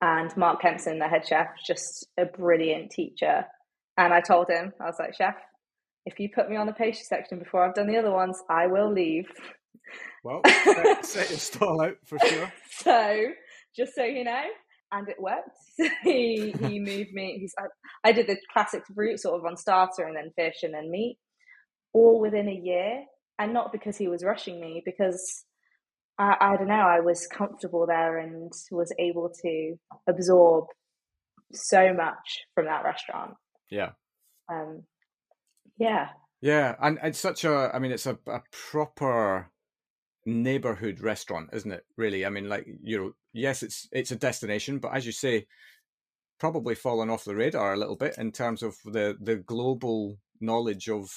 And 0.00 0.34
Mark 0.36 0.62
Kempson, 0.62 0.98
the 0.98 1.08
head 1.08 1.26
chef, 1.26 1.48
just 1.66 2.06
a 2.16 2.24
brilliant 2.24 2.90
teacher. 2.90 3.44
And 3.98 4.14
I 4.14 4.20
told 4.20 4.48
him, 4.48 4.72
I 4.80 4.84
was 4.86 4.96
like, 4.98 5.14
Chef, 5.14 5.34
if 6.06 6.18
you 6.18 6.28
put 6.34 6.48
me 6.50 6.56
on 6.56 6.66
the 6.66 6.72
pastry 6.72 7.04
section 7.04 7.38
before 7.38 7.64
I've 7.66 7.74
done 7.74 7.86
the 7.86 7.98
other 7.98 8.10
ones, 8.10 8.40
I 8.48 8.66
will 8.66 8.92
leave. 8.92 9.26
Well, 10.24 10.42
set, 10.64 11.04
set 11.06 11.30
your 11.30 11.38
stall 11.38 11.80
out 11.82 11.96
for 12.06 12.18
sure. 12.18 12.52
so 12.70 13.26
just 13.76 13.94
so 13.94 14.04
you 14.04 14.24
know 14.24 14.42
and 14.92 15.08
it 15.08 15.16
worked 15.20 15.50
he 16.02 16.52
he 16.60 16.78
moved 16.80 17.12
me 17.12 17.38
he's 17.40 17.54
I, 17.58 17.64
I 18.08 18.12
did 18.12 18.26
the 18.26 18.36
classic 18.52 18.82
route 18.94 19.20
sort 19.20 19.38
of 19.38 19.46
on 19.46 19.56
starter 19.56 20.02
and 20.04 20.16
then 20.16 20.30
fish 20.36 20.62
and 20.62 20.74
then 20.74 20.90
meat 20.90 21.16
all 21.92 22.20
within 22.20 22.48
a 22.48 22.52
year 22.52 23.04
and 23.38 23.52
not 23.52 23.72
because 23.72 23.96
he 23.96 24.08
was 24.08 24.24
rushing 24.24 24.60
me 24.60 24.82
because 24.84 25.44
I, 26.18 26.34
I 26.40 26.56
don't 26.56 26.68
know 26.68 26.74
I 26.74 27.00
was 27.00 27.26
comfortable 27.26 27.86
there 27.86 28.18
and 28.18 28.52
was 28.70 28.92
able 28.98 29.30
to 29.42 29.74
absorb 30.08 30.66
so 31.52 31.92
much 31.94 32.44
from 32.54 32.66
that 32.66 32.84
restaurant 32.84 33.34
Yeah. 33.70 33.90
um 34.52 34.82
yeah 35.80 36.10
Yeah, 36.40 36.76
and 36.80 36.98
it's 37.02 37.18
such 37.18 37.44
a. 37.44 37.70
I 37.74 37.78
mean, 37.78 37.92
it's 37.92 38.06
a, 38.06 38.18
a 38.26 38.40
proper 38.50 39.50
neighborhood 40.24 41.00
restaurant, 41.00 41.50
isn't 41.52 41.72
it? 41.72 41.84
Really, 41.96 42.24
I 42.24 42.30
mean, 42.30 42.48
like 42.48 42.66
you 42.82 42.98
know, 42.98 43.12
yes, 43.32 43.62
it's 43.62 43.88
it's 43.92 44.10
a 44.10 44.16
destination, 44.16 44.78
but 44.78 44.94
as 44.94 45.04
you 45.04 45.12
say, 45.12 45.46
probably 46.38 46.74
fallen 46.74 47.10
off 47.10 47.24
the 47.24 47.34
radar 47.36 47.74
a 47.74 47.76
little 47.76 47.96
bit 47.96 48.16
in 48.18 48.32
terms 48.32 48.62
of 48.62 48.76
the 48.84 49.16
the 49.20 49.36
global 49.36 50.18
knowledge 50.40 50.88
of 50.88 51.10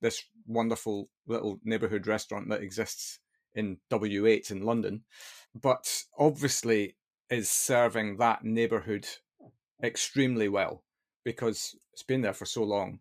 this 0.00 0.24
wonderful 0.46 1.08
little 1.26 1.60
neighborhood 1.64 2.06
restaurant 2.06 2.48
that 2.50 2.62
exists 2.62 3.20
in 3.54 3.78
W8 3.90 4.50
in 4.50 4.62
London, 4.62 5.04
but 5.54 6.02
obviously 6.18 6.96
is 7.30 7.48
serving 7.48 8.18
that 8.18 8.44
neighborhood 8.44 9.06
extremely 9.82 10.48
well 10.48 10.84
because 11.24 11.74
it's 11.92 12.02
been 12.02 12.22
there 12.22 12.34
for 12.34 12.46
so 12.46 12.62
long 12.62 13.00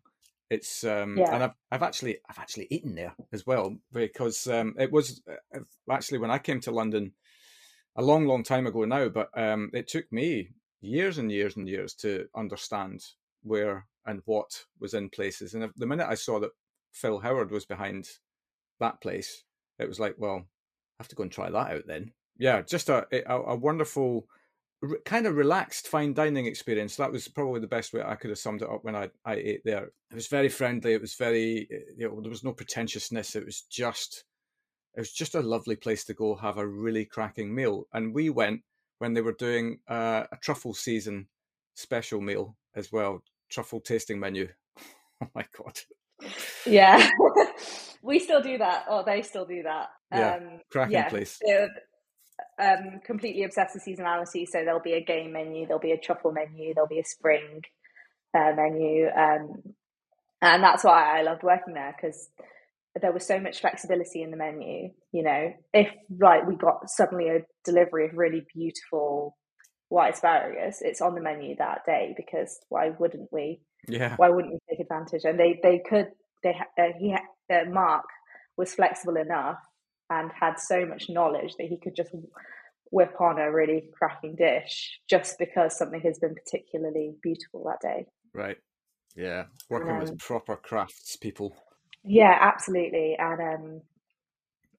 it's 0.49 0.83
um 0.83 1.19
Yeah. 1.19 1.33
and 1.33 1.43
I've 1.43 1.53
I've 1.71 1.83
actually 1.83 2.19
I've 2.29 2.39
actually 2.39 2.67
eaten 2.69 2.95
there 2.95 3.15
as 3.33 3.45
well 3.45 3.77
because 3.91 4.47
um 4.47 4.75
it 4.77 4.91
was 4.91 5.21
uh, 5.29 5.59
actually 5.89 6.19
when 6.19 6.31
I 6.31 6.37
came 6.39 6.59
to 6.61 6.71
London 6.71 7.13
a 7.95 8.01
long 8.01 8.25
long 8.25 8.43
time 8.43 8.67
ago 8.67 8.85
now 8.85 9.09
but 9.09 9.29
um 9.37 9.69
it 9.73 9.87
took 9.87 10.11
me 10.11 10.49
years 10.81 11.17
and 11.17 11.31
years 11.31 11.55
and 11.55 11.67
years 11.67 11.93
to 11.95 12.27
understand 12.35 13.03
where 13.43 13.87
and 14.05 14.21
what 14.25 14.65
was 14.79 14.93
in 14.93 15.09
places 15.09 15.53
and 15.53 15.71
the 15.75 15.85
minute 15.87 16.07
I 16.07 16.15
saw 16.15 16.39
that 16.39 16.51
Phil 16.91 17.19
Howard 17.19 17.51
was 17.51 17.65
behind 17.65 18.07
that 18.79 19.01
place 19.01 19.43
it 19.79 19.87
was 19.87 19.99
like, 19.99 20.15
well, 20.17 20.37
I 20.37 21.03
have 21.03 21.07
to 21.09 21.15
go 21.15 21.23
and 21.23 21.31
try 21.31 21.49
that 21.49 21.71
out 21.71 21.83
then. 21.85 22.13
Yeah, 22.37 22.61
just 22.61 22.89
a 22.89 23.07
a, 23.11 23.41
a 23.41 23.55
wonderful, 23.55 24.27
kind 25.05 25.25
of 25.27 25.35
relaxed 25.35 25.87
fine 25.87 26.13
dining 26.13 26.45
experience. 26.45 26.95
That 26.95 27.11
was 27.11 27.27
probably 27.27 27.59
the 27.59 27.67
best 27.67 27.93
way 27.93 28.01
I 28.01 28.15
could 28.15 28.29
have 28.29 28.39
summed 28.39 28.61
it 28.61 28.69
up 28.69 28.83
when 28.83 28.95
I 28.95 29.09
I 29.23 29.35
ate 29.35 29.61
there. 29.63 29.85
It 30.11 30.15
was 30.15 30.27
very 30.27 30.49
friendly. 30.49 30.93
It 30.93 31.01
was 31.01 31.15
very 31.15 31.67
you 31.97 32.07
know 32.07 32.19
there 32.21 32.29
was 32.29 32.43
no 32.43 32.53
pretentiousness. 32.53 33.35
It 33.35 33.45
was 33.45 33.61
just 33.61 34.25
it 34.95 34.99
was 34.99 35.11
just 35.11 35.35
a 35.35 35.41
lovely 35.41 35.75
place 35.75 36.03
to 36.05 36.13
go 36.13 36.35
have 36.35 36.57
a 36.57 36.67
really 36.67 37.05
cracking 37.05 37.53
meal. 37.53 37.87
And 37.93 38.13
we 38.13 38.29
went 38.29 38.61
when 38.99 39.13
they 39.13 39.21
were 39.21 39.33
doing 39.33 39.79
uh, 39.89 40.23
a 40.31 40.37
truffle 40.41 40.73
season 40.73 41.27
special 41.75 42.21
meal 42.21 42.55
as 42.75 42.91
well, 42.91 43.21
truffle 43.49 43.81
tasting 43.81 44.19
menu. 44.19 44.47
oh 45.23 45.27
my 45.35 45.45
god! 45.57 45.79
Yeah, 46.65 47.09
we 48.01 48.19
still 48.19 48.41
do 48.41 48.57
that, 48.57 48.85
or 48.89 49.03
they 49.03 49.21
still 49.21 49.45
do 49.45 49.63
that. 49.63 49.89
Yeah, 50.13 50.35
um, 50.35 50.59
cracking 50.71 50.93
yeah, 50.93 51.09
place. 51.09 51.39
Um, 52.57 53.01
completely 53.05 53.43
obsessed 53.43 53.75
with 53.75 53.83
seasonality, 53.83 54.47
so 54.47 54.63
there'll 54.63 54.79
be 54.79 54.93
a 54.93 55.03
game 55.03 55.33
menu, 55.33 55.67
there'll 55.67 55.81
be 55.81 55.91
a 55.91 55.97
truffle 55.97 56.31
menu, 56.31 56.73
there'll 56.73 56.87
be 56.87 56.99
a 56.99 57.05
spring 57.05 57.61
uh, 58.33 58.53
menu, 58.55 59.07
um, 59.09 59.61
and 60.41 60.63
that's 60.63 60.83
why 60.83 61.19
I 61.19 61.23
loved 61.23 61.43
working 61.43 61.73
there 61.73 61.93
because 61.95 62.29
there 63.01 63.11
was 63.11 63.25
so 63.25 63.39
much 63.39 63.59
flexibility 63.59 64.21
in 64.21 64.31
the 64.31 64.37
menu. 64.37 64.89
You 65.11 65.23
know, 65.23 65.53
if 65.73 65.89
like 66.19 66.47
we 66.47 66.55
got 66.55 66.89
suddenly 66.89 67.29
a 67.29 67.39
delivery 67.63 68.07
of 68.07 68.17
really 68.17 68.45
beautiful 68.53 69.35
white 69.89 70.13
asparagus, 70.13 70.81
it's 70.81 71.01
on 71.01 71.15
the 71.15 71.21
menu 71.21 71.55
that 71.57 71.81
day 71.85 72.13
because 72.15 72.59
why 72.69 72.91
wouldn't 72.97 73.29
we? 73.31 73.61
Yeah. 73.87 74.15
Why 74.15 74.29
wouldn't 74.29 74.53
we 74.53 74.59
take 74.69 74.79
advantage? 74.79 75.23
And 75.25 75.39
they 75.39 75.59
they 75.61 75.81
could 75.87 76.07
they 76.43 76.55
uh, 76.79 76.83
he 76.97 77.13
uh, 77.13 77.69
Mark 77.69 78.05
was 78.57 78.73
flexible 78.73 79.17
enough 79.17 79.59
and 80.09 80.31
had 80.39 80.59
so 80.59 80.85
much 80.85 81.09
knowledge 81.09 81.55
that 81.57 81.67
he 81.67 81.77
could 81.77 81.95
just 81.95 82.11
whip 82.91 83.19
on 83.19 83.39
a 83.39 83.51
really 83.51 83.89
cracking 83.97 84.35
dish 84.35 84.99
just 85.09 85.37
because 85.39 85.77
something 85.77 86.01
has 86.01 86.19
been 86.19 86.35
particularly 86.35 87.15
beautiful 87.21 87.63
that 87.65 87.81
day. 87.81 88.05
Right. 88.33 88.57
Yeah. 89.15 89.45
Working 89.69 89.91
um, 89.91 89.99
with 89.99 90.17
proper 90.19 90.55
crafts 90.55 91.15
people. 91.15 91.55
Yeah, 92.03 92.37
absolutely. 92.39 93.15
And 93.17 93.41
um, 93.41 93.81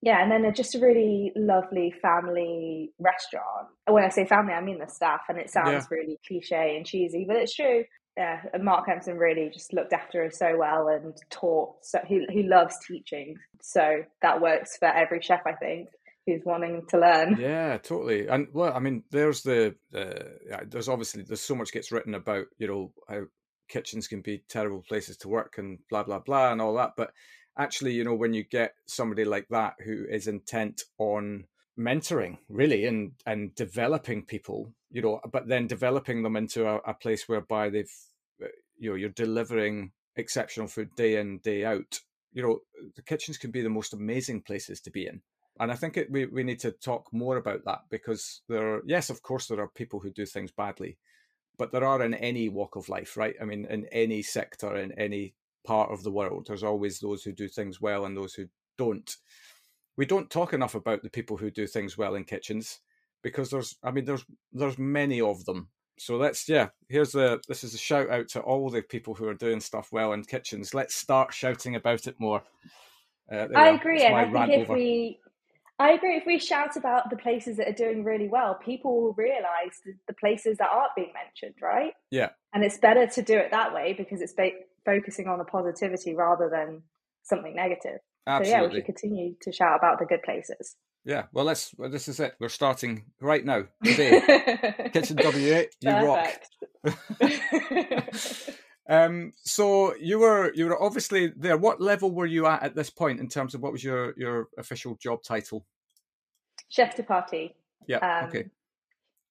yeah, 0.03 0.23
and 0.23 0.31
then 0.31 0.55
just 0.55 0.75
a 0.75 0.79
really 0.79 1.33
lovely 1.35 1.93
family 2.01 2.93
restaurant. 2.99 3.69
When 3.87 4.05
I 4.05 4.09
say 4.11 4.25
family, 4.25 4.53
I 4.53 4.61
mean 4.61 4.79
the 4.79 4.87
staff, 4.87 5.23
and 5.29 5.39
it 5.39 5.51
sounds 5.51 5.87
yeah. 5.91 5.97
really 5.97 6.19
cliche 6.27 6.77
and 6.77 6.87
cheesy, 6.87 7.25
but 7.27 7.37
it's 7.37 7.55
true. 7.55 7.85
Yeah, 8.17 8.41
and 8.55 8.65
Mark 8.65 8.87
Kempson 8.87 9.19
really 9.19 9.51
just 9.53 9.75
looked 9.75 9.93
after 9.93 10.25
us 10.25 10.39
so 10.39 10.57
well 10.57 10.89
and 10.89 11.15
taught. 11.31 11.75
So 11.83 12.01
he 12.07 12.27
he 12.31 12.43
loves 12.43 12.77
teaching, 12.87 13.37
so 13.61 14.05
that 14.23 14.41
works 14.41 14.79
for 14.79 14.89
every 14.89 15.21
chef, 15.21 15.43
I 15.47 15.53
think, 15.53 15.89
who's 16.27 16.43
wanting 16.45 16.87
to 16.89 16.99
learn. 16.99 17.37
Yeah, 17.39 17.77
totally. 17.77 18.27
And 18.27 18.49
well, 18.55 18.73
I 18.75 18.79
mean, 18.79 19.05
there's 19.11 19.43
the 19.43 19.75
uh, 19.95 20.61
there's 20.67 20.89
obviously 20.89 21.25
there's 21.25 21.43
so 21.43 21.55
much 21.55 21.73
gets 21.73 21.93
written 21.93 22.15
about 22.15 22.47
you 22.59 22.67
know 22.67 22.93
how 23.09 23.25
kitchens 23.69 24.09
can 24.09 24.21
be 24.21 24.43
terrible 24.49 24.83
places 24.89 25.17
to 25.19 25.29
work 25.29 25.55
and 25.59 25.79
blah 25.91 26.03
blah 26.03 26.21
blah 26.21 26.53
and 26.53 26.61
all 26.61 26.75
that 26.75 26.93
but 26.97 27.11
actually 27.59 27.93
you 27.93 28.05
know 28.05 28.15
when 28.15 28.33
you 28.33 28.45
get 28.45 28.75
somebody 28.87 29.25
like 29.25 29.47
that 29.51 29.75
who 29.85 30.05
is 30.09 30.29
intent 30.29 30.83
on 30.99 31.45
mentoring 31.79 32.39
really 32.49 32.87
and 32.87 33.13
and 33.27 33.55
developing 33.55 34.25
people 34.25 34.73
you 34.91 35.03
know 35.03 35.21
but 35.31 35.47
then 35.47 35.67
developing 35.67 36.23
them 36.23 36.37
into 36.37 36.67
a, 36.67 36.77
a 36.87 36.95
place 36.95 37.29
whereby 37.29 37.69
they've 37.69 37.93
uh, 38.43 38.47
you 38.79 38.91
know 38.91 38.97
you're 38.97 39.11
delivering 39.11 39.93
exceptional 40.17 40.67
food 40.67 40.89
day 40.97 41.17
in 41.17 41.39
day 41.39 41.65
out 41.65 42.01
you 42.33 42.43
know 42.43 42.61
the 42.95 43.03
kitchens 43.03 43.37
can 43.37 43.51
be 43.51 43.61
the 43.61 43.69
most 43.69 43.93
amazing 43.93 44.41
places 44.41 44.81
to 44.81 44.91
be 44.91 45.07
in 45.07 45.21
and 45.61 45.71
i 45.71 45.75
think 45.75 45.99
it, 45.99 46.11
we, 46.11 46.25
we 46.25 46.43
need 46.43 46.61
to 46.61 46.71
talk 46.71 47.13
more 47.13 47.37
about 47.37 47.63
that 47.67 47.81
because 47.91 48.41
there 48.49 48.77
are 48.77 48.83
yes 48.87 49.11
of 49.11 49.23
course 49.23 49.47
there 49.47 49.61
are 49.61 49.69
people 49.69 50.01
who 50.01 50.11
do 50.11 50.25
things 50.25 50.51
badly 50.51 50.97
but 51.59 51.73
there 51.73 51.85
are 51.85 52.03
in 52.03 52.15
any 52.15 52.49
walk 52.49 52.77
of 52.77 52.89
life, 52.89 53.17
right? 53.17 53.35
I 53.41 53.45
mean, 53.45 53.67
in 53.67 53.87
any 53.93 54.23
sector, 54.23 54.77
in 54.77 54.93
any 54.93 55.35
part 55.65 55.91
of 55.91 56.03
the 56.03 56.11
world, 56.11 56.47
there's 56.47 56.63
always 56.63 57.01
those 57.01 57.23
who 57.23 57.33
do 57.33 57.49
things 57.49 57.81
well 57.81 58.05
and 58.05 58.17
those 58.17 58.35
who 58.35 58.47
don't. 58.79 59.17
We 59.97 60.07
don't 60.07 60.31
talk 60.31 60.53
enough 60.53 60.75
about 60.75 61.03
the 61.03 61.11
people 61.11 61.37
who 61.37 61.51
do 61.51 61.67
things 61.67 61.97
well 61.97 62.15
in 62.15 62.25
kitchens 62.25 62.81
because 63.23 63.51
there's, 63.51 63.77
I 63.83 63.91
mean, 63.91 64.05
there's 64.05 64.25
there's 64.53 64.79
many 64.79 65.21
of 65.21 65.45
them. 65.45 65.69
So 65.99 66.17
let's, 66.17 66.49
yeah, 66.49 66.69
here's 66.89 67.15
a 67.15 67.41
this 67.49 67.65
is 67.65 67.75
a 67.75 67.79
shout 67.79 68.11
out 68.11 68.29
to 68.29 68.41
all 68.41 68.69
the 68.69 68.83
people 68.83 69.15
who 69.15 69.27
are 69.27 69.35
doing 69.35 69.61
stuff 69.61 69.91
well 69.93 70.13
in 70.13 70.25
kitchens. 70.25 70.75
Let's 70.75 70.95
start 70.95 71.33
shouting 71.33 71.75
about 71.75 72.07
it 72.07 72.17
more. 72.19 72.43
Uh, 73.33 73.49
I 73.57 73.71
agree, 73.71 74.05
and 74.05 74.15
I 74.15 74.31
think 74.31 74.63
if 74.63 74.71
over. 74.71 74.75
we 74.75 75.19
I 75.79 75.93
agree. 75.93 76.17
If 76.17 76.25
we 76.27 76.39
shout 76.39 76.77
about 76.77 77.11
the 77.11 77.17
places 77.17 77.59
that 77.59 77.69
are 77.69 77.73
doing 77.73 78.03
really 78.03 78.29
well, 78.29 78.55
people 78.55 79.03
will 79.03 79.13
realize 79.13 79.81
the, 80.07 80.15
places 80.15 80.57
that 80.59 80.71
aren't 80.73 80.95
being 80.97 81.13
mentioned, 81.13 81.61
right? 81.61 81.93
Yeah. 82.11 82.31
And 82.55 82.65
it's 82.65 82.79
better 82.79 83.07
to 83.07 83.23
do 83.23 83.37
it 83.37 83.51
that 83.51 83.75
way 83.75 83.93
because 83.93 84.23
it's 84.23 84.33
ba- 84.33 84.53
focusing 84.87 85.27
on 85.27 85.39
the 85.39 85.45
positivity 85.45 86.15
rather 86.15 86.49
than 86.51 86.83
something 87.25 87.55
negative. 87.55 87.99
Absolutely. 88.27 88.51
So 88.51 88.57
yeah, 88.57 88.69
we 88.69 88.75
should 88.75 88.85
continue 88.87 89.35
to 89.41 89.53
shout 89.53 89.79
about 89.79 89.99
the 89.99 90.07
good 90.07 90.23
places. 90.23 90.77
Yeah, 91.05 91.25
well, 91.33 91.45
let's. 91.45 91.73
Well, 91.77 91.91
this 91.91 92.09
is 92.09 92.19
it. 92.19 92.35
We're 92.41 92.49
starting 92.49 93.05
right 93.21 93.45
now 93.45 93.65
today. 93.85 94.91
Kitchen 94.93 95.17
W8, 95.17 95.69
you 95.81 95.91
rock. 95.91 96.41
Um, 98.89 99.33
so 99.43 99.95
you 99.97 100.21
were 100.21 100.53
you 100.55 100.67
were 100.67 100.81
obviously 100.81 101.33
there. 101.37 101.57
What 101.57 101.81
level 101.81 102.13
were 102.13 102.27
you 102.27 102.47
at 102.47 102.63
at 102.63 102.77
this 102.77 102.91
point 102.91 103.21
in 103.21 103.29
terms 103.29 103.55
of 103.55 103.63
what 103.63 103.73
was 103.73 103.83
your 103.83 104.15
your 104.17 104.49
official 104.59 104.97
job 104.97 105.23
title? 105.25 105.67
Chef 106.69 106.95
de 106.97 107.03
partie. 107.03 107.55
Yeah. 107.89 107.99
Um, 107.99 108.29
okay. 108.29 108.49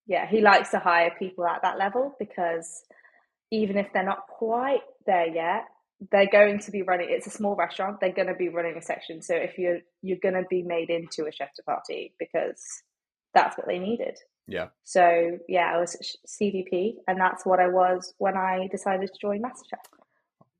Yeah, 0.08 0.28
he 0.28 0.42
likes 0.42 0.70
to 0.72 0.80
hire 0.80 1.12
people 1.18 1.48
at 1.48 1.62
that 1.62 1.78
level 1.78 2.16
because 2.20 2.84
even 3.52 3.78
if 3.78 3.88
they're 3.94 4.04
not 4.04 4.28
quite 4.28 4.82
there 5.06 5.28
yet, 5.28 5.66
they're 6.12 6.30
going 6.30 6.60
to 6.60 6.72
be 6.72 6.82
running. 6.82 7.08
It's 7.10 7.28
a 7.28 7.32
small 7.32 7.56
restaurant. 7.56 8.00
They're 8.00 8.12
going 8.12 8.28
to 8.28 8.36
be 8.36 8.50
running 8.50 8.76
a 8.78 8.82
section. 8.82 9.22
So 9.22 9.36
if 9.36 9.58
you're 9.58 9.80
you're 10.02 10.20
going 10.22 10.36
to 10.36 10.46
be 10.50 10.62
made 10.62 10.90
into 10.90 11.26
a 11.26 11.32
chef 11.32 11.56
de 11.56 11.64
partie 11.64 12.14
because 12.20 12.62
that's 13.34 13.58
what 13.58 13.68
they 13.68 13.80
needed. 13.80 14.18
Yeah. 14.48 14.68
So 14.84 15.40
yeah, 15.48 15.72
I 15.74 15.80
was 15.80 16.18
CDP, 16.28 16.96
and 17.08 17.20
that's 17.20 17.46
what 17.46 17.60
I 17.60 17.68
was 17.68 18.14
when 18.18 18.38
I 18.38 18.68
decided 18.72 19.12
to 19.12 19.20
join 19.20 19.42
MasterChef. 19.42 19.80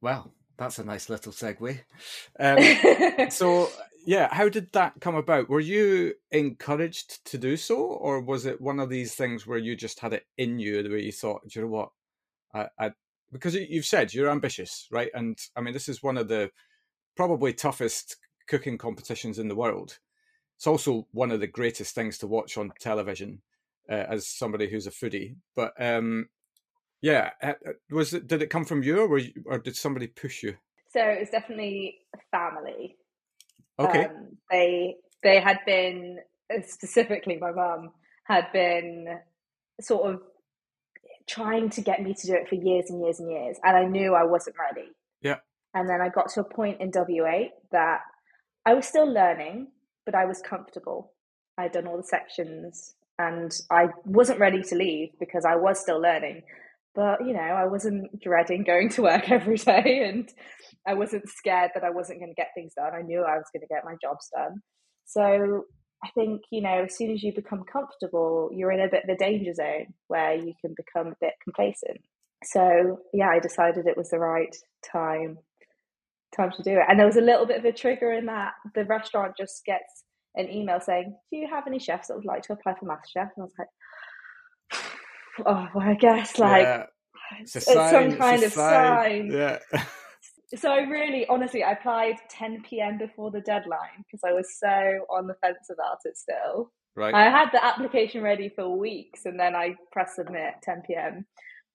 Well, 0.02 0.32
that's 0.58 0.80
a 0.80 0.84
nice 0.84 1.10
little 1.10 1.32
segue. 1.32 1.80
Um, 2.38 3.30
so 3.30 3.70
yeah, 4.06 4.34
how 4.34 4.50
did 4.50 4.72
that 4.74 4.94
come 5.00 5.16
about? 5.16 5.50
Were 5.50 5.60
you 5.60 6.14
encouraged 6.32 7.26
to 7.26 7.38
do 7.38 7.58
so, 7.58 7.78
or 7.78 8.22
was 8.22 8.46
it 8.46 8.62
one 8.62 8.80
of 8.80 8.90
these 8.90 9.16
things 9.16 9.48
where 9.48 9.58
you 9.58 9.76
just 9.76 10.00
had 10.00 10.14
it 10.14 10.26
in 10.38 10.60
you, 10.60 10.84
the 10.84 10.90
way 10.90 11.02
you 11.02 11.12
thought, 11.12 11.42
you 11.56 11.62
know 11.62 11.68
what, 11.68 11.90
I, 12.54 12.68
I 12.80 12.92
because 13.32 13.56
you've 13.56 13.86
said 13.86 14.14
you're 14.14 14.30
ambitious, 14.30 14.88
right? 14.92 15.10
And 15.14 15.38
I 15.56 15.62
mean, 15.62 15.74
this 15.74 15.90
is 15.90 16.04
one 16.04 16.18
of 16.18 16.28
the 16.28 16.52
probably 17.16 17.54
toughest 17.54 18.18
cooking 18.48 18.78
competitions 18.78 19.40
in 19.40 19.48
the 19.48 19.56
world. 19.56 19.98
It's 20.58 20.68
also 20.68 21.08
one 21.12 21.32
of 21.32 21.40
the 21.40 21.48
greatest 21.48 21.96
things 21.96 22.18
to 22.20 22.28
watch 22.28 22.58
on 22.58 22.72
television 22.80 23.42
uh, 23.90 24.06
as 24.10 24.28
somebody 24.28 24.70
who's 24.70 24.88
a 24.88 24.92
foodie. 24.92 25.36
But 25.56 25.74
um, 25.80 26.30
yeah, 27.02 27.32
uh, 27.44 27.54
uh, 27.68 27.74
was 27.92 28.14
it? 28.14 28.28
Did 28.28 28.42
it 28.42 28.50
come 28.50 28.66
from 28.66 28.84
you, 28.84 29.00
or, 29.00 29.18
you, 29.18 29.34
or 29.46 29.60
did 29.60 29.76
somebody 29.76 30.08
push 30.08 30.44
you? 30.44 30.56
So 30.90 31.02
it 31.02 31.20
was 31.20 31.30
definitely 31.30 32.00
family. 32.32 32.96
Okay. 33.80 34.06
Um, 34.06 34.38
they 34.50 34.96
they 35.24 35.40
had 35.42 35.60
been 35.66 36.20
specifically 36.66 37.38
my 37.38 37.52
mum 37.52 37.92
had 38.24 38.52
been 38.54 39.20
sort 39.82 40.14
of 40.14 40.22
trying 41.28 41.70
to 41.72 41.82
get 41.82 42.02
me 42.02 42.14
to 42.14 42.28
do 42.28 42.34
it 42.34 42.48
for 42.48 42.56
years 42.56 42.90
and 42.90 43.02
years 43.02 43.20
and 43.20 43.32
years, 43.32 43.58
and 43.64 43.78
I 43.78 43.86
knew 43.86 44.14
I 44.14 44.24
wasn't 44.24 44.56
ready. 44.60 44.90
Yeah. 45.22 45.38
And 45.74 45.90
then 45.90 46.02
I 46.02 46.10
got 46.10 46.30
to 46.34 46.42
a 46.42 46.44
point 46.44 46.80
in 46.80 46.92
W8 46.92 47.50
that 47.72 48.00
I 48.66 48.74
was 48.74 48.88
still 48.88 49.12
learning, 49.12 49.68
but 50.06 50.16
I 50.16 50.26
was 50.26 50.42
comfortable. 50.42 51.12
I'd 51.58 51.72
done 51.72 51.88
all 51.88 51.98
the 51.98 52.04
sections 52.04 52.96
and 53.18 53.52
I 53.72 53.88
wasn't 54.06 54.40
ready 54.40 54.62
to 54.64 54.76
leave 54.76 55.10
because 55.20 55.46
I 55.46 55.56
was 55.56 55.80
still 55.80 56.02
learning. 56.02 56.44
But 56.94 57.26
you 57.26 57.34
know, 57.34 57.40
I 57.40 57.66
wasn't 57.66 58.22
dreading 58.22 58.64
going 58.64 58.90
to 58.90 59.04
work 59.04 59.30
every 59.32 59.58
day, 59.58 60.06
and 60.08 60.30
I 60.88 60.94
wasn't 60.94 61.28
scared 61.28 61.72
that 61.74 61.84
I 61.84 61.90
wasn't 61.90 62.20
going 62.20 62.32
to 62.32 62.36
get 62.36 62.52
things 62.56 62.74
done. 62.76 62.94
I 62.94 63.02
knew 63.02 63.22
I 63.22 63.38
was 63.38 63.50
going 63.54 63.62
to 63.62 63.74
get 63.74 63.86
my 63.86 63.96
jobs 64.02 64.30
done. 64.36 64.62
So 65.06 65.66
I 66.06 66.10
think 66.14 66.42
you 66.52 66.62
know, 66.62 66.84
as 66.84 66.98
soon 66.98 67.12
as 67.12 67.24
you 67.24 67.34
become 67.34 67.64
comfortable, 67.64 68.50
you're 68.54 68.72
in 68.72 68.82
a 68.82 68.90
bit 68.90 69.04
of 69.04 69.10
a 69.10 69.18
danger 69.18 69.54
zone 69.54 69.94
where 70.08 70.36
you 70.36 70.54
can 70.62 70.76
become 70.76 71.08
a 71.08 71.16
bit 71.20 71.34
complacent. 71.44 72.02
So 72.44 73.00
yeah, 73.14 73.30
I 73.30 73.40
decided 73.40 73.88
it 73.88 73.98
was 73.98 74.10
the 74.10 74.20
right 74.20 74.56
time 74.92 75.40
time 76.36 76.52
to 76.52 76.64
do 76.64 76.72
it. 76.72 76.86
And 76.88 77.00
there 77.00 77.08
was 77.08 77.18
a 77.18 77.22
little 77.22 77.46
bit 77.46 77.58
of 77.58 77.66
a 77.66 77.72
trigger 77.72 78.12
in 78.12 78.26
that 78.26 78.54
the 78.76 78.86
restaurant 78.86 79.36
just 79.38 79.64
gets 79.66 80.04
an 80.36 80.50
email 80.50 80.80
saying, 80.80 81.16
"Do 81.32 81.38
you 81.38 81.48
have 81.48 81.66
any 81.66 81.80
chefs 81.80 82.08
that 82.08 82.16
would 82.16 82.26
like 82.26 82.44
to 82.44 82.54
apply 82.54 82.76
for 82.76 82.86
MasterChef?" 82.86 83.32
And 83.36 83.40
I 83.40 83.42
was 83.42 83.54
like, 83.58 83.68
"Oh, 85.46 85.68
well, 85.74 85.90
I 85.90 85.96
guess 85.96 86.38
like 86.38 86.64
yeah. 86.64 86.86
it's, 87.40 87.56
it's 87.56 87.66
sign, 87.66 88.12
some 88.12 88.20
kind 88.20 88.44
of 88.44 88.52
sign." 88.52 89.32
Yeah. 89.32 89.60
So 90.56 90.72
I 90.72 90.80
really, 90.80 91.26
honestly, 91.28 91.64
I 91.64 91.72
applied 91.72 92.16
10 92.30 92.64
p.m. 92.64 92.98
before 92.98 93.32
the 93.32 93.42
deadline 93.42 94.04
because 94.06 94.22
I 94.26 94.34
was 94.34 94.58
so 94.58 95.06
on 95.10 95.28
the 95.28 95.36
fence 95.36 95.70
about 95.72 96.00
it 96.06 96.18
still. 96.18 96.72
Right. 96.96 97.14
I 97.14 97.24
had 97.24 97.50
the 97.52 97.64
application 97.64 98.22
ready 98.22 98.50
for 98.50 98.78
weeks 98.78 99.26
and 99.26 99.40
then 99.40 99.56
I 99.56 99.76
pressed 99.92 100.16
submit 100.16 100.56
10 100.64 100.84
p.m. 100.88 101.26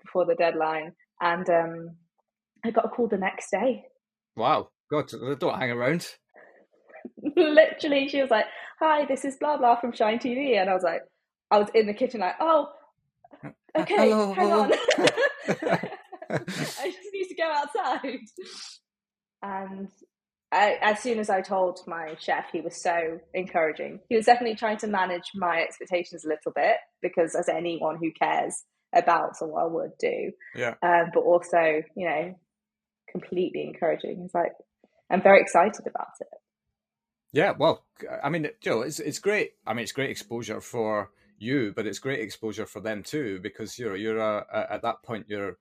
before 0.02 0.24
the 0.24 0.34
deadline. 0.34 0.92
And 1.20 1.48
um, 1.50 1.96
I 2.64 2.70
got 2.70 2.86
a 2.86 2.88
call 2.88 3.08
the 3.08 3.18
next 3.18 3.50
day. 3.50 3.84
Wow. 4.36 4.70
God, 4.90 5.10
don't 5.38 5.58
hang 5.58 5.70
around. 5.70 6.08
Literally, 7.36 8.08
she 8.08 8.22
was 8.22 8.30
like, 8.30 8.46
Hi, 8.80 9.04
this 9.04 9.24
is 9.24 9.36
blah 9.36 9.58
blah 9.58 9.78
from 9.78 9.92
Shine 9.92 10.18
TV. 10.18 10.58
And 10.58 10.70
I 10.70 10.74
was 10.74 10.82
like, 10.82 11.02
I 11.50 11.58
was 11.58 11.68
in 11.74 11.86
the 11.86 11.94
kitchen, 11.94 12.20
like, 12.20 12.36
Oh, 12.40 12.70
okay, 13.76 13.94
Hello, 14.10 14.32
hang 14.32 14.52
on. 14.52 14.72
I 16.30 16.90
just 16.90 17.09
go 17.41 17.51
outside. 17.53 18.18
And 19.43 19.88
I, 20.53 20.78
as 20.82 21.01
soon 21.01 21.18
as 21.18 21.30
I 21.30 21.41
told 21.41 21.80
my 21.86 22.16
chef, 22.18 22.47
he 22.53 22.61
was 22.61 22.76
so 22.76 23.20
encouraging. 23.34 24.01
He 24.09 24.16
was 24.16 24.26
definitely 24.26 24.57
trying 24.57 24.78
to 24.78 24.86
manage 24.86 25.30
my 25.34 25.61
expectations 25.62 26.24
a 26.24 26.28
little 26.28 26.53
bit 26.55 26.76
because, 27.01 27.34
as 27.34 27.49
anyone 27.49 27.97
who 28.01 28.11
cares 28.12 28.64
about 28.95 29.36
someone 29.36 29.72
would 29.72 29.93
do, 30.01 30.32
Yeah. 30.57 30.74
um, 30.82 31.11
but 31.14 31.20
also, 31.20 31.82
you 31.97 32.09
know, 32.09 32.34
completely 33.11 33.62
encouraging. 33.62 34.20
He's 34.22 34.34
like, 34.34 34.53
I'm 35.11 35.22
very 35.22 35.41
excited 35.41 35.86
about 35.86 36.14
it. 36.20 36.26
Yeah, 37.32 37.53
well, 37.57 37.84
I 38.22 38.28
mean, 38.28 38.49
Joe, 38.61 38.80
it's 38.82 38.99
it's 38.99 39.20
great. 39.20 39.53
I 39.64 39.72
mean, 39.72 39.84
it's 39.84 39.93
great 39.93 40.11
exposure 40.11 40.61
for 40.61 41.11
you, 41.38 41.72
but 41.74 41.86
it's 41.86 42.01
great 42.01 42.20
exposure 42.20 42.66
for 42.66 42.80
them 42.80 43.05
too 43.05 43.38
because 43.41 43.78
you're 43.78 43.97
you're 43.97 44.18
a, 44.18 44.45
a, 44.53 44.72
at 44.74 44.82
that 44.82 45.03
point 45.05 45.26
you're, 45.28 45.57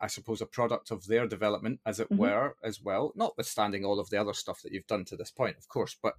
I 0.00 0.06
suppose, 0.08 0.40
a 0.40 0.46
product 0.46 0.90
of 0.90 1.06
their 1.06 1.26
development, 1.26 1.80
as 1.86 2.00
it 2.00 2.08
Mhm. 2.10 2.16
were, 2.18 2.56
as 2.62 2.80
well. 2.82 3.12
Notwithstanding 3.14 3.84
all 3.84 4.00
of 4.00 4.10
the 4.10 4.20
other 4.20 4.34
stuff 4.34 4.62
that 4.62 4.72
you've 4.72 4.86
done 4.86 5.04
to 5.06 5.16
this 5.16 5.30
point, 5.30 5.56
of 5.56 5.68
course, 5.68 5.96
but 6.00 6.14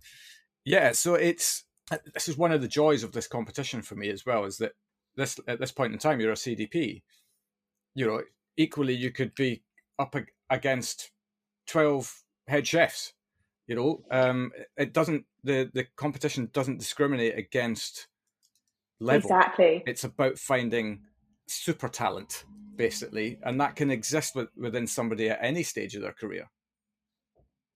yeah. 0.63 0.91
So 0.93 1.15
it's 1.15 1.65
this 2.13 2.27
is 2.27 2.37
one 2.37 2.51
of 2.51 2.61
the 2.61 2.67
joys 2.67 3.03
of 3.03 3.13
this 3.13 3.27
competition 3.27 3.81
for 3.81 3.95
me 3.95 4.09
as 4.09 4.25
well 4.25 4.43
is 4.45 4.57
that 4.57 4.73
this 5.15 5.39
at 5.47 5.59
this 5.59 5.71
point 5.71 5.93
in 5.93 5.99
time 5.99 6.19
you're 6.19 6.31
a 6.31 6.35
CDP. 6.35 7.03
You 7.95 8.05
know, 8.07 8.23
equally 8.57 8.93
you 8.93 9.11
could 9.11 9.33
be 9.35 9.63
up 9.97 10.15
against 10.49 11.11
twelve 11.65 12.23
head 12.47 12.65
chefs 12.67 13.13
you 13.67 13.75
know 13.75 14.01
um 14.09 14.53
it 14.77 14.93
doesn't 14.93 15.25
the 15.43 15.69
the 15.73 15.85
competition 15.97 16.49
doesn't 16.53 16.77
discriminate 16.77 17.37
against 17.37 18.07
level 19.01 19.29
Exactly. 19.29 19.83
it's 19.85 20.05
about 20.05 20.37
finding 20.39 21.03
super 21.47 21.89
talent 21.89 22.45
basically 22.77 23.39
and 23.43 23.59
that 23.59 23.75
can 23.75 23.91
exist 23.91 24.35
with, 24.35 24.49
within 24.55 24.87
somebody 24.87 25.29
at 25.29 25.39
any 25.41 25.63
stage 25.63 25.95
of 25.95 26.01
their 26.01 26.13
career 26.13 26.47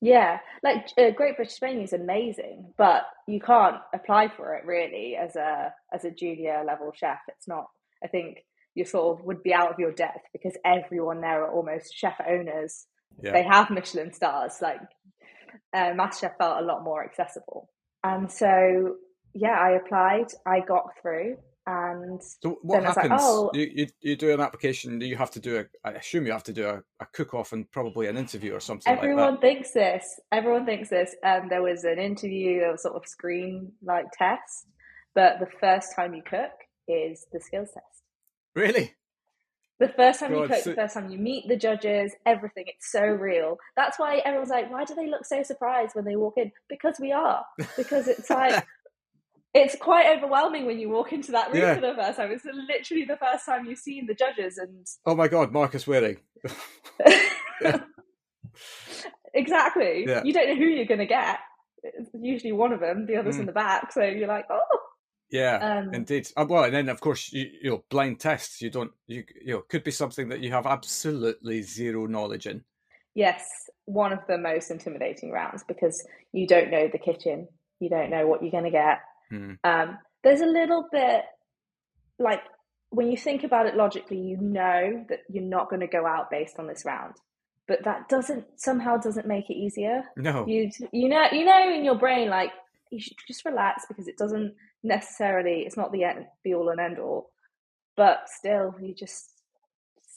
Yeah, 0.01 0.39
like 0.63 0.87
uh, 0.97 1.11
Great 1.11 1.35
British 1.35 1.59
Bake 1.59 1.83
is 1.83 1.93
amazing, 1.93 2.73
but 2.75 3.03
you 3.27 3.39
can't 3.39 3.77
apply 3.93 4.29
for 4.35 4.55
it 4.55 4.65
really 4.65 5.15
as 5.15 5.35
a 5.35 5.71
as 5.93 6.05
a 6.05 6.11
junior 6.11 6.63
level 6.65 6.91
chef. 6.95 7.19
It's 7.27 7.47
not. 7.47 7.67
I 8.03 8.07
think 8.07 8.39
you 8.73 8.83
sort 8.83 9.19
of 9.19 9.25
would 9.25 9.43
be 9.43 9.53
out 9.53 9.71
of 9.71 9.77
your 9.77 9.91
depth 9.91 10.25
because 10.33 10.57
everyone 10.65 11.21
there 11.21 11.43
are 11.43 11.51
almost 11.51 11.93
chef 11.93 12.19
owners. 12.27 12.87
yeah 13.21 13.31
They 13.31 13.43
have 13.43 13.69
Michelin 13.69 14.11
stars. 14.11 14.53
Like 14.59 14.81
uh, 15.75 15.91
MasterChef 15.93 16.35
felt 16.37 16.63
a 16.63 16.65
lot 16.65 16.83
more 16.83 17.03
accessible, 17.03 17.69
and 18.03 18.31
so 18.31 18.95
yeah, 19.35 19.57
I 19.59 19.71
applied. 19.73 20.27
I 20.47 20.61
got 20.61 20.89
through, 20.99 21.37
and 21.67 22.19
so 22.23 22.57
what 22.63 22.83
I 22.83 22.87
like, 22.87 22.95
happens 22.95 23.21
oh. 23.23 23.51
you, 23.53 23.71
you 23.73 23.87
you 24.01 24.15
do 24.15 24.33
an 24.33 24.39
application 24.39 24.99
you 24.99 25.15
have 25.15 25.29
to 25.31 25.39
do 25.39 25.59
a 25.59 25.65
i 25.87 25.91
assume 25.91 26.25
you 26.25 26.31
have 26.31 26.43
to 26.45 26.53
do 26.53 26.67
a, 26.67 26.81
a 26.99 27.05
cook 27.13 27.35
off 27.35 27.53
and 27.53 27.69
probably 27.71 28.07
an 28.07 28.17
interview 28.17 28.53
or 28.53 28.59
something 28.59 28.91
Everyone 28.91 29.31
like 29.31 29.41
thinks 29.41 29.71
this. 29.71 30.19
Everyone 30.31 30.65
thinks 30.65 30.89
this. 30.89 31.15
Um, 31.23 31.47
there 31.49 31.61
was 31.61 31.83
an 31.83 31.99
interview, 31.99 32.59
there 32.59 32.71
was 32.71 32.83
sort 32.83 32.95
of 32.95 33.07
screen 33.07 33.71
like 33.83 34.05
test, 34.17 34.67
but 35.15 35.39
the 35.39 35.47
first 35.59 35.95
time 35.95 36.13
you 36.13 36.23
cook 36.27 36.51
is 36.87 37.25
the 37.31 37.39
skills 37.39 37.69
test. 37.73 38.03
really 38.55 38.93
The 39.79 39.89
first 39.89 40.19
time 40.19 40.33
you 40.33 40.47
cook, 40.47 40.63
so- 40.63 40.69
the 40.71 40.75
first 40.75 40.93
time 40.93 41.09
you 41.09 41.17
meet 41.17 41.47
the 41.47 41.55
judges, 41.55 42.13
everything. 42.25 42.65
It's 42.67 42.91
so 42.91 43.01
real. 43.01 43.57
That's 43.75 43.97
why 43.99 44.17
everyone's 44.25 44.49
like, 44.49 44.71
why 44.71 44.85
do 44.85 44.95
they 44.95 45.07
look 45.07 45.25
so 45.25 45.43
surprised 45.43 45.95
when 45.95 46.05
they 46.05 46.15
walk 46.15 46.35
in? 46.37 46.51
Because 46.69 46.97
we 46.99 47.11
are. 47.11 47.43
Because 47.77 48.07
it's 48.07 48.29
like, 48.29 48.65
it's 49.53 49.75
quite 49.75 50.15
overwhelming 50.17 50.65
when 50.65 50.79
you 50.79 50.89
walk 50.89 51.11
into 51.13 51.31
that 51.33 51.51
room 51.51 51.61
Yeah. 51.61 51.75
for 51.75 51.81
the 51.81 51.93
first 51.95 52.17
time. 52.17 52.31
It's 52.31 52.45
literally 52.45 53.05
the 53.05 53.17
first 53.17 53.45
time 53.45 53.65
you've 53.65 53.79
seen 53.79 54.07
the 54.07 54.13
judges 54.15 54.57
and 54.57 54.85
oh 55.05 55.15
my 55.15 55.27
god 55.27 55.51
marcus 55.51 55.85
wareing 55.87 56.17
exactly. 59.33 60.05
Yeah. 60.07 60.23
You 60.23 60.33
don't 60.33 60.49
know 60.49 60.55
who 60.55 60.65
you're 60.65 60.85
going 60.85 60.99
to 60.99 61.05
get. 61.05 61.39
It's 61.83 62.09
usually 62.13 62.51
one 62.51 62.73
of 62.73 62.79
them, 62.79 63.05
the 63.07 63.15
other's 63.17 63.37
Mm. 63.37 63.41
in 63.41 63.45
the 63.47 63.51
back. 63.51 63.91
So 63.91 64.03
you're 64.03 64.27
like, 64.27 64.45
oh. 64.49 64.59
yeah 65.31 65.79
Um, 65.79 65.93
Indeed. 65.93 66.27
Uh, 66.37 66.45
well, 66.47 66.63
and 66.65 66.73
then 66.73 66.89
of 66.89 66.99
course 66.99 67.31
you, 67.33 67.49
you 67.61 67.69
know 67.71 67.83
blind 67.89 68.19
tests. 68.19 68.61
You 68.61 68.69
don't 68.69 68.91
you 69.07 69.23
you 69.43 69.53
know 69.53 69.61
could 69.67 69.83
be 69.83 69.91
something 69.91 70.29
that 70.29 70.41
you 70.41 70.51
have 70.51 70.65
absolutely 70.67 71.61
zero 71.61 72.05
knowledge 72.05 72.45
in. 72.47 72.63
yes, 73.15 73.47
one 73.85 74.13
of 74.13 74.19
the 74.27 74.37
most 74.37 74.69
intimidating 74.71 75.31
rounds 75.31 75.63
because 75.67 76.05
you 76.33 76.47
don't 76.47 76.69
know 76.71 76.87
the 76.91 76.97
kitchen. 76.99 77.47
You 77.79 77.89
don't 77.89 78.09
know 78.11 78.27
what 78.27 78.41
you're 78.43 78.51
going 78.51 78.63
to 78.65 78.69
get. 78.69 78.99
Hmm. 79.31 79.53
Um, 79.63 79.97
there's 80.23 80.41
a 80.41 80.45
little 80.45 80.87
bit 80.91 81.23
like 82.19 82.41
when 82.91 83.09
you 83.09 83.17
think 83.17 83.43
about 83.43 83.65
it 83.65 83.75
logically, 83.75 84.19
you 84.19 84.37
know 84.37 85.05
that 85.09 85.21
you're 85.29 85.43
not 85.43 85.69
going 85.69 85.79
to 85.79 85.87
go 85.87 86.05
out 86.05 86.29
based 86.29 86.59
on 86.59 86.67
this 86.67 86.83
round. 86.85 87.15
But 87.67 87.85
that 87.85 88.09
doesn't 88.09 88.45
somehow 88.59 88.97
doesn't 88.97 89.25
make 89.27 89.49
it 89.49 89.55
easier. 89.55 90.03
No. 90.17 90.45
you 90.45 90.69
you 90.91 91.07
know 91.09 91.25
you 91.31 91.45
know 91.45 91.73
in 91.73 91.85
your 91.85 91.95
brain 91.97 92.29
like 92.29 92.51
you 92.91 92.99
should 92.99 93.15
just 93.27 93.45
relax 93.45 93.85
because 93.87 94.07
it 94.07 94.17
doesn't 94.17 94.53
necessarily 94.83 95.61
it's 95.61 95.77
not 95.77 95.91
the 95.93 96.03
end 96.03 96.25
be 96.43 96.53
all 96.53 96.69
and 96.69 96.79
end 96.81 96.99
all 96.99 97.29
but 97.95 98.27
still 98.27 98.75
you 98.81 98.93
just 98.93 99.29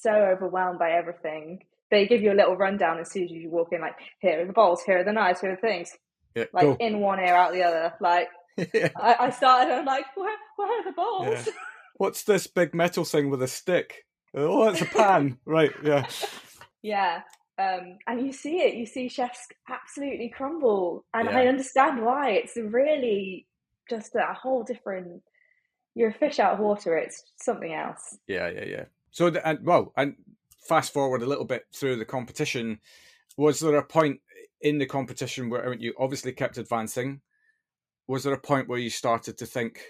so 0.01 0.11
overwhelmed 0.11 0.79
by 0.79 0.91
everything 0.93 1.61
they 1.91 2.07
give 2.07 2.23
you 2.23 2.33
a 2.33 2.35
little 2.35 2.57
rundown 2.57 2.99
as 2.99 3.13
soon 3.13 3.25
as 3.25 3.31
you 3.31 3.51
walk 3.51 3.69
in 3.73 3.81
like 3.81 3.95
here 4.21 4.41
are 4.43 4.47
the 4.47 4.53
bowls 4.53 4.83
here 4.83 4.99
are 4.99 5.05
the 5.05 5.13
knives 5.13 5.41
here 5.41 5.53
are 5.53 5.55
the 5.55 5.61
things 5.61 5.93
Yeah, 6.35 6.45
like 6.53 6.65
go. 6.65 6.77
in 6.81 6.99
one 6.99 7.21
ear 7.21 7.35
out 7.35 7.53
the 7.53 7.63
other 7.63 7.93
like 8.01 8.29
Yeah. 8.57 8.91
I, 8.97 9.17
I 9.21 9.31
started 9.31 9.71
and 9.71 9.81
I'm 9.81 9.87
like 9.87 10.07
where, 10.17 10.37
where 10.57 10.81
are 10.81 10.85
the 10.85 10.93
bowls 10.93 11.47
Yeah. 11.47 11.53
What's 11.97 12.25
this 12.25 12.47
big 12.47 12.75
metal 12.75 13.05
thing 13.05 13.31
with 13.31 13.43
a 13.43 13.49
stick? 13.49 14.05
Oh, 14.35 14.69
it's 14.69 14.81
a 14.81 14.85
pan. 14.87 15.39
right. 15.45 15.71
Yeah. 15.83 16.07
Yeah. 16.83 17.23
Um, 17.57 17.99
and 18.09 18.27
you 18.27 18.33
see 18.33 18.59
it, 18.59 18.75
you 18.75 18.85
see 18.85 19.09
chefs 19.09 19.47
absolutely 19.69 20.29
crumble. 20.29 21.05
And 21.15 21.29
I 21.29 21.47
understand 21.47 22.05
why. 22.05 22.31
It's 22.31 22.57
really 22.57 23.47
just 23.89 24.17
a 24.17 24.35
whole 24.35 24.65
different, 24.65 25.23
you're 25.95 26.09
a 26.11 26.13
fish 26.15 26.41
out 26.41 26.55
of 26.55 26.59
water. 26.59 26.97
It's 26.97 27.23
something 27.37 27.73
else. 27.73 28.19
Yeah. 28.27 28.49
Yeah. 28.49 28.65
Yeah. 28.65 28.85
So 29.13 29.31
the, 29.31 29.47
and 29.47 29.65
well, 29.65 29.93
and 29.97 30.17
fast 30.69 30.93
forward 30.93 31.23
a 31.23 31.27
little 31.27 31.45
bit 31.45 31.67
through 31.73 31.97
the 31.97 32.05
competition. 32.05 32.81
Was 33.37 33.61
there 33.61 33.77
a 33.77 33.85
point 33.85 34.21
in 34.63 34.79
the 34.79 34.87
competition 34.87 35.49
where 35.49 35.65
I 35.65 35.71
mean, 35.71 35.81
you 35.81 35.95
obviously 35.99 36.33
kept 36.33 36.59
advancing? 36.59 37.21
Was 38.07 38.25
there 38.25 38.35
a 38.35 38.41
point 38.41 38.69
where 38.69 38.79
you 38.79 38.91
started 38.91 39.39
to 39.39 39.47
think, 39.47 39.81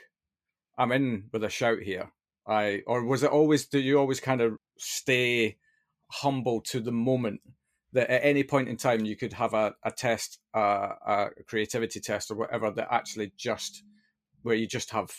"I'm 0.79 0.93
in 0.93 1.31
with 1.33 1.45
a 1.45 1.51
shout 1.51 1.81
here"? 1.81 2.13
I 2.47 2.83
or 2.87 3.05
was 3.05 3.23
it 3.23 3.31
always? 3.31 3.67
Do 3.67 3.79
you 3.79 3.99
always 3.99 4.21
kind 4.21 4.41
of 4.41 4.57
stay 4.79 5.57
humble 6.11 6.61
to 6.61 6.81
the 6.81 6.93
moment 6.93 7.41
that 7.95 8.11
at 8.11 8.25
any 8.25 8.43
point 8.43 8.69
in 8.69 8.77
time 8.77 9.05
you 9.05 9.17
could 9.17 9.33
have 9.33 9.55
a, 9.55 9.75
a 9.85 9.91
test, 9.91 10.39
uh, 10.55 10.89
a 11.07 11.29
creativity 11.47 12.01
test 12.01 12.31
or 12.31 12.35
whatever 12.35 12.71
that 12.71 12.89
actually 12.91 13.33
just 13.37 13.83
where 14.43 14.57
you 14.57 14.67
just 14.67 14.91
have 14.91 15.11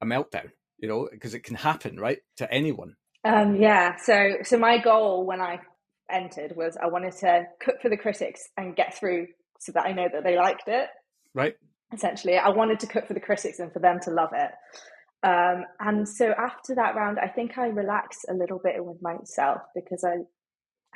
a 0.00 0.06
meltdown, 0.06 0.50
you 0.78 0.88
know, 0.88 1.08
because 1.12 1.34
it 1.34 1.44
can 1.44 1.54
happen, 1.54 2.00
right, 2.00 2.18
to 2.36 2.50
anyone. 2.52 2.96
Um, 3.24 3.56
yeah. 3.56 3.96
So, 3.96 4.36
so 4.42 4.58
my 4.58 4.78
goal 4.78 5.26
when 5.26 5.40
I 5.40 5.60
entered 6.10 6.56
was 6.56 6.76
I 6.82 6.86
wanted 6.86 7.12
to 7.18 7.44
cook 7.60 7.76
for 7.80 7.90
the 7.90 7.96
critics 7.96 8.48
and 8.56 8.74
get 8.74 8.98
through 8.98 9.28
so 9.60 9.72
that 9.72 9.86
I 9.86 9.92
know 9.92 10.08
that 10.12 10.24
they 10.24 10.36
liked 10.36 10.64
it. 10.66 10.88
Right? 11.34 11.54
Essentially. 11.94 12.36
I 12.36 12.48
wanted 12.50 12.80
to 12.80 12.86
cook 12.86 13.06
for 13.06 13.14
the 13.14 13.20
critics 13.20 13.58
and 13.58 13.72
for 13.72 13.78
them 13.78 14.00
to 14.04 14.10
love 14.10 14.30
it. 14.34 14.50
Um, 15.26 15.64
and 15.80 16.08
so 16.08 16.32
after 16.36 16.74
that 16.74 16.94
round, 16.96 17.18
I 17.18 17.28
think 17.28 17.56
I 17.56 17.68
relaxed 17.68 18.26
a 18.28 18.34
little 18.34 18.60
bit 18.62 18.84
with 18.84 19.00
myself 19.00 19.62
because 19.74 20.04
I 20.04 20.16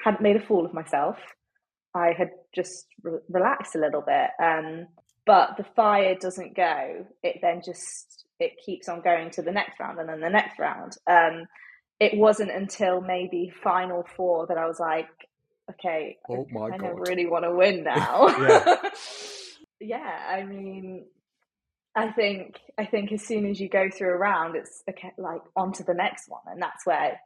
hadn't 0.04 0.22
made 0.22 0.36
a 0.36 0.46
fool 0.46 0.66
of 0.66 0.74
myself. 0.74 1.16
I 1.94 2.12
had 2.16 2.30
just 2.54 2.86
re- 3.02 3.20
relaxed 3.30 3.74
a 3.74 3.78
little 3.78 4.02
bit. 4.02 4.30
Um, 4.42 4.86
but 5.24 5.56
the 5.56 5.64
fire 5.76 6.14
doesn't 6.14 6.56
go. 6.56 7.06
It 7.22 7.38
then 7.42 7.62
just 7.64 8.26
it 8.40 8.52
keeps 8.64 8.88
on 8.88 9.00
going 9.02 9.30
to 9.32 9.42
the 9.42 9.52
next 9.52 9.80
round 9.80 9.98
and 9.98 10.08
then 10.08 10.20
the 10.20 10.30
next 10.30 10.58
round. 10.58 10.96
Um, 11.06 11.46
it 12.00 12.16
wasn't 12.16 12.50
until 12.50 13.00
maybe 13.00 13.52
final 13.62 14.06
four 14.16 14.46
that 14.46 14.58
I 14.58 14.66
was 14.66 14.78
like, 14.78 15.08
okay, 15.70 16.18
Oh 16.28 16.46
I 16.72 16.78
god. 16.78 17.08
really 17.08 17.26
want 17.26 17.44
to 17.44 17.54
win 17.54 17.82
now. 17.84 18.28
Yeah. 19.80 20.26
I 20.28 20.44
mean, 20.44 21.06
I 21.94 22.12
think 22.12 22.58
I 22.78 22.84
think 22.84 23.12
as 23.12 23.26
soon 23.26 23.46
as 23.46 23.60
you 23.60 23.68
go 23.68 23.88
through 23.90 24.14
a 24.14 24.16
round, 24.16 24.56
it's 24.56 24.82
okay, 24.88 25.12
like 25.18 25.40
on 25.56 25.72
to 25.72 25.84
the 25.84 25.94
next 25.94 26.28
one, 26.28 26.42
and 26.46 26.62
that's 26.62 26.86
where 26.86 27.18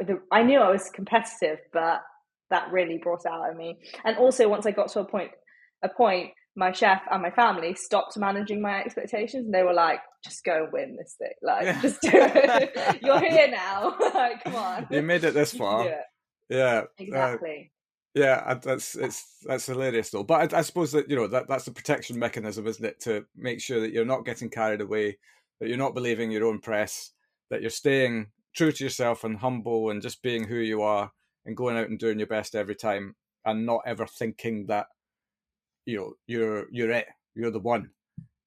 the, 0.00 0.20
I 0.32 0.42
knew 0.42 0.58
I 0.58 0.70
was 0.70 0.90
competitive, 0.90 1.58
but 1.72 2.02
that 2.50 2.72
really 2.72 2.98
brought 2.98 3.24
out 3.26 3.48
of 3.48 3.56
me. 3.56 3.78
And 4.04 4.16
also 4.16 4.48
once 4.48 4.66
I 4.66 4.72
got 4.72 4.88
to 4.92 5.00
a 5.00 5.04
point 5.04 5.30
a 5.82 5.88
point, 5.88 6.30
my 6.56 6.72
chef 6.72 7.02
and 7.10 7.22
my 7.22 7.30
family 7.30 7.74
stopped 7.74 8.18
managing 8.18 8.60
my 8.60 8.80
expectations 8.80 9.46
and 9.46 9.54
they 9.54 9.62
were 9.62 9.72
like, 9.72 10.00
just 10.24 10.44
go 10.44 10.64
and 10.64 10.72
win 10.72 10.96
this 10.96 11.14
thing. 11.16 11.32
Like 11.42 11.80
just 11.80 12.02
do 12.02 12.10
it. 12.12 12.98
You're 13.02 13.20
here 13.30 13.48
now. 13.48 13.96
like, 14.14 14.44
come 14.44 14.56
on. 14.56 14.86
You 14.90 15.02
made 15.02 15.24
it 15.24 15.34
this 15.34 15.54
far. 15.54 15.86
Yeah. 15.86 16.02
Yeah. 16.48 16.80
Uh, 16.80 16.82
exactly. 16.98 17.70
Uh, 17.72 17.76
yeah, 18.14 18.54
that's 18.54 18.96
it's 18.96 19.36
that's 19.44 19.66
hilarious 19.66 20.10
though. 20.10 20.24
But 20.24 20.54
I, 20.54 20.58
I, 20.58 20.62
suppose 20.62 20.92
that 20.92 21.08
you 21.08 21.16
know 21.16 21.28
that 21.28 21.48
that's 21.48 21.64
the 21.64 21.70
protection 21.70 22.18
mechanism, 22.18 22.66
isn't 22.66 22.84
it, 22.84 23.00
to 23.02 23.24
make 23.36 23.60
sure 23.60 23.80
that 23.80 23.92
you're 23.92 24.04
not 24.04 24.24
getting 24.24 24.50
carried 24.50 24.80
away, 24.80 25.18
that 25.60 25.68
you're 25.68 25.78
not 25.78 25.94
believing 25.94 26.30
your 26.30 26.46
own 26.46 26.60
press, 26.60 27.12
that 27.50 27.60
you're 27.60 27.70
staying 27.70 28.28
true 28.54 28.72
to 28.72 28.84
yourself 28.84 29.22
and 29.22 29.38
humble 29.38 29.90
and 29.90 30.02
just 30.02 30.22
being 30.22 30.44
who 30.44 30.56
you 30.56 30.82
are 30.82 31.12
and 31.46 31.56
going 31.56 31.76
out 31.76 31.88
and 31.88 31.98
doing 31.98 32.18
your 32.18 32.26
best 32.26 32.56
every 32.56 32.74
time 32.74 33.14
and 33.44 33.64
not 33.64 33.82
ever 33.86 34.06
thinking 34.06 34.66
that 34.66 34.86
you 35.86 35.96
know 35.96 36.12
you're 36.26 36.66
you're 36.72 36.90
it 36.90 37.06
you're 37.34 37.52
the 37.52 37.60
one. 37.60 37.90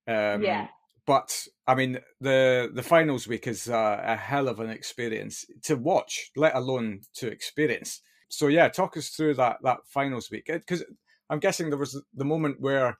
Um 0.08 0.44
yeah 0.44 0.68
but 1.06 1.48
i 1.68 1.76
mean 1.76 2.00
the 2.22 2.72
the 2.74 2.84
finals 2.84 3.28
week 3.28 3.48
is 3.48 3.68
a, 3.68 4.02
a 4.06 4.16
hell 4.16 4.48
of 4.48 4.60
an 4.60 4.70
experience 4.70 5.46
to 5.62 5.76
watch 5.76 6.32
let 6.36 6.56
alone 6.56 7.02
to 7.14 7.28
experience 7.28 8.02
so 8.30 8.48
yeah 8.48 8.68
talk 8.68 8.98
us 8.98 9.10
through 9.10 9.34
that 9.34 9.58
that 9.64 9.80
finals 9.86 10.30
week 10.32 10.46
because 10.48 10.84
i'm 11.30 11.40
guessing 11.40 11.70
there 11.70 11.78
was 11.78 12.02
the 12.14 12.26
moment 12.26 12.60
where 12.60 12.98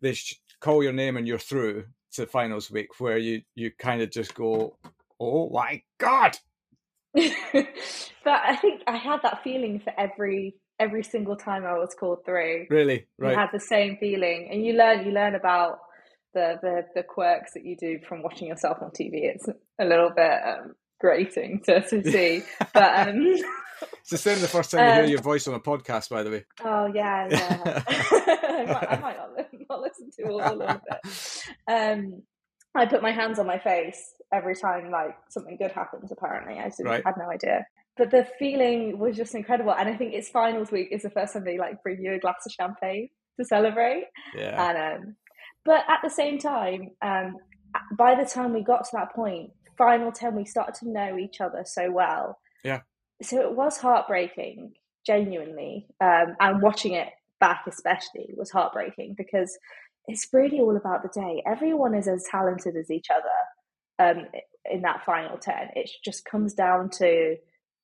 they 0.00 0.16
call 0.60 0.82
your 0.82 0.92
name 0.92 1.16
and 1.16 1.26
you're 1.26 1.38
through 1.38 1.84
to 2.12 2.26
finals 2.26 2.70
week 2.70 2.88
where 2.98 3.18
you 3.18 3.42
you 3.54 3.70
kind 3.78 4.02
of 4.02 4.10
just 4.10 4.34
go 4.34 4.76
oh 5.20 5.48
my 5.50 5.82
god 5.98 6.36
but 7.14 7.30
I 8.26 8.56
think 8.56 8.82
I 8.86 8.96
had 8.96 9.20
that 9.22 9.42
feeling 9.44 9.80
for 9.80 9.92
every 9.98 10.54
every 10.80 11.02
single 11.04 11.36
time 11.36 11.64
I 11.64 11.74
was 11.74 11.94
called 11.98 12.24
through. 12.24 12.66
Really, 12.70 13.06
right? 13.18 13.32
You 13.32 13.38
had 13.38 13.50
the 13.52 13.60
same 13.60 13.98
feeling, 13.98 14.48
and 14.50 14.64
you 14.64 14.72
learn 14.72 15.04
you 15.04 15.12
learn 15.12 15.34
about 15.34 15.78
the 16.32 16.58
the 16.62 16.82
the 16.94 17.02
quirks 17.02 17.52
that 17.52 17.66
you 17.66 17.76
do 17.76 17.98
from 18.08 18.22
watching 18.22 18.48
yourself 18.48 18.78
on 18.80 18.90
TV. 18.90 19.24
It's 19.24 19.46
a 19.78 19.84
little 19.84 20.10
bit 20.10 20.40
um, 20.46 20.74
grating 21.00 21.60
to 21.66 21.82
to 21.82 22.02
see, 22.10 22.42
but 22.72 23.08
um, 23.08 23.34
it's 24.00 24.10
the 24.10 24.18
same 24.18 24.40
the 24.40 24.48
first 24.48 24.70
time 24.70 24.86
you 24.86 24.94
hear 24.94 25.04
um, 25.04 25.10
your 25.10 25.20
voice 25.20 25.46
on 25.48 25.54
a 25.54 25.60
podcast. 25.60 26.10
By 26.10 26.22
the 26.22 26.30
way. 26.30 26.44
Oh 26.64 26.86
yeah, 26.86 27.28
yeah. 27.30 27.82
I, 27.86 28.64
might, 28.66 28.90
I 28.90 29.00
might 29.00 29.16
not, 29.16 29.30
not 29.68 29.80
listen 29.80 30.10
to 30.18 30.30
all, 30.30 30.42
all 30.42 30.62
of 30.62 30.80
it. 30.90 31.42
Um, 31.68 32.22
I 32.74 32.86
put 32.86 33.02
my 33.02 33.12
hands 33.12 33.38
on 33.38 33.46
my 33.46 33.58
face 33.58 34.14
every 34.32 34.56
time 34.56 34.90
like 34.90 35.16
something 35.28 35.56
good 35.56 35.72
happens. 35.72 36.10
Apparently, 36.10 36.54
I 36.54 36.70
right. 36.84 37.02
had 37.04 37.16
no 37.18 37.30
idea. 37.30 37.66
But 37.96 38.10
the 38.10 38.26
feeling 38.38 38.98
was 38.98 39.16
just 39.16 39.34
incredible, 39.34 39.74
and 39.74 39.88
I 39.88 39.96
think 39.96 40.14
it's 40.14 40.30
finals 40.30 40.70
week 40.70 40.88
is 40.90 41.02
the 41.02 41.10
first 41.10 41.34
time 41.34 41.44
they 41.44 41.58
like 41.58 41.82
bring 41.82 42.02
you 42.02 42.14
a 42.14 42.18
glass 42.18 42.46
of 42.46 42.52
champagne 42.52 43.10
to 43.38 43.44
celebrate. 43.44 44.04
Yeah. 44.34 44.70
And 44.70 45.04
um, 45.04 45.16
but 45.64 45.84
at 45.88 46.00
the 46.02 46.10
same 46.10 46.38
time, 46.38 46.90
um, 47.02 47.36
by 47.96 48.14
the 48.14 48.28
time 48.28 48.54
we 48.54 48.62
got 48.62 48.84
to 48.84 48.90
that 48.94 49.14
point, 49.14 49.50
final 49.76 50.10
ten, 50.10 50.34
we 50.34 50.46
started 50.46 50.74
to 50.76 50.90
know 50.90 51.18
each 51.18 51.40
other 51.40 51.64
so 51.66 51.90
well. 51.90 52.38
Yeah. 52.64 52.80
So 53.22 53.40
it 53.40 53.54
was 53.54 53.78
heartbreaking, 53.78 54.74
genuinely, 55.06 55.86
um, 56.00 56.36
and 56.40 56.62
watching 56.62 56.92
it 56.94 57.08
back 57.40 57.64
especially 57.66 58.32
was 58.36 58.50
heartbreaking 58.50 59.14
because 59.16 59.58
it's 60.06 60.28
really 60.32 60.60
all 60.60 60.76
about 60.76 61.02
the 61.02 61.20
day. 61.20 61.42
Everyone 61.46 61.94
is 61.94 62.08
as 62.08 62.24
talented 62.30 62.76
as 62.76 62.90
each 62.90 63.08
other 63.10 64.10
um, 64.10 64.26
in 64.70 64.82
that 64.82 65.04
final 65.04 65.38
10. 65.38 65.54
It 65.76 65.90
just 66.04 66.24
comes 66.24 66.54
down 66.54 66.90
to 66.98 67.36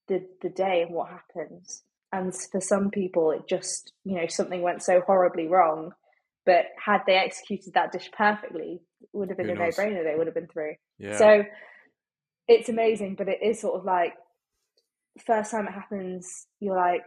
the, 0.09 0.27
the 0.43 0.49
day 0.49 0.83
and 0.83 0.95
what 0.95 1.11
happens. 1.11 1.83
And 2.13 2.35
for 2.35 2.61
some 2.61 2.91
people, 2.91 3.31
it 3.33 3.49
just, 3.49 3.93
you 4.05 4.17
know, 4.17 4.27
something 4.29 4.63
went 4.63 4.83
so 4.83 5.01
horribly 5.01 5.47
wrong. 5.47 5.93
But 6.47 6.67
had 6.83 7.03
they 7.07 7.17
executed 7.17 7.75
that 7.75 7.93
dish 7.93 8.11
perfectly, 8.17 8.81
it 9.03 9.09
would 9.13 9.29
have 9.29 9.37
been 9.37 9.49
Who 9.49 9.53
a 9.53 9.57
no 9.57 9.69
brainer. 9.69 10.03
They 10.03 10.15
would 10.17 10.27
have 10.27 10.35
been 10.35 10.47
through. 10.47 10.75
Yeah. 10.99 11.19
So 11.19 11.45
it's 12.49 12.71
amazing, 12.71 13.17
but 13.17 13.29
it 13.29 13.41
is 13.43 13.61
sort 13.61 13.79
of 13.79 13.85
like, 13.85 14.15
first 15.23 15.51
time 15.51 15.67
it 15.67 15.73
happens, 15.73 16.47
you're 16.61 16.77
like, 16.77 17.03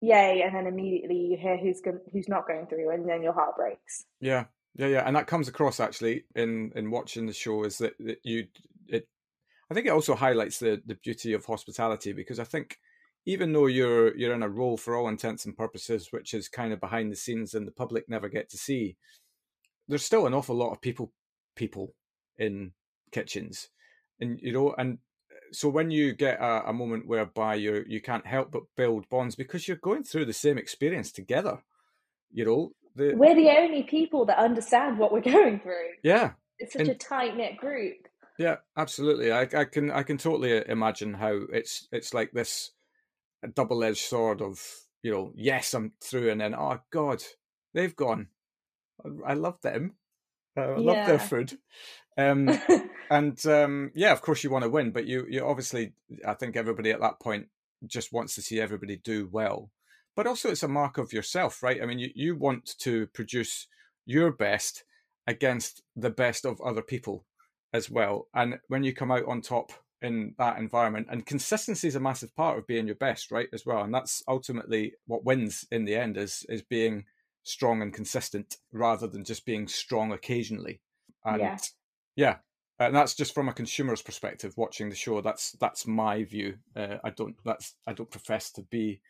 yay, 0.00 0.42
and 0.42 0.54
then 0.54 0.66
immediately 0.66 1.16
you 1.16 1.36
hear 1.36 1.56
who's 1.56 1.80
going, 1.80 2.00
who's 2.12 2.28
not 2.28 2.46
going 2.46 2.66
through, 2.66 2.90
and 2.90 3.08
then 3.08 3.22
your 3.22 3.32
heart 3.32 3.56
breaks. 3.56 4.04
Yeah, 4.20 4.44
yeah, 4.74 4.86
yeah, 4.86 5.02
and 5.06 5.16
that 5.16 5.26
comes 5.26 5.48
across 5.48 5.80
actually 5.80 6.24
in 6.34 6.72
in 6.74 6.90
watching 6.90 7.26
the 7.26 7.32
show 7.32 7.64
is 7.64 7.78
that, 7.78 7.94
that 8.00 8.18
you 8.24 8.46
it. 8.86 9.06
I 9.70 9.74
think 9.74 9.86
it 9.86 9.90
also 9.90 10.14
highlights 10.14 10.58
the 10.58 10.80
the 10.86 10.96
beauty 10.96 11.32
of 11.32 11.44
hospitality 11.44 12.12
because 12.12 12.38
I 12.38 12.44
think 12.44 12.78
even 13.26 13.52
though 13.52 13.66
you're 13.66 14.16
you're 14.16 14.34
in 14.34 14.42
a 14.42 14.48
role 14.48 14.76
for 14.76 14.96
all 14.96 15.08
intents 15.08 15.44
and 15.44 15.56
purposes, 15.56 16.08
which 16.10 16.32
is 16.32 16.48
kind 16.48 16.72
of 16.72 16.80
behind 16.80 17.12
the 17.12 17.16
scenes 17.16 17.54
and 17.54 17.66
the 17.66 17.72
public 17.72 18.08
never 18.08 18.28
get 18.28 18.48
to 18.50 18.56
see, 18.56 18.96
there's 19.88 20.04
still 20.04 20.26
an 20.26 20.34
awful 20.34 20.56
lot 20.56 20.72
of 20.72 20.80
people 20.80 21.12
people 21.56 21.94
in 22.38 22.72
kitchens, 23.10 23.68
and 24.20 24.38
you 24.40 24.52
know, 24.52 24.74
and 24.78 24.98
so 25.52 25.68
when 25.68 25.90
you 25.90 26.12
get 26.12 26.40
a, 26.40 26.68
a, 26.68 26.72
moment 26.72 27.06
whereby 27.06 27.54
you 27.54 27.84
you 27.86 28.00
can't 28.00 28.26
help 28.26 28.50
but 28.50 28.62
build 28.76 29.08
bonds 29.08 29.34
because 29.34 29.66
you're 29.66 29.76
going 29.76 30.04
through 30.04 30.24
the 30.24 30.32
same 30.32 30.58
experience 30.58 31.12
together, 31.12 31.62
you 32.30 32.44
know, 32.44 32.72
the, 32.94 33.14
we're 33.14 33.34
the 33.34 33.50
only 33.50 33.84
people 33.84 34.26
that 34.26 34.38
understand 34.38 34.98
what 34.98 35.12
we're 35.12 35.20
going 35.32 35.60
through. 35.60 35.92
Yeah, 36.02 36.32
it's 36.58 36.72
such 36.72 36.82
and, 36.82 36.90
a 36.90 36.94
tight 36.94 37.36
knit 37.36 37.56
group. 37.56 38.08
Yeah, 38.38 38.56
absolutely. 38.76 39.32
I, 39.32 39.42
I 39.42 39.64
can 39.64 39.90
I 39.90 40.02
can 40.02 40.18
totally 40.18 40.58
uh, 40.58 40.64
imagine 40.68 41.14
how 41.14 41.40
it's 41.52 41.88
it's 41.92 42.14
like 42.14 42.32
this 42.32 42.70
double 43.54 43.84
edged 43.84 43.98
sword 43.98 44.42
of 44.42 44.60
you 45.02 45.12
know 45.12 45.32
yes 45.36 45.74
I'm 45.74 45.92
through 46.02 46.30
and 46.30 46.40
then 46.40 46.54
oh 46.54 46.78
god 46.90 47.22
they've 47.74 47.94
gone. 47.94 48.28
I, 49.04 49.32
I 49.32 49.34
love 49.34 49.60
them. 49.62 49.94
I 50.56 50.70
yeah. 50.70 50.76
love 50.76 51.06
their 51.06 51.18
food. 51.18 51.58
Um, 52.18 52.50
and 53.10 53.46
um, 53.46 53.92
yeah, 53.94 54.12
of 54.12 54.20
course 54.20 54.44
you 54.44 54.50
want 54.50 54.64
to 54.64 54.70
win, 54.70 54.90
but 54.90 55.06
you 55.06 55.26
you 55.30 55.46
obviously 55.46 55.92
I 56.26 56.34
think 56.34 56.56
everybody 56.56 56.90
at 56.90 57.00
that 57.00 57.20
point 57.20 57.46
just 57.86 58.12
wants 58.12 58.34
to 58.34 58.42
see 58.42 58.60
everybody 58.60 58.96
do 58.96 59.28
well. 59.30 59.70
But 60.16 60.26
also 60.26 60.50
it's 60.50 60.64
a 60.64 60.68
mark 60.68 60.98
of 60.98 61.12
yourself, 61.12 61.62
right? 61.62 61.80
I 61.80 61.86
mean, 61.86 62.00
you, 62.00 62.10
you 62.14 62.36
want 62.36 62.76
to 62.80 63.06
produce 63.08 63.68
your 64.04 64.32
best 64.32 64.82
against 65.28 65.82
the 65.94 66.10
best 66.10 66.44
of 66.44 66.60
other 66.60 66.82
people 66.82 67.24
as 67.72 67.88
well. 67.88 68.26
And 68.34 68.58
when 68.66 68.82
you 68.82 68.92
come 68.92 69.12
out 69.12 69.26
on 69.28 69.40
top 69.40 69.70
in 70.02 70.34
that 70.38 70.58
environment, 70.58 71.06
and 71.08 71.24
consistency 71.24 71.86
is 71.86 71.94
a 71.94 72.00
massive 72.00 72.34
part 72.34 72.58
of 72.58 72.66
being 72.66 72.86
your 72.86 72.96
best, 72.96 73.30
right? 73.30 73.48
As 73.52 73.64
well. 73.64 73.82
And 73.84 73.94
that's 73.94 74.24
ultimately 74.26 74.94
what 75.06 75.24
wins 75.24 75.64
in 75.70 75.84
the 75.84 75.94
end 75.94 76.16
is 76.16 76.44
is 76.48 76.62
being 76.62 77.04
strong 77.44 77.80
and 77.80 77.94
consistent 77.94 78.56
rather 78.72 79.06
than 79.06 79.24
just 79.24 79.46
being 79.46 79.68
strong 79.68 80.10
occasionally. 80.10 80.80
And 81.24 81.40
yeah 81.40 81.58
yeah, 82.18 82.36
and 82.80 82.94
that's 82.96 83.14
just 83.14 83.32
from 83.32 83.48
a 83.48 83.52
consumer's 83.52 84.02
perspective 84.02 84.54
watching 84.56 84.88
the 84.88 84.96
show. 84.96 85.20
That's 85.20 85.52
that's 85.52 85.86
my 85.86 86.24
view. 86.24 86.56
Uh, 86.76 86.96
I 87.04 87.10
don't 87.10 87.36
that's 87.44 87.76
I 87.86 87.92
don't 87.92 88.10
profess 88.10 88.50
to 88.52 88.62
be 88.62 89.00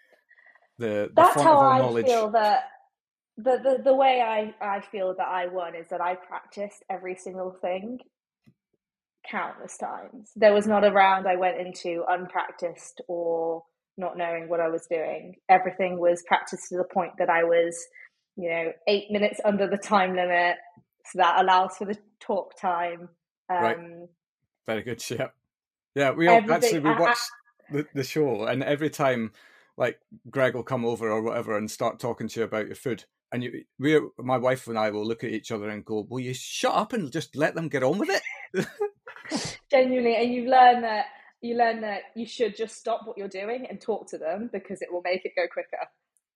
the, 0.79 1.11
the 1.17 1.27
that's 1.33 1.41
how 1.43 1.59
I 1.59 1.79
knowledge. 1.79 2.07
feel 2.07 2.31
that 2.33 2.65
the, 3.39 3.59
the 3.63 3.83
the 3.83 3.95
way 3.95 4.21
I 4.21 4.55
I 4.61 4.83
feel 4.83 5.15
that 5.17 5.27
I 5.27 5.47
won 5.47 5.75
is 5.75 5.87
that 5.91 6.03
I 6.03 6.17
practiced 6.17 6.85
every 6.91 7.17
single 7.17 7.57
thing 7.63 7.99
countless 9.31 9.79
times. 9.79 10.33
There 10.37 10.53
was 10.53 10.67
not 10.67 10.85
a 10.85 10.91
round 10.93 11.27
I 11.27 11.37
went 11.37 11.59
into 11.59 12.05
unpracticed 12.09 13.01
or 13.09 13.63
not 13.97 14.19
knowing 14.19 14.49
what 14.51 14.61
I 14.61 14.69
was 14.69 14.87
doing. 14.91 15.37
Everything 15.49 15.99
was 15.99 16.23
practiced 16.27 16.69
to 16.69 16.77
the 16.77 16.85
point 16.85 17.13
that 17.19 17.31
I 17.31 17.45
was, 17.45 17.77
you 18.37 18.51
know, 18.51 18.73
eight 18.87 19.11
minutes 19.11 19.41
under 19.45 19.67
the 19.67 19.79
time 19.79 20.15
limit, 20.15 20.57
so 21.11 21.19
that 21.19 21.41
allows 21.41 21.77
for 21.77 21.85
the 21.85 21.99
talk 22.21 22.59
time. 22.59 23.09
Um, 23.51 23.63
right. 23.63 23.79
Very 24.67 24.83
good. 24.83 25.03
Yeah. 25.11 25.29
Yeah. 25.95 26.11
We 26.13 26.29
all, 26.29 26.53
actually 26.53 26.81
we 26.81 26.91
watched 26.91 27.31
I, 27.71 27.73
the, 27.73 27.87
the 27.95 28.05
show, 28.05 28.45
and 28.45 28.63
every 28.63 28.91
time 28.91 29.33
like 29.77 29.99
Greg 30.31 30.55
will 30.55 30.63
come 30.63 30.85
over 30.85 31.11
or 31.11 31.23
whatever 31.23 31.57
and 31.57 31.71
start 31.71 31.99
talking 31.99 32.29
to 32.29 32.41
you 32.41 32.45
about 32.45 32.67
your 32.67 32.77
food. 32.77 33.05
And 33.31 33.45
you, 33.45 33.65
we, 33.79 34.01
my 34.19 34.39
wife 34.39 34.69
and 34.69 34.79
I 34.79 34.91
will 34.91 35.07
look 35.07 35.23
at 35.23 35.31
each 35.31 35.51
other 35.53 35.69
and 35.69 35.85
go, 35.85 36.07
"Will 36.09 36.21
you 36.21 36.35
shut 36.35 36.75
up 36.75 36.93
and 36.93 37.13
just 37.13 37.37
let 37.37 37.55
them 37.55 37.69
get 37.69 37.83
on 37.83 37.99
with 37.99 38.11
it?" 38.11 38.67
Genuinely, 39.71 40.17
and 40.17 40.33
you 40.33 40.49
learn 40.49 40.83
that 40.83 41.07
you 41.41 41.57
learn 41.57 41.81
that 41.83 42.03
you 42.17 42.27
should 42.27 42.57
just 42.57 42.77
stop 42.77 43.03
what 43.05 43.17
you're 43.17 43.29
doing 43.29 43.67
and 43.69 43.81
talk 43.81 44.09
to 44.09 44.19
them 44.19 44.51
because 44.53 44.83
it 44.83 44.93
will 44.93 45.03
make 45.03 45.25
it 45.25 45.33
go 45.37 45.47
quicker. 45.53 45.79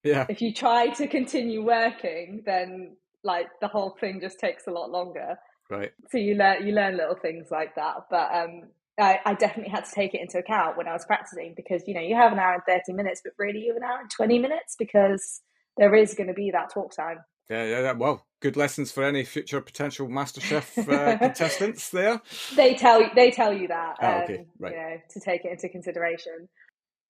Yeah. 0.04 0.26
If 0.28 0.42
you 0.42 0.52
try 0.52 0.88
to 0.88 1.06
continue 1.06 1.64
working, 1.64 2.42
then 2.44 2.96
like 3.24 3.46
the 3.60 3.68
whole 3.68 3.96
thing 4.00 4.20
just 4.20 4.38
takes 4.38 4.66
a 4.66 4.70
lot 4.70 4.90
longer. 4.90 5.36
Right. 5.70 5.92
So 6.10 6.18
you 6.18 6.34
learn 6.34 6.66
you 6.66 6.74
learn 6.74 6.96
little 6.96 7.16
things 7.16 7.48
like 7.50 7.74
that. 7.76 7.94
But 8.10 8.34
um 8.34 8.62
I, 9.00 9.20
I 9.24 9.34
definitely 9.34 9.70
had 9.70 9.86
to 9.86 9.90
take 9.90 10.14
it 10.14 10.20
into 10.20 10.38
account 10.38 10.76
when 10.76 10.86
I 10.86 10.92
was 10.92 11.04
practicing 11.06 11.54
because 11.56 11.82
you 11.86 11.94
know 11.94 12.00
you 12.00 12.14
have 12.14 12.32
an 12.32 12.38
hour 12.38 12.54
and 12.54 12.62
thirty 12.68 12.92
minutes, 12.92 13.22
but 13.24 13.32
really 13.38 13.60
you 13.60 13.72
have 13.72 13.82
an 13.82 13.88
hour 13.88 14.00
and 14.00 14.10
twenty 14.10 14.38
minutes 14.38 14.76
because 14.78 15.40
there 15.78 15.94
is 15.94 16.14
going 16.14 16.26
to 16.26 16.34
be 16.34 16.50
that 16.50 16.72
talk 16.72 16.94
time. 16.94 17.18
Yeah, 17.48 17.64
yeah, 17.64 17.80
yeah. 17.80 17.92
Well, 17.92 18.26
good 18.40 18.56
lessons 18.56 18.92
for 18.92 19.02
any 19.02 19.24
future 19.24 19.60
potential 19.60 20.08
MasterChef 20.08 20.88
uh, 20.92 21.18
contestants. 21.18 21.88
There, 21.88 22.20
they 22.54 22.74
tell 22.74 23.02
they 23.14 23.30
tell 23.30 23.52
you 23.52 23.68
that. 23.68 23.96
Oh, 24.02 24.08
okay, 24.24 24.38
um, 24.40 24.46
right. 24.58 24.72
You 24.72 24.78
know, 24.78 24.96
to 25.10 25.20
take 25.20 25.44
it 25.46 25.52
into 25.52 25.68
consideration. 25.70 26.48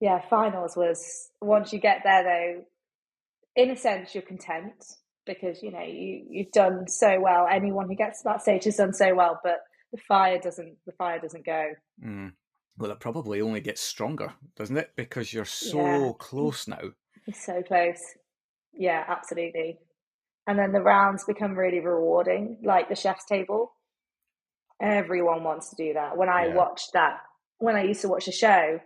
yeah, 0.01 0.21
finals 0.31 0.77
was 0.77 1.31
once 1.41 1.73
you 1.73 1.81
get 1.81 2.03
there 2.05 2.23
though, 2.23 2.65
in 3.57 3.71
a 3.71 3.77
sense 3.77 4.15
you're 4.15 4.23
content 4.23 4.85
because 5.27 5.63
you 5.63 5.71
know 5.71 5.83
you 5.83 6.25
you've 6.29 6.53
done 6.53 6.89
so 6.89 7.21
well. 7.21 7.47
Anyone 7.51 7.89
who 7.89 7.95
gets 7.95 8.23
to 8.23 8.25
that 8.29 8.43
stage 8.43 8.65
has 8.65 8.77
done 8.77 8.93
so 8.93 9.15
well, 9.15 9.41
but 9.43 9.59
the 9.93 9.99
fire 9.99 10.39
doesn't 10.39 10.77
the 10.87 10.93
fire 10.93 11.19
doesn't 11.19 11.47
go. 11.47 11.73
Mm. 12.05 12.33
Well, 12.79 12.91
it 12.91 13.01
probably 13.01 13.41
only 13.41 13.61
gets 13.61 13.81
stronger, 13.81 14.33
doesn't 14.57 14.77
it? 14.77 14.93
Because 14.97 15.33
you're 15.33 15.45
so 15.45 16.07
yeah. 16.07 16.13
close 16.19 16.67
now. 16.67 16.81
It's 17.27 17.45
so 17.45 17.63
close. 17.63 18.01
Yeah, 18.73 19.05
absolutely. 19.07 19.79
And 20.47 20.59
then 20.59 20.73
the 20.73 20.81
rounds 20.81 21.25
become 21.25 21.57
really 21.57 21.81
rewarding, 21.81 22.59
like 22.65 22.89
the 22.89 22.97
chef's 22.97 23.27
table. 23.27 23.73
Everyone 24.81 25.45
wants 25.45 25.71
to 25.71 25.77
do 25.77 25.93
that. 25.93 26.17
When 26.17 26.29
I 26.29 26.47
yeah. 26.47 26.55
watched 26.55 26.95
that, 26.95 27.19
when 27.59 27.77
I 27.77 27.85
used 27.85 28.01
to 28.03 28.09
watch 28.09 28.27
the 28.27 28.33
show, 28.33 28.81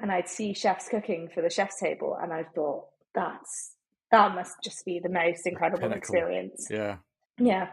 and 0.00 0.12
I'd 0.12 0.28
see 0.28 0.52
chefs 0.52 0.88
cooking 0.88 1.28
for 1.34 1.42
the 1.42 1.50
chef's 1.50 1.80
table, 1.80 2.16
and 2.20 2.32
I 2.32 2.44
thought 2.54 2.84
that's 3.14 3.72
that 4.10 4.34
must 4.34 4.56
just 4.62 4.84
be 4.84 5.00
the 5.02 5.08
most 5.08 5.46
incredible 5.46 5.80
Pinnacle. 5.80 5.98
experience. 5.98 6.66
Yeah, 6.70 6.96
yeah, 7.38 7.68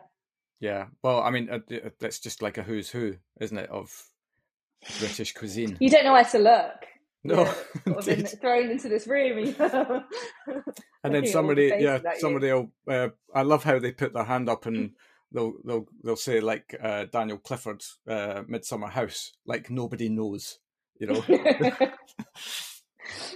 yeah. 0.59 0.85
Well, 1.03 1.21
I 1.21 1.31
mean, 1.31 1.49
uh, 1.49 1.59
uh, 1.73 1.89
that's 1.99 2.19
just 2.19 2.41
like 2.41 2.57
a 2.57 2.63
who's 2.63 2.89
who, 2.89 3.15
isn't 3.39 3.57
it, 3.57 3.69
of 3.69 3.89
British 4.99 5.33
cuisine? 5.33 5.77
You 5.79 5.89
don't 5.89 6.05
know 6.05 6.13
where 6.13 6.25
to 6.25 6.39
look. 6.39 6.85
No, 7.23 7.51
been 8.05 8.25
thrown 8.41 8.69
into 8.69 8.87
this 8.87 9.07
room, 9.07 9.55
and 11.03 11.15
then 11.15 11.25
somebody, 11.25 11.73
yeah, 11.79 11.99
somebody 12.19 12.51
will. 12.51 12.71
Uh, 12.87 13.09
I 13.33 13.41
love 13.41 13.63
how 13.63 13.79
they 13.79 13.91
put 13.91 14.13
their 14.13 14.25
hand 14.25 14.47
up 14.47 14.67
and 14.67 14.91
they'll 15.31 15.53
they'll 15.65 15.87
they'll 16.03 16.15
say 16.15 16.39
like 16.39 16.75
uh, 16.79 17.05
Daniel 17.11 17.39
Clifford's 17.39 17.97
uh, 18.07 18.43
Midsummer 18.47 18.89
House, 18.89 19.31
like 19.47 19.71
nobody 19.71 20.07
knows 20.07 20.59
you 20.99 21.07
know. 21.07 21.23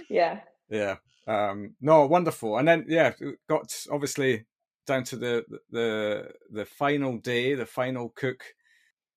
yeah. 0.08 0.40
Yeah. 0.68 0.96
Um, 1.30 1.76
no, 1.80 2.06
wonderful. 2.06 2.58
And 2.58 2.66
then 2.66 2.86
yeah, 2.88 3.12
got 3.48 3.72
obviously 3.90 4.46
down 4.86 5.04
to 5.04 5.16
the 5.16 5.44
the 5.70 6.28
the 6.50 6.64
final 6.64 7.18
day, 7.18 7.54
the 7.54 7.66
final 7.66 8.08
cook, 8.16 8.42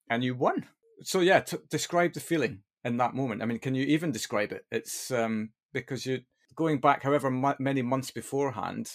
and 0.09 0.23
you 0.23 0.35
won. 0.35 0.67
So 1.01 1.21
yeah, 1.21 1.39
t- 1.39 1.57
describe 1.71 2.13
the 2.13 2.19
feeling 2.19 2.61
in 2.83 2.97
that 2.97 3.15
moment. 3.15 3.41
I 3.41 3.45
mean, 3.45 3.57
can 3.57 3.73
you 3.73 3.85
even 3.85 4.11
describe 4.11 4.51
it? 4.51 4.63
It's 4.71 5.09
um, 5.09 5.49
because 5.73 6.05
you're 6.05 6.19
going 6.55 6.79
back 6.79 7.01
however 7.01 7.31
many 7.31 7.81
months 7.81 8.11
beforehand 8.11 8.91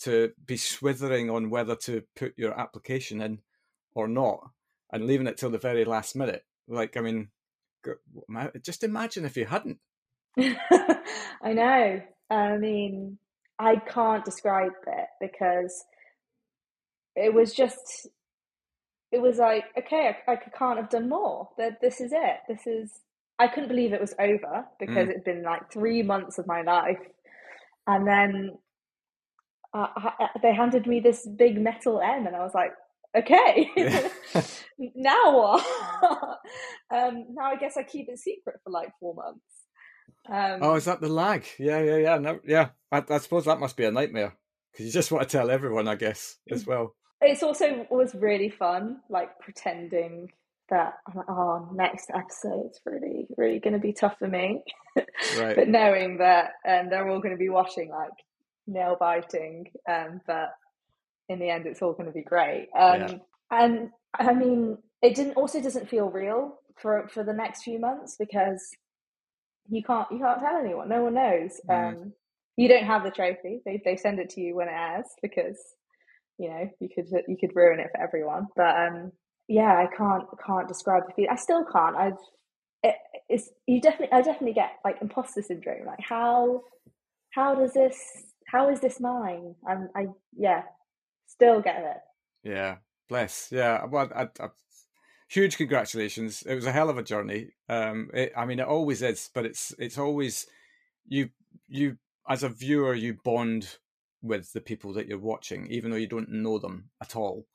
to 0.00 0.32
be 0.44 0.56
swithering 0.56 1.30
on 1.30 1.50
whether 1.50 1.76
to 1.76 2.02
put 2.16 2.32
your 2.36 2.58
application 2.58 3.20
in 3.20 3.38
or 3.94 4.08
not, 4.08 4.40
and 4.92 5.06
leaving 5.06 5.28
it 5.28 5.36
till 5.36 5.50
the 5.50 5.58
very 5.58 5.84
last 5.84 6.16
minute. 6.16 6.44
Like, 6.66 6.96
I 6.96 7.02
mean, 7.02 7.28
just 8.62 8.82
imagine 8.82 9.24
if 9.24 9.36
you 9.36 9.46
hadn't. 9.46 9.78
I 10.38 11.52
know. 11.52 12.02
I 12.30 12.56
mean, 12.56 13.18
I 13.58 13.76
can't 13.76 14.24
describe 14.24 14.72
it 14.86 15.06
because 15.20 15.84
it 17.16 17.32
was 17.32 17.52
just, 17.54 18.08
it 19.10 19.20
was 19.20 19.38
like, 19.38 19.64
okay, 19.78 20.16
I, 20.26 20.32
I 20.32 20.36
can't 20.36 20.78
have 20.78 20.90
done 20.90 21.08
more. 21.08 21.48
That 21.58 21.80
this 21.80 22.00
is 22.00 22.12
it. 22.12 22.36
This 22.48 22.66
is. 22.66 22.92
I 23.40 23.46
couldn't 23.46 23.68
believe 23.68 23.92
it 23.92 24.00
was 24.00 24.14
over 24.18 24.64
because 24.80 25.06
mm. 25.06 25.10
it'd 25.10 25.24
been 25.24 25.44
like 25.44 25.72
three 25.72 26.02
months 26.02 26.38
of 26.38 26.46
my 26.48 26.62
life, 26.62 26.98
and 27.86 28.06
then 28.06 28.58
uh, 29.72 29.86
they 30.42 30.54
handed 30.54 30.86
me 30.86 31.00
this 31.00 31.26
big 31.26 31.60
metal 31.60 32.00
M, 32.00 32.26
and 32.26 32.34
I 32.34 32.40
was 32.40 32.54
like, 32.54 32.72
okay, 33.16 33.70
now 34.94 35.36
what? 35.36 35.66
um, 36.94 37.26
now 37.30 37.44
I 37.44 37.56
guess 37.58 37.76
I 37.76 37.82
keep 37.82 38.08
it 38.08 38.18
secret 38.18 38.56
for 38.64 38.70
like 38.70 38.90
four 39.00 39.14
months. 39.14 39.40
Um, 40.30 40.58
oh, 40.62 40.74
is 40.74 40.84
that 40.84 41.00
the 41.00 41.08
lag? 41.08 41.46
Yeah, 41.58 41.80
yeah, 41.82 41.96
yeah. 41.96 42.18
No, 42.18 42.40
yeah. 42.44 42.70
I, 42.92 43.02
I 43.08 43.18
suppose 43.18 43.46
that 43.46 43.60
must 43.60 43.76
be 43.76 43.84
a 43.84 43.90
nightmare 43.90 44.36
because 44.72 44.86
you 44.86 44.92
just 44.92 45.10
want 45.10 45.28
to 45.28 45.36
tell 45.36 45.50
everyone, 45.50 45.88
I 45.88 45.94
guess, 45.94 46.36
as 46.50 46.66
well. 46.66 46.94
It's 47.20 47.42
also 47.42 47.86
was 47.90 48.14
really 48.14 48.50
fun, 48.50 49.00
like 49.08 49.38
pretending 49.40 50.30
that 50.70 50.94
like, 51.14 51.28
oh, 51.28 51.68
next 51.74 52.10
episode's 52.14 52.80
really, 52.84 53.26
really 53.36 53.58
going 53.58 53.72
to 53.72 53.78
be 53.78 53.92
tough 53.92 54.18
for 54.18 54.28
me. 54.28 54.62
Right. 55.36 55.56
but 55.56 55.68
knowing 55.68 56.18
that 56.18 56.52
um, 56.68 56.90
they're 56.90 57.08
all 57.08 57.20
going 57.20 57.34
to 57.34 57.38
be 57.38 57.48
watching 57.48 57.88
like 57.90 58.10
nail 58.66 58.96
biting, 58.98 59.66
um, 59.88 60.20
but 60.26 60.50
in 61.28 61.38
the 61.38 61.50
end, 61.50 61.66
it's 61.66 61.82
all 61.82 61.92
going 61.92 62.06
to 62.06 62.12
be 62.12 62.22
great. 62.22 62.68
Um, 62.76 63.00
yeah. 63.00 63.14
And 63.50 63.90
I 64.18 64.32
mean, 64.32 64.78
it 65.02 65.14
didn't 65.14 65.34
also 65.34 65.60
doesn't 65.60 65.88
feel 65.88 66.10
real 66.10 66.58
for 66.76 67.08
for 67.12 67.24
the 67.24 67.32
next 67.32 67.62
few 67.62 67.78
months 67.78 68.16
because 68.18 68.70
you 69.68 69.82
can't 69.82 70.10
you 70.10 70.18
can't 70.18 70.40
tell 70.40 70.56
anyone. 70.56 70.88
No 70.88 71.04
one 71.04 71.14
knows. 71.14 71.60
Um, 71.68 72.12
you 72.56 72.68
don't 72.68 72.84
have 72.84 73.04
the 73.04 73.10
trophy. 73.10 73.60
They 73.64 73.80
they 73.84 73.96
send 73.96 74.18
it 74.18 74.30
to 74.30 74.40
you 74.40 74.56
when 74.56 74.68
it 74.68 74.74
airs 74.74 75.06
because 75.22 75.58
you 76.38 76.48
know 76.50 76.70
you 76.80 76.88
could 76.94 77.08
you 77.28 77.36
could 77.38 77.54
ruin 77.54 77.80
it 77.80 77.88
for 77.92 78.00
everyone. 78.00 78.46
But 78.56 78.76
um, 78.76 79.12
yeah, 79.46 79.76
I 79.76 79.88
can't 79.96 80.24
can't 80.44 80.68
describe 80.68 81.04
the 81.06 81.14
feeling. 81.14 81.30
I 81.30 81.36
still 81.36 81.64
can't. 81.70 81.96
I've 81.96 82.18
it, 82.82 82.96
it's 83.28 83.50
you 83.66 83.80
definitely 83.80 84.12
I 84.12 84.22
definitely 84.22 84.54
get 84.54 84.72
like 84.84 84.96
imposter 85.00 85.42
syndrome. 85.42 85.86
Like 85.86 86.00
how 86.00 86.62
how 87.30 87.54
does 87.54 87.72
this 87.72 87.98
how 88.46 88.70
is 88.70 88.80
this 88.80 89.00
mine? 89.00 89.54
I 89.66 90.06
yeah 90.36 90.62
still 91.26 91.60
get 91.60 91.82
it. 91.82 92.50
Yeah, 92.50 92.76
bless. 93.08 93.48
Yeah, 93.52 93.84
well, 93.84 94.10
I, 94.14 94.22
I, 94.40 94.48
huge 95.28 95.56
congratulations. 95.56 96.42
It 96.42 96.54
was 96.54 96.66
a 96.66 96.72
hell 96.72 96.90
of 96.90 96.98
a 96.98 97.02
journey. 97.02 97.50
Um, 97.68 98.10
it, 98.12 98.32
I 98.36 98.46
mean, 98.46 98.58
it 98.58 98.66
always 98.66 99.02
is, 99.02 99.30
but 99.34 99.46
it's 99.46 99.74
it's 99.78 99.98
always 99.98 100.46
you 101.06 101.30
you 101.68 101.98
as 102.28 102.42
a 102.42 102.48
viewer 102.48 102.94
you 102.94 103.18
bond 103.24 103.76
with 104.22 104.52
the 104.52 104.60
people 104.60 104.92
that 104.94 105.06
you're 105.06 105.18
watching, 105.18 105.66
even 105.70 105.90
though 105.90 105.96
you 105.96 106.08
don't 106.08 106.30
know 106.30 106.58
them 106.58 106.90
at 107.00 107.14
all. 107.14 107.46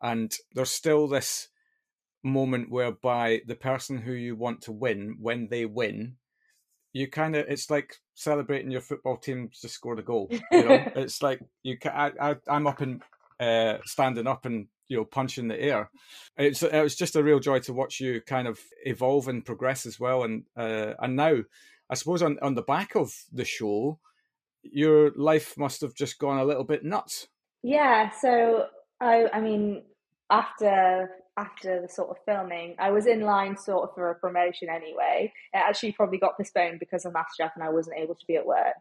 And 0.00 0.34
there's 0.54 0.70
still 0.70 1.08
this 1.08 1.48
moment 2.22 2.70
whereby 2.70 3.40
the 3.46 3.56
person 3.56 3.98
who 3.98 4.12
you 4.12 4.36
want 4.36 4.62
to 4.62 4.72
win, 4.72 5.16
when 5.20 5.48
they 5.48 5.64
win, 5.64 6.16
you 6.92 7.08
kind 7.08 7.34
of 7.34 7.46
it's 7.48 7.70
like 7.70 7.96
celebrating 8.14 8.70
your 8.70 8.80
football 8.80 9.16
team 9.16 9.50
just 9.50 9.74
scored 9.74 9.98
a 9.98 10.02
goal. 10.02 10.28
You 10.30 10.64
know, 10.64 10.92
it's 10.96 11.22
like 11.22 11.40
you. 11.62 11.78
I, 11.84 12.12
I 12.20 12.36
I'm 12.48 12.66
up 12.66 12.80
and 12.80 13.02
uh, 13.40 13.78
standing 13.84 14.26
up 14.26 14.44
and 14.44 14.66
you 14.88 14.96
know 14.96 15.04
punching 15.04 15.48
the 15.48 15.60
air. 15.60 15.90
It's 16.36 16.62
it 16.62 16.82
was 16.82 16.96
just 16.96 17.16
a 17.16 17.22
real 17.22 17.40
joy 17.40 17.60
to 17.60 17.72
watch 17.72 18.00
you 18.00 18.20
kind 18.20 18.48
of 18.48 18.60
evolve 18.84 19.28
and 19.28 19.44
progress 19.44 19.86
as 19.86 19.98
well. 19.98 20.24
And 20.24 20.44
uh, 20.56 20.94
and 20.98 21.16
now, 21.16 21.38
I 21.90 21.94
suppose 21.94 22.22
on 22.22 22.38
on 22.42 22.54
the 22.54 22.62
back 22.62 22.94
of 22.94 23.12
the 23.32 23.44
show, 23.44 23.98
your 24.62 25.12
life 25.16 25.56
must 25.56 25.80
have 25.80 25.94
just 25.94 26.18
gone 26.18 26.38
a 26.38 26.44
little 26.44 26.64
bit 26.64 26.84
nuts. 26.84 27.28
Yeah. 27.62 28.10
So 28.20 28.66
I 29.00 29.26
I 29.32 29.40
mean 29.40 29.82
after 30.30 31.10
after 31.38 31.80
the 31.80 31.88
sort 31.88 32.10
of 32.10 32.16
filming, 32.26 32.74
I 32.78 32.90
was 32.90 33.06
in 33.06 33.22
line 33.22 33.56
sort 33.56 33.88
of 33.88 33.94
for 33.94 34.10
a 34.10 34.14
promotion 34.14 34.68
anyway. 34.68 35.32
It 35.52 35.58
actually 35.58 35.92
probably 35.92 36.18
got 36.18 36.36
postponed 36.36 36.78
because 36.78 37.04
of 37.04 37.14
MasterChef 37.14 37.52
and 37.54 37.64
I 37.64 37.70
wasn't 37.70 37.98
able 37.98 38.14
to 38.14 38.26
be 38.26 38.36
at 38.36 38.46
work. 38.46 38.74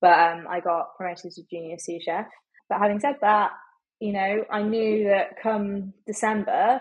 But 0.00 0.18
um, 0.18 0.46
I 0.48 0.60
got 0.60 0.96
promoted 0.96 1.32
to 1.32 1.42
junior 1.50 1.76
sous 1.78 2.02
chef. 2.02 2.26
But 2.68 2.78
having 2.78 3.00
said 3.00 3.16
that, 3.22 3.52
you 4.00 4.12
know, 4.12 4.44
I 4.50 4.62
knew 4.62 5.04
that 5.04 5.40
come 5.40 5.92
December, 6.06 6.80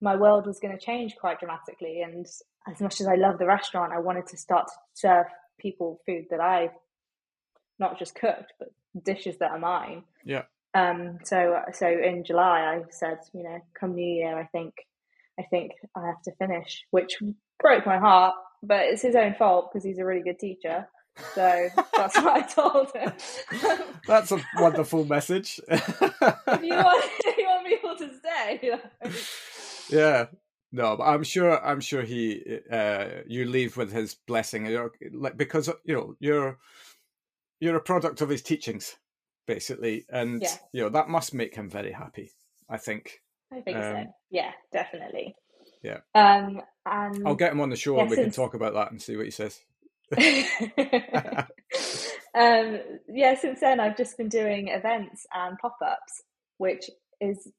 my 0.00 0.16
world 0.16 0.46
was 0.46 0.60
going 0.60 0.76
to 0.76 0.84
change 0.84 1.16
quite 1.20 1.40
dramatically. 1.40 2.02
And 2.02 2.26
as 2.70 2.80
much 2.80 3.00
as 3.00 3.08
I 3.08 3.16
love 3.16 3.38
the 3.38 3.46
restaurant, 3.46 3.92
I 3.92 3.98
wanted 3.98 4.26
to 4.28 4.36
start 4.36 4.68
to 4.68 4.72
serve 4.94 5.26
people 5.58 6.00
food 6.06 6.26
that 6.30 6.40
I 6.40 6.70
not 7.78 7.98
just 7.98 8.14
cooked, 8.14 8.52
but 8.58 8.68
dishes 9.04 9.38
that 9.38 9.50
are 9.50 9.58
mine. 9.58 10.04
Yeah. 10.24 10.42
Um. 10.74 11.18
So 11.24 11.58
so 11.72 11.86
in 11.86 12.24
July, 12.24 12.60
I 12.60 12.82
said, 12.90 13.18
you 13.34 13.42
know, 13.42 13.58
come 13.78 13.94
New 13.94 14.06
Year, 14.06 14.38
I 14.38 14.46
think, 14.46 14.74
I 15.38 15.42
think 15.42 15.72
I 15.96 16.06
have 16.06 16.22
to 16.24 16.32
finish, 16.36 16.84
which 16.90 17.18
broke 17.60 17.86
my 17.86 17.98
heart. 17.98 18.34
But 18.62 18.86
it's 18.86 19.02
his 19.02 19.16
own 19.16 19.34
fault 19.34 19.70
because 19.72 19.84
he's 19.84 19.98
a 19.98 20.04
really 20.04 20.22
good 20.22 20.38
teacher. 20.38 20.86
So 21.34 21.68
that's 21.96 22.16
what 22.16 22.26
I 22.26 22.40
told 22.42 22.92
him. 22.94 23.12
that's 24.06 24.32
a 24.32 24.40
wonderful 24.56 25.04
message. 25.04 25.60
if, 25.68 26.00
you 26.00 26.74
want, 26.74 27.04
if 27.24 27.38
you 27.38 27.46
want 27.46 27.66
people 27.66 27.96
to 27.96 28.10
stay. 28.18 28.70
Know? 29.02 29.10
Yeah. 29.90 30.26
No, 30.72 30.96
but 30.96 31.04
I'm 31.04 31.22
sure. 31.22 31.62
I'm 31.64 31.80
sure 31.80 32.02
he. 32.02 32.60
Uh, 32.70 33.06
you 33.26 33.44
leave 33.44 33.76
with 33.76 33.92
his 33.92 34.14
blessing, 34.14 34.74
like 35.12 35.36
because 35.36 35.68
you 35.84 35.94
know 35.94 36.16
you're 36.18 36.58
you're 37.60 37.76
a 37.76 37.80
product 37.80 38.22
of 38.22 38.30
his 38.30 38.40
teachings, 38.40 38.96
basically, 39.46 40.06
and 40.08 40.40
yeah. 40.40 40.56
you 40.72 40.82
know 40.82 40.88
that 40.88 41.10
must 41.10 41.34
make 41.34 41.54
him 41.54 41.68
very 41.68 41.92
happy. 41.92 42.32
I 42.70 42.78
think. 42.78 43.20
I 43.52 43.60
think 43.60 43.76
um, 43.76 43.82
so. 43.82 44.14
Yeah, 44.30 44.52
definitely. 44.72 45.36
Yeah. 45.82 45.98
Um, 46.14 46.62
and 46.86 47.26
I'll 47.26 47.34
get 47.34 47.52
him 47.52 47.60
on 47.60 47.68
the 47.68 47.76
show 47.76 47.96
yeah, 47.96 48.02
and 48.02 48.10
we 48.10 48.16
since... 48.16 48.34
can 48.34 48.44
talk 48.44 48.54
about 48.54 48.72
that 48.72 48.92
and 48.92 49.02
see 49.02 49.16
what 49.16 49.26
he 49.26 49.30
says. 49.30 49.60
um, 52.34 52.80
yeah, 53.08 53.34
since 53.38 53.60
then 53.60 53.80
I've 53.80 53.96
just 53.96 54.16
been 54.16 54.28
doing 54.28 54.68
events 54.68 55.26
and 55.32 55.58
pop 55.58 55.76
ups, 55.84 56.22
which 56.58 56.90
is 57.20 57.50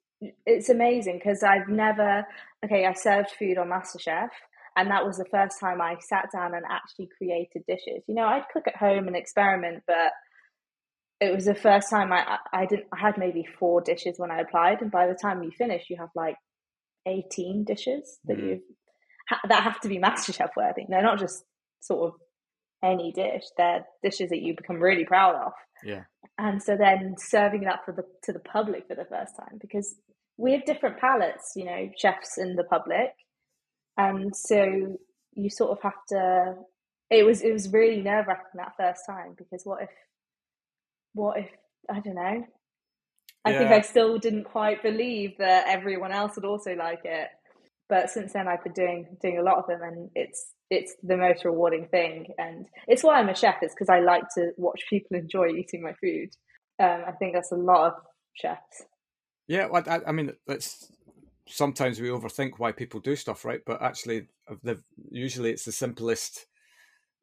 it's 0.46 0.70
amazing 0.70 1.20
because 1.20 1.44
I've 1.44 1.68
never 1.68 2.26
okay 2.64 2.86
I 2.86 2.94
served 2.94 3.32
food 3.38 3.58
on 3.58 3.68
MasterChef 3.68 4.30
and 4.76 4.90
that 4.90 5.06
was 5.06 5.18
the 5.18 5.26
first 5.26 5.60
time 5.60 5.82
I 5.82 5.96
sat 6.00 6.30
down 6.34 6.56
and 6.56 6.66
actually 6.70 7.10
created 7.18 7.64
dishes. 7.68 8.04
You 8.08 8.16
know, 8.16 8.26
I'd 8.26 8.50
cook 8.52 8.68
at 8.68 8.76
home 8.76 9.08
and 9.08 9.16
experiment, 9.16 9.84
but 9.86 10.12
it 11.20 11.34
was 11.34 11.46
the 11.46 11.56
first 11.56 11.90
time 11.90 12.12
I 12.12 12.38
I 12.52 12.66
didn't 12.66 12.88
I 12.92 13.00
had 13.00 13.18
maybe 13.18 13.46
four 13.60 13.82
dishes 13.82 14.16
when 14.18 14.32
I 14.32 14.40
applied, 14.40 14.82
and 14.82 14.92
by 14.92 15.08
the 15.08 15.18
time 15.20 15.44
you 15.44 15.52
finish, 15.52 15.86
you 15.90 15.98
have 15.98 16.10
like 16.16 16.36
eighteen 17.06 17.64
dishes 17.64 18.20
that 18.26 18.38
mm. 18.38 18.44
you 18.44 18.62
that 19.48 19.64
have 19.64 19.80
to 19.82 19.90
be 19.90 20.00
MasterChef 20.04 20.50
worthy. 20.58 20.86
They're 20.90 21.04
not 21.04 21.20
just 21.20 21.44
sort 21.80 22.14
of 22.14 22.20
any 22.84 23.12
dish; 23.12 23.44
they're 23.58 23.86
dishes 24.04 24.30
that 24.30 24.42
you 24.42 24.56
become 24.56 24.80
really 24.80 25.06
proud 25.06 25.36
of. 25.36 25.54
Yeah. 25.84 26.04
And 26.38 26.62
so 26.62 26.76
then 26.76 27.16
serving 27.18 27.62
that 27.62 27.86
for 27.86 27.92
the 27.94 28.04
to 28.24 28.34
the 28.34 28.40
public 28.40 28.88
for 28.88 28.96
the 28.96 29.06
first 29.06 29.36
time 29.36 29.60
because 29.60 29.96
we 30.38 30.52
have 30.54 30.66
different 30.66 31.00
palates, 31.00 31.54
you 31.56 31.66
know, 31.66 31.90
chefs 31.98 32.38
and 32.38 32.58
the 32.58 32.64
public, 32.64 33.14
and 33.98 34.36
so 34.36 34.98
you 35.34 35.50
sort 35.50 35.72
of 35.72 35.82
have 35.84 36.06
to. 36.10 36.56
It 37.10 37.26
was 37.26 37.42
it 37.42 37.52
was 37.52 37.72
really 37.72 38.02
nerve 38.02 38.28
wracking 38.28 38.46
that 38.56 38.74
first 38.78 39.02
time 39.08 39.36
because 39.38 39.62
what 39.64 39.84
if 39.84 39.90
what 41.14 41.38
if 41.38 41.50
I 41.90 42.00
don't 42.00 42.16
know? 42.16 42.46
I 43.46 43.52
yeah. 43.52 43.58
think 43.58 43.72
I 43.72 43.82
still 43.82 44.18
didn't 44.18 44.46
quite 44.46 44.82
believe 44.82 45.38
that 45.38 45.66
everyone 45.68 46.12
else 46.12 46.36
would 46.36 46.46
also 46.46 46.76
like 46.76 47.02
it. 47.04 47.28
But 47.94 48.10
since 48.10 48.34
then, 48.34 48.48
I've 48.48 48.64
been 48.64 48.74
doing 48.74 49.18
doing 49.22 49.38
a 49.38 49.44
lot 49.44 49.60
of 49.60 49.68
them, 49.68 49.84
and 49.84 50.10
it's 50.16 50.54
it's 50.72 50.96
the 51.04 51.16
most 51.16 51.46
rewarding 51.46 51.86
thing, 51.90 52.34
and 52.40 52.66
it's 52.88 53.04
why 53.04 53.20
I'm 53.20 53.30
a 53.30 53.36
chef. 53.36 53.62
Is 53.62 53.72
because 53.72 53.88
I 53.88 54.00
like 54.00 54.24
to 54.34 54.52
watch 54.58 54.82
people 54.90 55.16
enjoy 55.16 55.50
eating 55.50 55.84
my 55.84 55.94
food. 56.02 56.30
Um, 56.80 57.04
I 57.08 57.12
think 57.12 57.36
that's 57.36 57.52
a 57.52 57.56
lot 57.56 57.86
of 57.86 57.94
chefs. 58.34 58.82
Yeah, 59.46 59.68
well, 59.68 59.84
I, 59.86 60.00
I 60.08 60.12
mean, 60.12 60.32
it's 60.48 60.92
sometimes 61.48 62.02
we 62.02 62.10
overthink 62.10 62.54
why 62.58 62.72
people 62.72 63.00
do 63.00 63.16
stuff, 63.16 63.46
right? 63.46 63.62
But 63.64 63.80
actually, 63.80 64.26
the 64.64 64.82
usually 65.12 65.52
it's 65.52 65.66
the 65.66 65.72
simplest 65.72 66.48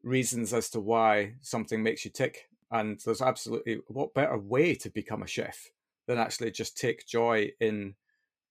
reasons 0.05 0.53
as 0.53 0.71
to 0.71 0.79
why 0.79 1.35
something 1.41 1.83
makes 1.83 2.05
you 2.05 2.13
tick 2.13 2.49
and 2.71 3.01
there's 3.05 3.21
absolutely 3.21 3.81
what 3.89 4.15
better 4.15 4.39
way 4.39 4.77
to 4.77 4.89
become 4.89 5.25
a 5.25 5.27
chef 5.27 5.67
than 6.07 6.17
actually 6.17 6.53
just 6.53 6.79
take 6.79 7.09
joy 7.09 7.51
in 7.59 7.97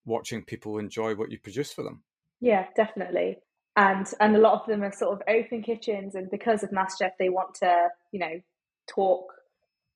watching 0.05 0.43
people 0.43 0.79
enjoy 0.79 1.15
what 1.15 1.31
you 1.31 1.39
produce 1.39 1.71
for 1.71 1.83
them. 1.83 2.03
Yeah, 2.41 2.65
definitely. 2.75 3.37
And 3.75 4.07
and 4.19 4.35
a 4.35 4.39
lot 4.39 4.61
of 4.61 4.67
them 4.67 4.83
are 4.83 4.91
sort 4.91 5.13
of 5.13 5.21
open 5.27 5.63
kitchens, 5.63 6.15
and 6.15 6.29
because 6.29 6.63
of 6.63 6.71
MasterChef, 6.71 7.11
they 7.17 7.29
want 7.29 7.55
to, 7.55 7.89
you 8.11 8.19
know, 8.19 8.41
talk. 8.87 9.33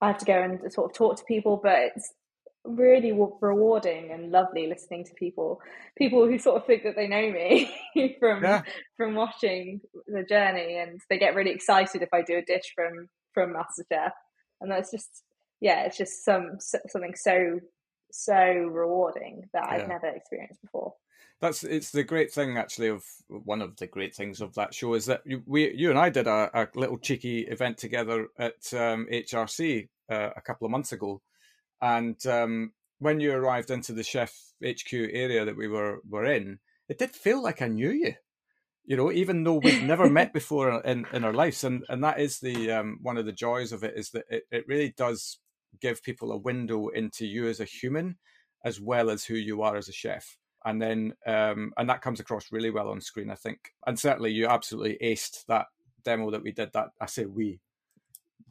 I 0.01 0.07
have 0.07 0.17
to 0.19 0.25
go 0.25 0.41
and 0.41 0.71
sort 0.71 0.91
of 0.91 0.95
talk 0.95 1.17
to 1.17 1.23
people, 1.25 1.59
but 1.61 1.77
it's 1.95 2.13
really 2.65 3.11
rewarding 3.41 4.11
and 4.11 4.31
lovely 4.31 4.67
listening 4.67 5.03
to 5.03 5.13
people 5.15 5.59
people 5.97 6.25
who 6.25 6.39
sort 6.39 6.55
of 6.55 6.65
think 6.65 6.81
that 6.83 6.95
they 6.95 7.09
know 7.09 7.29
me 7.29 7.69
from 8.21 8.41
yeah. 8.41 8.61
from 8.95 9.15
watching 9.15 9.81
the 10.07 10.23
journey 10.23 10.77
and 10.77 11.01
they 11.09 11.17
get 11.17 11.35
really 11.35 11.51
excited 11.51 12.01
if 12.01 12.07
i 12.13 12.21
do 12.21 12.37
a 12.37 12.41
dish 12.41 12.71
from 12.73 13.09
from 13.33 13.53
MasterChef, 13.53 14.11
and 14.61 14.71
that's 14.71 14.91
just 14.91 15.23
yeah, 15.59 15.85
it's 15.85 15.97
just 15.97 16.23
some 16.23 16.57
something 16.59 17.15
so 17.15 17.59
so 18.13 18.35
rewarding 18.35 19.49
that 19.53 19.65
yeah. 19.67 19.73
I've 19.73 19.87
never 19.87 20.07
experienced 20.07 20.61
before. 20.61 20.93
That's 21.41 21.63
it's 21.63 21.91
the 21.91 22.03
great 22.03 22.31
thing 22.31 22.57
actually 22.57 22.89
of 22.89 23.03
one 23.27 23.61
of 23.61 23.75
the 23.77 23.87
great 23.87 24.15
things 24.15 24.39
of 24.39 24.53
that 24.53 24.73
show 24.73 24.93
is 24.93 25.07
that 25.07 25.21
you, 25.25 25.41
we 25.45 25.73
you 25.73 25.89
and 25.89 25.99
I 25.99 26.09
did 26.09 26.27
a, 26.27 26.49
a 26.53 26.67
little 26.75 26.97
cheeky 26.97 27.41
event 27.41 27.77
together 27.77 28.27
at 28.37 28.73
um, 28.73 29.07
HRC 29.11 29.89
uh, 30.09 30.29
a 30.35 30.41
couple 30.41 30.65
of 30.65 30.71
months 30.71 30.91
ago, 30.91 31.21
and 31.81 32.23
um, 32.27 32.71
when 32.99 33.19
you 33.19 33.33
arrived 33.33 33.71
into 33.71 33.93
the 33.93 34.03
chef 34.03 34.33
HQ 34.63 34.93
area 34.93 35.43
that 35.43 35.57
we 35.57 35.67
were 35.67 35.99
were 36.07 36.25
in, 36.25 36.59
it 36.87 36.99
did 36.99 37.11
feel 37.11 37.41
like 37.41 37.61
I 37.61 37.67
knew 37.67 37.89
you 37.89 38.13
you 38.85 38.97
know, 38.97 39.11
even 39.11 39.43
though 39.43 39.61
we've 39.63 39.83
never 39.83 40.09
met 40.09 40.33
before 40.33 40.81
in, 40.81 41.05
in 41.13 41.23
our 41.23 41.33
lives, 41.33 41.63
and 41.63 41.83
and 41.89 42.03
that 42.03 42.19
is 42.19 42.39
the 42.39 42.71
um, 42.71 42.99
one 43.01 43.17
of 43.17 43.25
the 43.25 43.31
joys 43.31 43.71
of 43.71 43.83
it 43.83 43.93
is 43.95 44.11
that 44.11 44.25
it, 44.29 44.43
it 44.51 44.65
really 44.67 44.93
does 44.95 45.39
give 45.81 46.03
people 46.03 46.31
a 46.31 46.37
window 46.37 46.89
into 46.89 47.25
you 47.25 47.47
as 47.47 47.59
a 47.59 47.65
human, 47.65 48.17
as 48.65 48.79
well 48.79 49.09
as 49.09 49.25
who 49.25 49.35
you 49.35 49.61
are 49.61 49.75
as 49.75 49.89
a 49.89 49.93
chef, 49.93 50.37
and 50.65 50.81
then 50.81 51.13
um, 51.25 51.73
and 51.77 51.89
that 51.89 52.01
comes 52.01 52.19
across 52.19 52.51
really 52.51 52.69
well 52.69 52.89
on 52.89 53.01
screen, 53.01 53.29
I 53.29 53.35
think, 53.35 53.73
and 53.85 53.99
certainly 53.99 54.31
you 54.31 54.47
absolutely 54.47 54.97
aced 55.01 55.45
that 55.47 55.67
demo 56.03 56.31
that 56.31 56.43
we 56.43 56.51
did. 56.51 56.71
That 56.73 56.89
I 57.01 57.05
say 57.05 57.25
we 57.25 57.59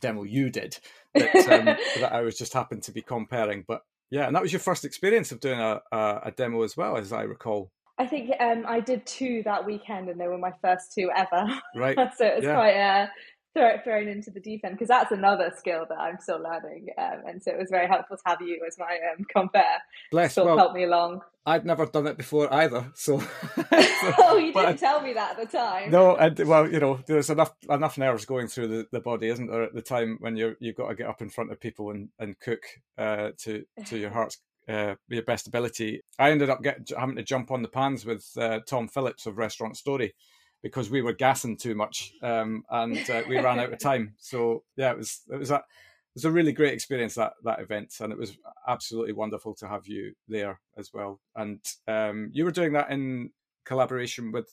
demo 0.01 0.25
you 0.25 0.51
did 0.51 0.79
that 1.14 1.35
um, 1.49 1.64
that 2.01 2.12
I 2.12 2.20
was 2.23 2.37
just 2.37 2.53
happened 2.53 2.83
to 2.85 2.93
be 2.93 3.03
comparing, 3.03 3.64
but 3.66 3.83
yeah, 4.11 4.27
and 4.27 4.37
that 4.37 4.43
was 4.43 4.53
your 4.53 4.61
first 4.61 4.85
experience 4.85 5.33
of 5.33 5.41
doing 5.41 5.59
a, 5.59 5.81
a, 5.91 6.20
a 6.25 6.31
demo 6.37 6.62
as 6.62 6.77
well, 6.77 6.99
as 6.99 7.12
I 7.12 7.23
recall. 7.23 7.70
I 7.99 8.07
think 8.07 8.31
um, 8.41 8.64
I 8.66 8.81
did 8.81 9.07
two 9.07 9.43
that 9.45 9.64
weekend, 9.64 10.09
and 10.09 10.20
they 10.20 10.27
were 10.27 10.39
my 10.39 10.53
first 10.61 10.93
two 10.93 11.11
ever. 11.14 11.47
Right. 11.75 11.97
so 12.16 12.27
it 12.27 12.37
was 12.37 12.45
yeah. 12.45 12.55
quite 12.55 12.77
uh, 12.77 13.07
throw, 13.55 13.76
thrown 13.84 14.09
into 14.09 14.30
the 14.30 14.40
deep 14.40 14.62
end 14.64 14.74
because 14.74 14.88
that's 14.88 15.12
another 15.12 15.53
skill 15.57 15.86
that 15.88 15.98
I'm 15.98 16.18
still 16.20 16.40
learning, 16.42 16.88
um, 16.98 17.22
and 17.26 17.42
so 17.42 17.53
it 17.53 17.59
was 17.59 17.70
very 17.70 17.86
helpful 17.86 18.16
to 18.16 18.22
have 18.26 18.40
you 18.40 18.61
as 18.66 18.78
my 18.78 18.98
um, 19.12 19.24
compare. 19.28 19.82
Bless. 20.11 20.34
Sort 20.34 20.46
well, 20.46 20.59
help 20.59 20.74
me 20.74 20.84
along. 20.84 21.20
I'd 21.44 21.66
never 21.66 21.86
done 21.86 22.07
it 22.07 22.16
before 22.16 22.53
either, 22.53 22.90
so. 22.94 23.18
so 23.20 23.26
oh, 24.18 24.36
you 24.36 24.53
didn't 24.53 24.68
I, 24.68 24.72
tell 24.74 25.03
me 25.03 25.12
that 25.14 25.38
at 25.38 25.50
the 25.50 25.59
time. 25.59 25.90
No, 25.90 26.16
and 26.16 26.38
well, 26.40 26.70
you 26.70 26.80
know, 26.80 27.00
there's 27.07 27.30
enough 27.30 27.53
enough 27.68 27.98
nerves 27.98 28.24
going 28.24 28.48
through 28.48 28.68
the, 28.68 28.86
the 28.92 29.00
body, 29.00 29.28
isn't 29.28 29.48
there, 29.48 29.62
at 29.62 29.74
the 29.74 29.82
time 29.82 30.18
when 30.20 30.36
you're 30.36 30.57
you've 30.61 30.76
got 30.76 30.88
to 30.88 30.94
get 30.94 31.09
up 31.09 31.22
in 31.22 31.30
front 31.30 31.50
of 31.50 31.61
people 31.61 31.90
and 31.90 32.09
and 32.18 32.38
cook 32.40 32.62
uh, 32.98 33.30
to 33.38 33.64
to 33.86 33.98
your 33.98 34.11
heart's 34.12 34.38
uh, 34.68 34.94
your 35.09 35.22
best 35.22 35.46
ability. 35.46 36.03
I 36.18 36.30
ended 36.30 36.50
up 36.50 36.62
get, 36.62 36.88
having 36.96 37.16
to 37.16 37.22
jump 37.22 37.50
on 37.50 37.62
the 37.62 37.68
pans 37.68 38.05
with 38.05 38.26
uh, 38.36 38.61
Tom 38.66 38.88
Phillips 38.88 39.26
of 39.26 39.38
Restaurant 39.38 39.76
Story 39.76 40.14
because 40.63 40.91
we 40.91 41.03
were 41.03 41.13
gassing 41.13 41.57
too 41.57 41.75
much 41.75 42.13
um, 42.23 42.65
and 42.71 43.11
uh, 43.11 43.23
we 43.29 43.39
ran 43.39 43.59
out 43.59 43.73
of 43.73 43.79
time. 43.79 44.15
So 44.19 44.63
yeah, 44.77 44.93
it 44.93 44.99
was 44.99 45.23
it 45.31 45.39
was 45.39 45.51
a 45.51 45.57
it 45.57 46.17
was 46.17 46.25
a 46.25 46.31
really 46.31 46.53
great 46.53 46.75
experience 46.75 47.15
that 47.15 47.33
that 47.45 47.61
event, 47.61 47.95
and 48.01 48.13
it 48.13 48.19
was 48.19 48.37
absolutely 48.69 49.13
wonderful 49.13 49.55
to 49.55 49.69
have 49.69 49.87
you 49.87 50.13
there 50.29 50.61
as 50.77 50.93
well. 50.93 51.21
And 51.37 51.61
um, 51.89 52.31
you 52.33 52.45
were 52.45 52.51
doing 52.51 52.73
that 52.75 52.91
in 52.91 53.31
collaboration 53.65 54.33
with 54.33 54.49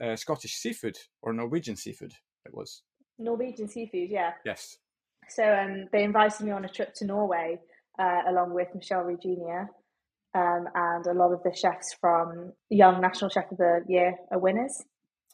uh, 0.00 0.16
Scottish 0.16 0.54
seafood 0.54 0.98
or 1.22 1.32
Norwegian 1.32 1.76
seafood. 1.76 2.12
It 2.44 2.54
was 2.54 2.82
Norwegian 3.18 3.68
seafood, 3.68 4.10
yeah. 4.10 4.32
Yes. 4.44 4.78
So 5.28 5.44
um, 5.44 5.86
they 5.92 6.04
invited 6.04 6.46
me 6.46 6.52
on 6.52 6.64
a 6.64 6.68
trip 6.68 6.94
to 6.94 7.04
Norway 7.04 7.58
uh, 7.98 8.22
along 8.28 8.54
with 8.54 8.68
Michelle 8.74 9.02
Regina. 9.02 9.68
Um, 10.34 10.68
and 10.74 11.06
a 11.06 11.14
lot 11.14 11.32
of 11.32 11.42
the 11.42 11.54
chefs 11.54 11.94
from 12.00 12.52
Young 12.70 13.00
National 13.00 13.30
Chef 13.30 13.50
of 13.50 13.58
the 13.58 13.82
Year 13.88 14.14
are 14.30 14.38
winners. 14.38 14.84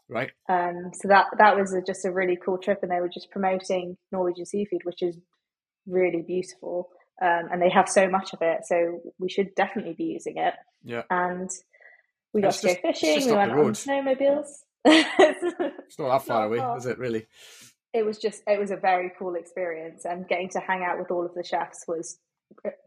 Right. 0.09 0.31
Um, 0.49 0.91
so 0.93 1.09
that 1.09 1.27
that 1.39 1.57
was 1.57 1.73
a, 1.73 1.81
just 1.81 2.05
a 2.05 2.13
really 2.13 2.39
cool 2.43 2.59
trip, 2.59 2.81
and 2.83 2.91
they 2.91 3.01
were 3.01 3.11
just 3.13 3.31
promoting 3.31 3.97
Norwegian 4.13 4.47
seafood, 4.47 4.83
which 4.85 5.03
is 5.03 5.17
really 5.87 6.23
beautiful. 6.27 6.91
Um, 7.23 7.49
and 7.53 7.63
they 7.63 7.71
have 7.71 7.89
so 7.89 8.09
much 8.09 8.33
of 8.33 8.41
it, 8.43 8.61
so 8.67 9.01
we 9.19 9.29
should 9.29 9.55
definitely 9.55 9.95
be 9.95 10.05
using 10.05 10.37
it. 10.37 10.55
Yeah. 10.83 11.03
And 11.11 11.49
we 12.33 12.43
got 12.43 12.55
to 12.55 12.67
go 12.67 12.75
fishing. 12.83 13.27
We 13.27 13.33
went 13.33 13.53
on 13.53 13.73
snowmobiles. 13.73 14.49
it's 14.85 15.99
not 15.99 16.09
that 16.09 16.27
far 16.27 16.47
away, 16.47 16.59
far. 16.59 16.77
is 16.77 16.87
it? 16.87 16.99
Really? 16.99 17.27
It 17.95 18.05
was 18.05 18.19
just 18.19 18.43
it 18.47 18.59
was 18.59 18.71
a 18.71 18.77
very 18.77 19.13
cool 19.19 19.37
experience, 19.37 20.05
and 20.05 20.29
getting 20.29 20.51
to 20.51 20.61
hang 20.61 20.83
out 20.83 20.99
with 20.99 21.11
all 21.11 21.25
of 21.25 21.33
the 21.35 21.45
chefs 21.45 21.85
was 21.89 22.19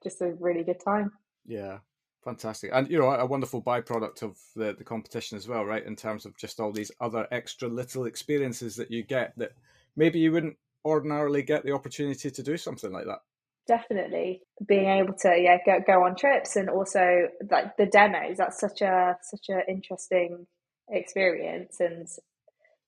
just 0.03 0.21
a 0.21 0.33
really 0.39 0.63
good 0.63 0.81
time. 0.83 1.11
Yeah, 1.45 1.79
fantastic, 2.27 2.71
and 2.73 2.91
you 2.91 2.99
know 2.99 3.09
a 3.09 3.25
wonderful 3.25 3.61
byproduct 3.61 4.21
of 4.21 4.37
the 4.55 4.75
the 4.77 4.83
competition 4.83 5.37
as 5.37 5.47
well, 5.47 5.63
right? 5.63 5.85
In 5.85 5.95
terms 5.95 6.25
of 6.25 6.37
just 6.37 6.59
all 6.59 6.73
these 6.73 6.91
other 6.99 7.25
extra 7.31 7.69
little 7.69 8.05
experiences 8.05 8.75
that 8.75 8.91
you 8.91 9.01
get 9.03 9.33
that 9.37 9.53
maybe 9.95 10.19
you 10.19 10.33
wouldn't 10.33 10.57
ordinarily 10.83 11.41
get 11.41 11.63
the 11.63 11.71
opportunity 11.71 12.29
to 12.29 12.43
do 12.43 12.57
something 12.57 12.91
like 12.91 13.05
that. 13.05 13.19
Definitely 13.67 14.41
being 14.67 14.89
able 14.89 15.13
to 15.21 15.29
yeah 15.37 15.57
go 15.65 15.79
go 15.87 16.03
on 16.03 16.15
trips 16.17 16.57
and 16.57 16.69
also 16.69 17.29
like 17.49 17.77
the 17.77 17.85
demos. 17.85 18.37
That's 18.37 18.59
such 18.59 18.81
a 18.81 19.17
such 19.21 19.45
an 19.47 19.61
interesting 19.69 20.47
experience 20.89 21.77
and 21.79 22.07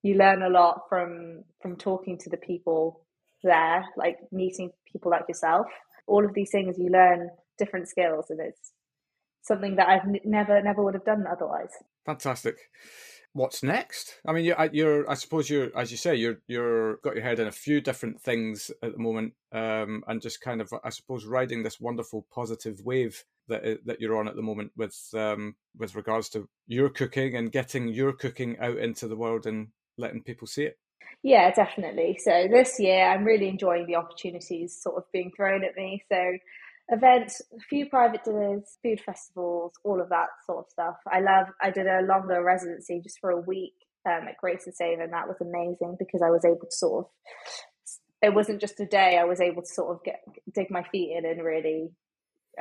you 0.04 0.16
learn 0.16 0.42
a 0.42 0.50
lot 0.50 0.82
from 0.90 1.44
from 1.62 1.76
talking 1.76 2.18
to 2.18 2.30
the 2.30 2.38
people 2.38 3.02
there 3.44 3.86
like 3.98 4.18
meeting 4.32 4.72
people 4.90 5.12
like 5.12 5.28
yourself 5.28 5.68
all 6.08 6.26
of 6.26 6.34
these 6.34 6.50
things 6.50 6.78
you 6.78 6.90
learn 6.90 7.30
different 7.58 7.90
skills 7.90 8.28
and 8.30 8.40
it's 8.40 8.72
something 9.42 9.76
that 9.78 9.88
I've 9.88 10.08
n- 10.08 10.20
never 10.26 10.62
never 10.62 10.84
would 10.84 10.94
have 10.94 11.06
done 11.06 11.26
otherwise. 11.32 11.72
Fantastic. 12.06 12.58
What's 13.34 13.62
next? 13.62 14.16
I 14.26 14.34
mean, 14.34 14.44
you're, 14.44 14.70
you're, 14.74 15.10
I 15.10 15.14
suppose 15.14 15.52
you're, 15.52 15.70
as 15.78 15.92
you 15.92 15.98
say, 15.98 16.16
you're, 16.16 16.40
you're 16.48 16.98
got 16.98 17.14
your 17.14 17.24
head 17.24 17.40
in 17.40 17.46
a 17.46 17.52
few 17.52 17.80
different 17.80 18.20
things 18.20 18.72
at 18.82 18.92
the 18.94 18.98
moment, 18.98 19.34
um, 19.52 20.04
and 20.08 20.20
just 20.20 20.42
kind 20.42 20.62
of, 20.62 20.74
I 20.84 20.90
suppose, 20.90 21.26
riding 21.26 21.62
this 21.62 21.80
wonderful 21.80 22.26
positive 22.34 22.82
wave 22.84 23.24
that 23.48 23.64
uh, 23.64 23.76
that 23.86 24.02
you're 24.02 24.18
on 24.18 24.28
at 24.28 24.36
the 24.36 24.42
moment 24.42 24.72
with, 24.76 24.98
um, 25.14 25.56
with 25.78 25.96
regards 25.96 26.30
to 26.30 26.50
your 26.66 26.90
cooking 26.90 27.36
and 27.36 27.52
getting 27.52 27.88
your 27.88 28.14
cooking 28.14 28.58
out 28.60 28.78
into 28.78 29.08
the 29.08 29.16
world 29.16 29.46
and 29.46 29.68
letting 29.96 30.24
people 30.24 30.48
see 30.48 30.64
it. 30.64 30.80
Yeah, 31.22 31.52
definitely. 31.52 32.18
So 32.20 32.48
this 32.50 32.80
year, 32.80 33.06
I'm 33.06 33.26
really 33.26 33.48
enjoying 33.48 33.86
the 33.86 33.96
opportunities 33.96 34.76
sort 34.82 34.98
of 34.98 35.04
being 35.12 35.32
thrown 35.36 35.64
at 35.64 35.76
me. 35.76 36.04
So 36.12 36.18
events, 36.92 37.42
a 37.56 37.60
few 37.70 37.88
private 37.88 38.24
dinners, 38.24 38.78
food 38.84 39.02
festivals, 39.02 39.74
all 39.84 40.02
of 40.02 40.10
that 40.10 40.28
sort 40.46 40.60
of 40.60 40.72
stuff. 40.72 40.96
I 41.12 41.20
love. 41.20 41.48
I 41.62 41.72
did 41.72 41.88
a 41.88 42.02
longer 42.02 42.44
residency 42.44 43.02
just 43.04 43.20
for 43.20 43.30
a 43.32 43.42
week 43.42 43.74
um, 44.06 44.28
at 44.28 44.38
Grace 44.38 44.66
and 44.66 44.76
Savour, 44.76 45.04
and 45.04 45.14
that 45.14 45.28
was 45.28 45.38
amazing 45.42 45.98
because 46.00 46.22
I 46.22 46.30
was 46.30 46.46
able 46.46 46.68
to 46.70 46.72
sort 46.72 47.06
of. 47.06 47.12
It 48.22 48.34
wasn't 48.34 48.60
just 48.60 48.80
a 48.80 48.86
day. 48.86 49.18
I 49.18 49.24
was 49.24 49.40
able 49.40 49.62
to 49.62 49.68
sort 49.68 49.96
of 49.96 50.04
get 50.04 50.22
dig 50.54 50.70
my 50.70 50.84
feet 50.92 51.16
in 51.18 51.26
and 51.26 51.44
really, 51.44 51.90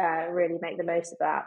uh, 0.01 0.29
really 0.31 0.57
make 0.61 0.77
the 0.77 0.85
most 0.85 1.13
of 1.13 1.19
that. 1.19 1.47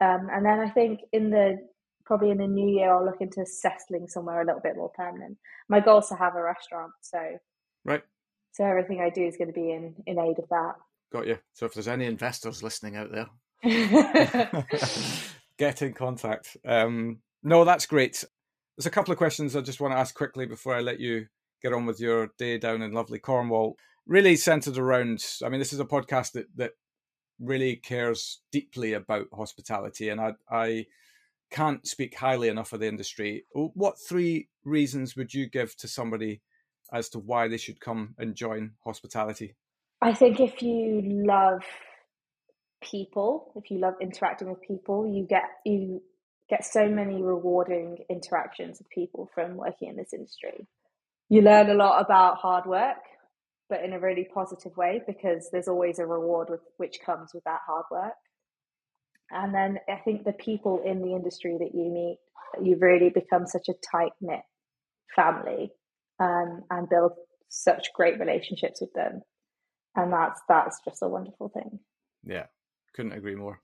Um, 0.00 0.28
and 0.32 0.44
then 0.44 0.58
I 0.58 0.70
think 0.70 1.00
in 1.12 1.30
the 1.30 1.58
probably 2.04 2.30
in 2.30 2.38
the 2.38 2.46
new 2.46 2.68
year, 2.68 2.92
I'll 2.92 3.04
look 3.04 3.20
into 3.20 3.46
settling 3.46 4.08
somewhere 4.08 4.42
a 4.42 4.46
little 4.46 4.60
bit 4.60 4.76
more 4.76 4.90
permanent. 4.90 5.38
My 5.68 5.80
goal 5.80 5.98
is 5.98 6.08
to 6.08 6.16
have 6.16 6.34
a 6.34 6.42
restaurant, 6.42 6.92
so 7.00 7.18
right. 7.84 8.02
So 8.52 8.64
everything 8.64 9.00
I 9.00 9.10
do 9.10 9.24
is 9.24 9.36
going 9.36 9.48
to 9.48 9.54
be 9.54 9.70
in 9.70 9.94
in 10.06 10.18
aid 10.18 10.38
of 10.38 10.48
that. 10.48 10.74
Got 11.14 11.28
you. 11.28 11.38
So 11.52 11.64
if 11.64 11.74
there's 11.74 11.86
any 11.86 12.06
investors 12.06 12.64
listening 12.64 12.96
out 12.96 13.12
there, 13.12 13.28
get 15.58 15.80
in 15.80 15.92
contact. 15.92 16.56
Um, 16.66 17.20
no, 17.44 17.64
that's 17.64 17.86
great. 17.86 18.24
There's 18.76 18.86
a 18.86 18.90
couple 18.90 19.12
of 19.12 19.18
questions 19.18 19.54
I 19.54 19.60
just 19.60 19.80
want 19.80 19.94
to 19.94 19.98
ask 19.98 20.12
quickly 20.12 20.44
before 20.44 20.74
I 20.74 20.80
let 20.80 20.98
you 20.98 21.26
get 21.62 21.72
on 21.72 21.86
with 21.86 22.00
your 22.00 22.30
day 22.36 22.58
down 22.58 22.82
in 22.82 22.90
lovely 22.90 23.20
Cornwall. 23.20 23.76
Really 24.08 24.34
centered 24.34 24.76
around. 24.76 25.24
I 25.44 25.48
mean, 25.50 25.60
this 25.60 25.72
is 25.72 25.78
a 25.78 25.84
podcast 25.84 26.32
that 26.32 26.46
that 26.56 26.72
really 27.38 27.76
cares 27.76 28.40
deeply 28.50 28.94
about 28.94 29.28
hospitality, 29.32 30.08
and 30.08 30.20
I 30.20 30.32
I 30.50 30.86
can't 31.48 31.86
speak 31.86 32.16
highly 32.16 32.48
enough 32.48 32.72
of 32.72 32.80
the 32.80 32.88
industry. 32.88 33.44
What 33.52 34.00
three 34.00 34.48
reasons 34.64 35.14
would 35.14 35.32
you 35.32 35.48
give 35.48 35.76
to 35.76 35.86
somebody 35.86 36.42
as 36.92 37.08
to 37.10 37.20
why 37.20 37.46
they 37.46 37.56
should 37.56 37.78
come 37.78 38.16
and 38.18 38.34
join 38.34 38.72
hospitality? 38.84 39.54
I 40.04 40.12
think 40.12 40.38
if 40.38 40.60
you 40.60 41.00
love 41.02 41.62
people, 42.82 43.52
if 43.56 43.70
you 43.70 43.78
love 43.78 43.94
interacting 44.02 44.50
with 44.50 44.60
people, 44.60 45.10
you 45.10 45.26
get 45.26 45.44
you 45.64 46.02
get 46.50 46.62
so 46.62 46.86
many 46.90 47.22
rewarding 47.22 48.04
interactions 48.10 48.80
with 48.80 48.90
people 48.90 49.30
from 49.34 49.56
working 49.56 49.88
in 49.88 49.96
this 49.96 50.12
industry. 50.12 50.66
You 51.30 51.40
learn 51.40 51.70
a 51.70 51.74
lot 51.74 52.04
about 52.04 52.36
hard 52.36 52.66
work, 52.66 52.98
but 53.70 53.82
in 53.82 53.94
a 53.94 53.98
really 53.98 54.28
positive 54.34 54.76
way 54.76 55.00
because 55.06 55.48
there's 55.50 55.68
always 55.68 55.98
a 55.98 56.04
reward 56.04 56.48
with, 56.50 56.60
which 56.76 56.98
comes 57.06 57.30
with 57.32 57.44
that 57.44 57.60
hard 57.66 57.86
work. 57.90 58.12
And 59.30 59.54
then 59.54 59.78
I 59.88 60.02
think 60.04 60.24
the 60.24 60.32
people 60.32 60.82
in 60.84 61.00
the 61.00 61.16
industry 61.16 61.56
that 61.58 61.74
you 61.74 61.90
meet, 61.90 62.18
you 62.62 62.76
really 62.78 63.08
become 63.08 63.46
such 63.46 63.70
a 63.70 63.74
tight 63.90 64.12
knit 64.20 64.42
family 65.16 65.72
um, 66.20 66.64
and 66.70 66.90
build 66.90 67.12
such 67.48 67.86
great 67.94 68.20
relationships 68.20 68.82
with 68.82 68.92
them. 68.92 69.22
And 69.96 70.12
that's 70.12 70.40
that's 70.48 70.80
just 70.84 71.02
a 71.02 71.08
wonderful 71.08 71.48
thing. 71.48 71.78
Yeah, 72.24 72.46
couldn't 72.94 73.12
agree 73.12 73.34
more. 73.34 73.60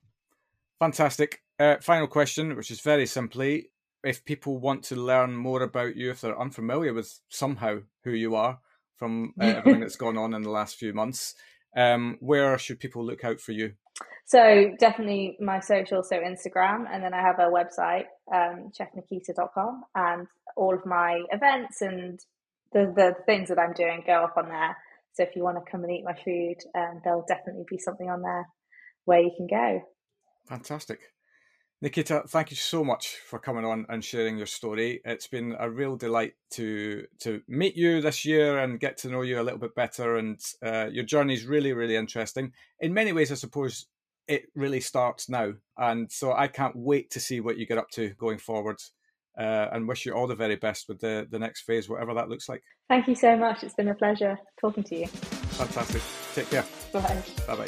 Fantastic. 0.79 1.41
Uh, 1.59 1.75
final 1.81 2.07
question, 2.07 2.55
which 2.55 2.71
is 2.71 2.81
very 2.81 3.05
simply 3.05 3.71
if 4.03 4.25
people 4.25 4.57
want 4.57 4.83
to 4.83 4.95
learn 4.95 5.35
more 5.35 5.61
about 5.61 5.95
you, 5.95 6.09
if 6.09 6.21
they're 6.21 6.39
unfamiliar 6.39 6.93
with 6.93 7.19
somehow 7.29 7.79
who 8.03 8.11
you 8.11 8.35
are 8.35 8.59
from 8.97 9.33
uh, 9.39 9.45
everything 9.57 9.81
that's 9.81 9.95
gone 9.95 10.17
on 10.17 10.33
in 10.33 10.41
the 10.41 10.49
last 10.49 10.75
few 10.75 10.93
months, 10.93 11.35
um, 11.77 12.17
where 12.19 12.57
should 12.57 12.79
people 12.79 13.05
look 13.05 13.23
out 13.23 13.39
for 13.39 13.51
you? 13.51 13.73
So 14.25 14.71
definitely 14.79 15.37
my 15.39 15.59
social, 15.59 16.03
so 16.03 16.17
Instagram, 16.17 16.85
and 16.91 17.03
then 17.03 17.13
I 17.13 17.21
have 17.21 17.39
a 17.39 17.51
website, 17.51 18.05
um, 18.33 18.71
chefnikita.com, 18.79 19.83
and 19.93 20.27
all 20.55 20.73
of 20.73 20.85
my 20.85 21.23
events 21.31 21.81
and 21.81 22.19
the 22.71 22.91
the 22.95 23.15
things 23.25 23.49
that 23.49 23.59
I'm 23.59 23.73
doing 23.73 24.03
go 24.05 24.23
up 24.23 24.35
on 24.37 24.49
there. 24.49 24.77
So 25.13 25.23
if 25.23 25.35
you 25.35 25.43
want 25.43 25.57
to 25.57 25.71
come 25.71 25.83
and 25.83 25.91
eat 25.91 26.03
my 26.05 26.13
food, 26.13 26.55
um, 26.75 27.01
there'll 27.03 27.25
definitely 27.27 27.65
be 27.69 27.77
something 27.77 28.09
on 28.09 28.21
there 28.21 28.47
where 29.05 29.21
you 29.21 29.31
can 29.35 29.47
go. 29.47 29.81
Fantastic. 30.47 30.99
Nikita, 31.83 32.23
thank 32.27 32.51
you 32.51 32.57
so 32.57 32.83
much 32.83 33.17
for 33.25 33.39
coming 33.39 33.65
on 33.65 33.87
and 33.89 34.05
sharing 34.05 34.37
your 34.37 34.45
story. 34.45 35.01
It's 35.03 35.25
been 35.25 35.55
a 35.59 35.67
real 35.67 35.95
delight 35.95 36.33
to 36.51 37.07
to 37.21 37.41
meet 37.47 37.75
you 37.75 38.01
this 38.01 38.23
year 38.23 38.59
and 38.59 38.79
get 38.79 38.97
to 38.97 39.09
know 39.09 39.23
you 39.23 39.41
a 39.41 39.43
little 39.43 39.59
bit 39.59 39.73
better. 39.73 40.17
And 40.17 40.39
uh, 40.63 40.89
your 40.91 41.03
journey 41.03 41.33
is 41.33 41.45
really, 41.45 41.73
really 41.73 41.95
interesting. 41.95 42.53
In 42.79 42.93
many 42.93 43.13
ways, 43.13 43.31
I 43.31 43.35
suppose 43.35 43.87
it 44.27 44.43
really 44.53 44.79
starts 44.79 45.27
now, 45.27 45.53
and 45.75 46.11
so 46.11 46.33
I 46.33 46.47
can't 46.47 46.75
wait 46.75 47.09
to 47.11 47.19
see 47.19 47.39
what 47.39 47.57
you 47.57 47.65
get 47.65 47.79
up 47.79 47.89
to 47.91 48.09
going 48.09 48.37
forward. 48.37 48.79
Uh, 49.37 49.67
and 49.71 49.87
wish 49.87 50.05
you 50.05 50.13
all 50.13 50.27
the 50.27 50.35
very 50.35 50.57
best 50.57 50.89
with 50.89 50.99
the 50.99 51.25
the 51.31 51.39
next 51.39 51.61
phase, 51.61 51.87
whatever 51.87 52.13
that 52.13 52.29
looks 52.29 52.49
like. 52.49 52.61
Thank 52.89 53.07
you 53.07 53.15
so 53.15 53.37
much. 53.37 53.63
It's 53.63 53.73
been 53.73 53.87
a 53.87 53.95
pleasure 53.95 54.37
talking 54.59 54.83
to 54.83 54.95
you. 54.95 55.07
Fantastic. 55.07 56.01
Take 56.35 56.49
care. 56.49 56.65
Bye. 56.91 57.23
Bye 57.47 57.55
bye. 57.55 57.67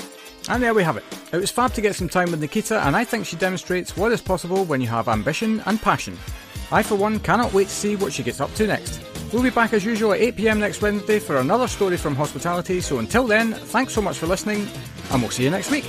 And 0.50 0.62
there 0.62 0.74
we 0.74 0.84
have 0.84 0.98
it. 0.98 1.04
It 1.32 1.38
was 1.38 1.52
fab 1.52 1.74
to 1.74 1.82
get 1.82 1.96
some 1.96 2.10
time 2.10 2.32
with 2.32 2.42
Nikita, 2.42 2.86
and 2.86 2.96
I 2.96 3.06
think 3.06 3.26
she 3.26 3.38
demonstrates 3.38 3.96
what 3.96 4.12
is 4.12 4.22
possible 4.22 4.66
when 4.66 4.82
you 4.82 4.88
have 4.88 5.08
ambition 5.08 5.62
and 5.66 5.82
passion. 5.82 6.18
I, 6.72 6.84
for 6.84 6.96
one, 6.96 7.20
cannot 7.20 7.54
wait 7.54 7.68
to 7.70 7.74
see 7.74 7.96
what 7.96 8.12
she 8.12 8.24
gets 8.24 8.42
up 8.42 8.54
to 8.56 8.68
next. 8.68 9.02
We'll 9.32 9.44
be 9.44 9.50
back 9.50 9.74
as 9.74 9.86
usual 9.86 10.14
at 10.14 10.20
8pm 10.20 10.60
next 10.60 10.82
Wednesday 10.82 11.20
for 11.20 11.38
another 11.38 11.68
story 11.68 11.98
from 11.98 12.16
hospitality, 12.16 12.82
so 12.82 13.00
until 13.00 13.26
then, 13.26 13.54
thanks 13.54 13.94
so 13.94 14.02
much 14.02 14.18
for 14.18 14.28
listening, 14.28 14.68
and 15.12 15.22
we'll 15.22 15.32
see 15.32 15.44
you 15.44 15.50
next 15.50 15.72
week. 15.72 15.86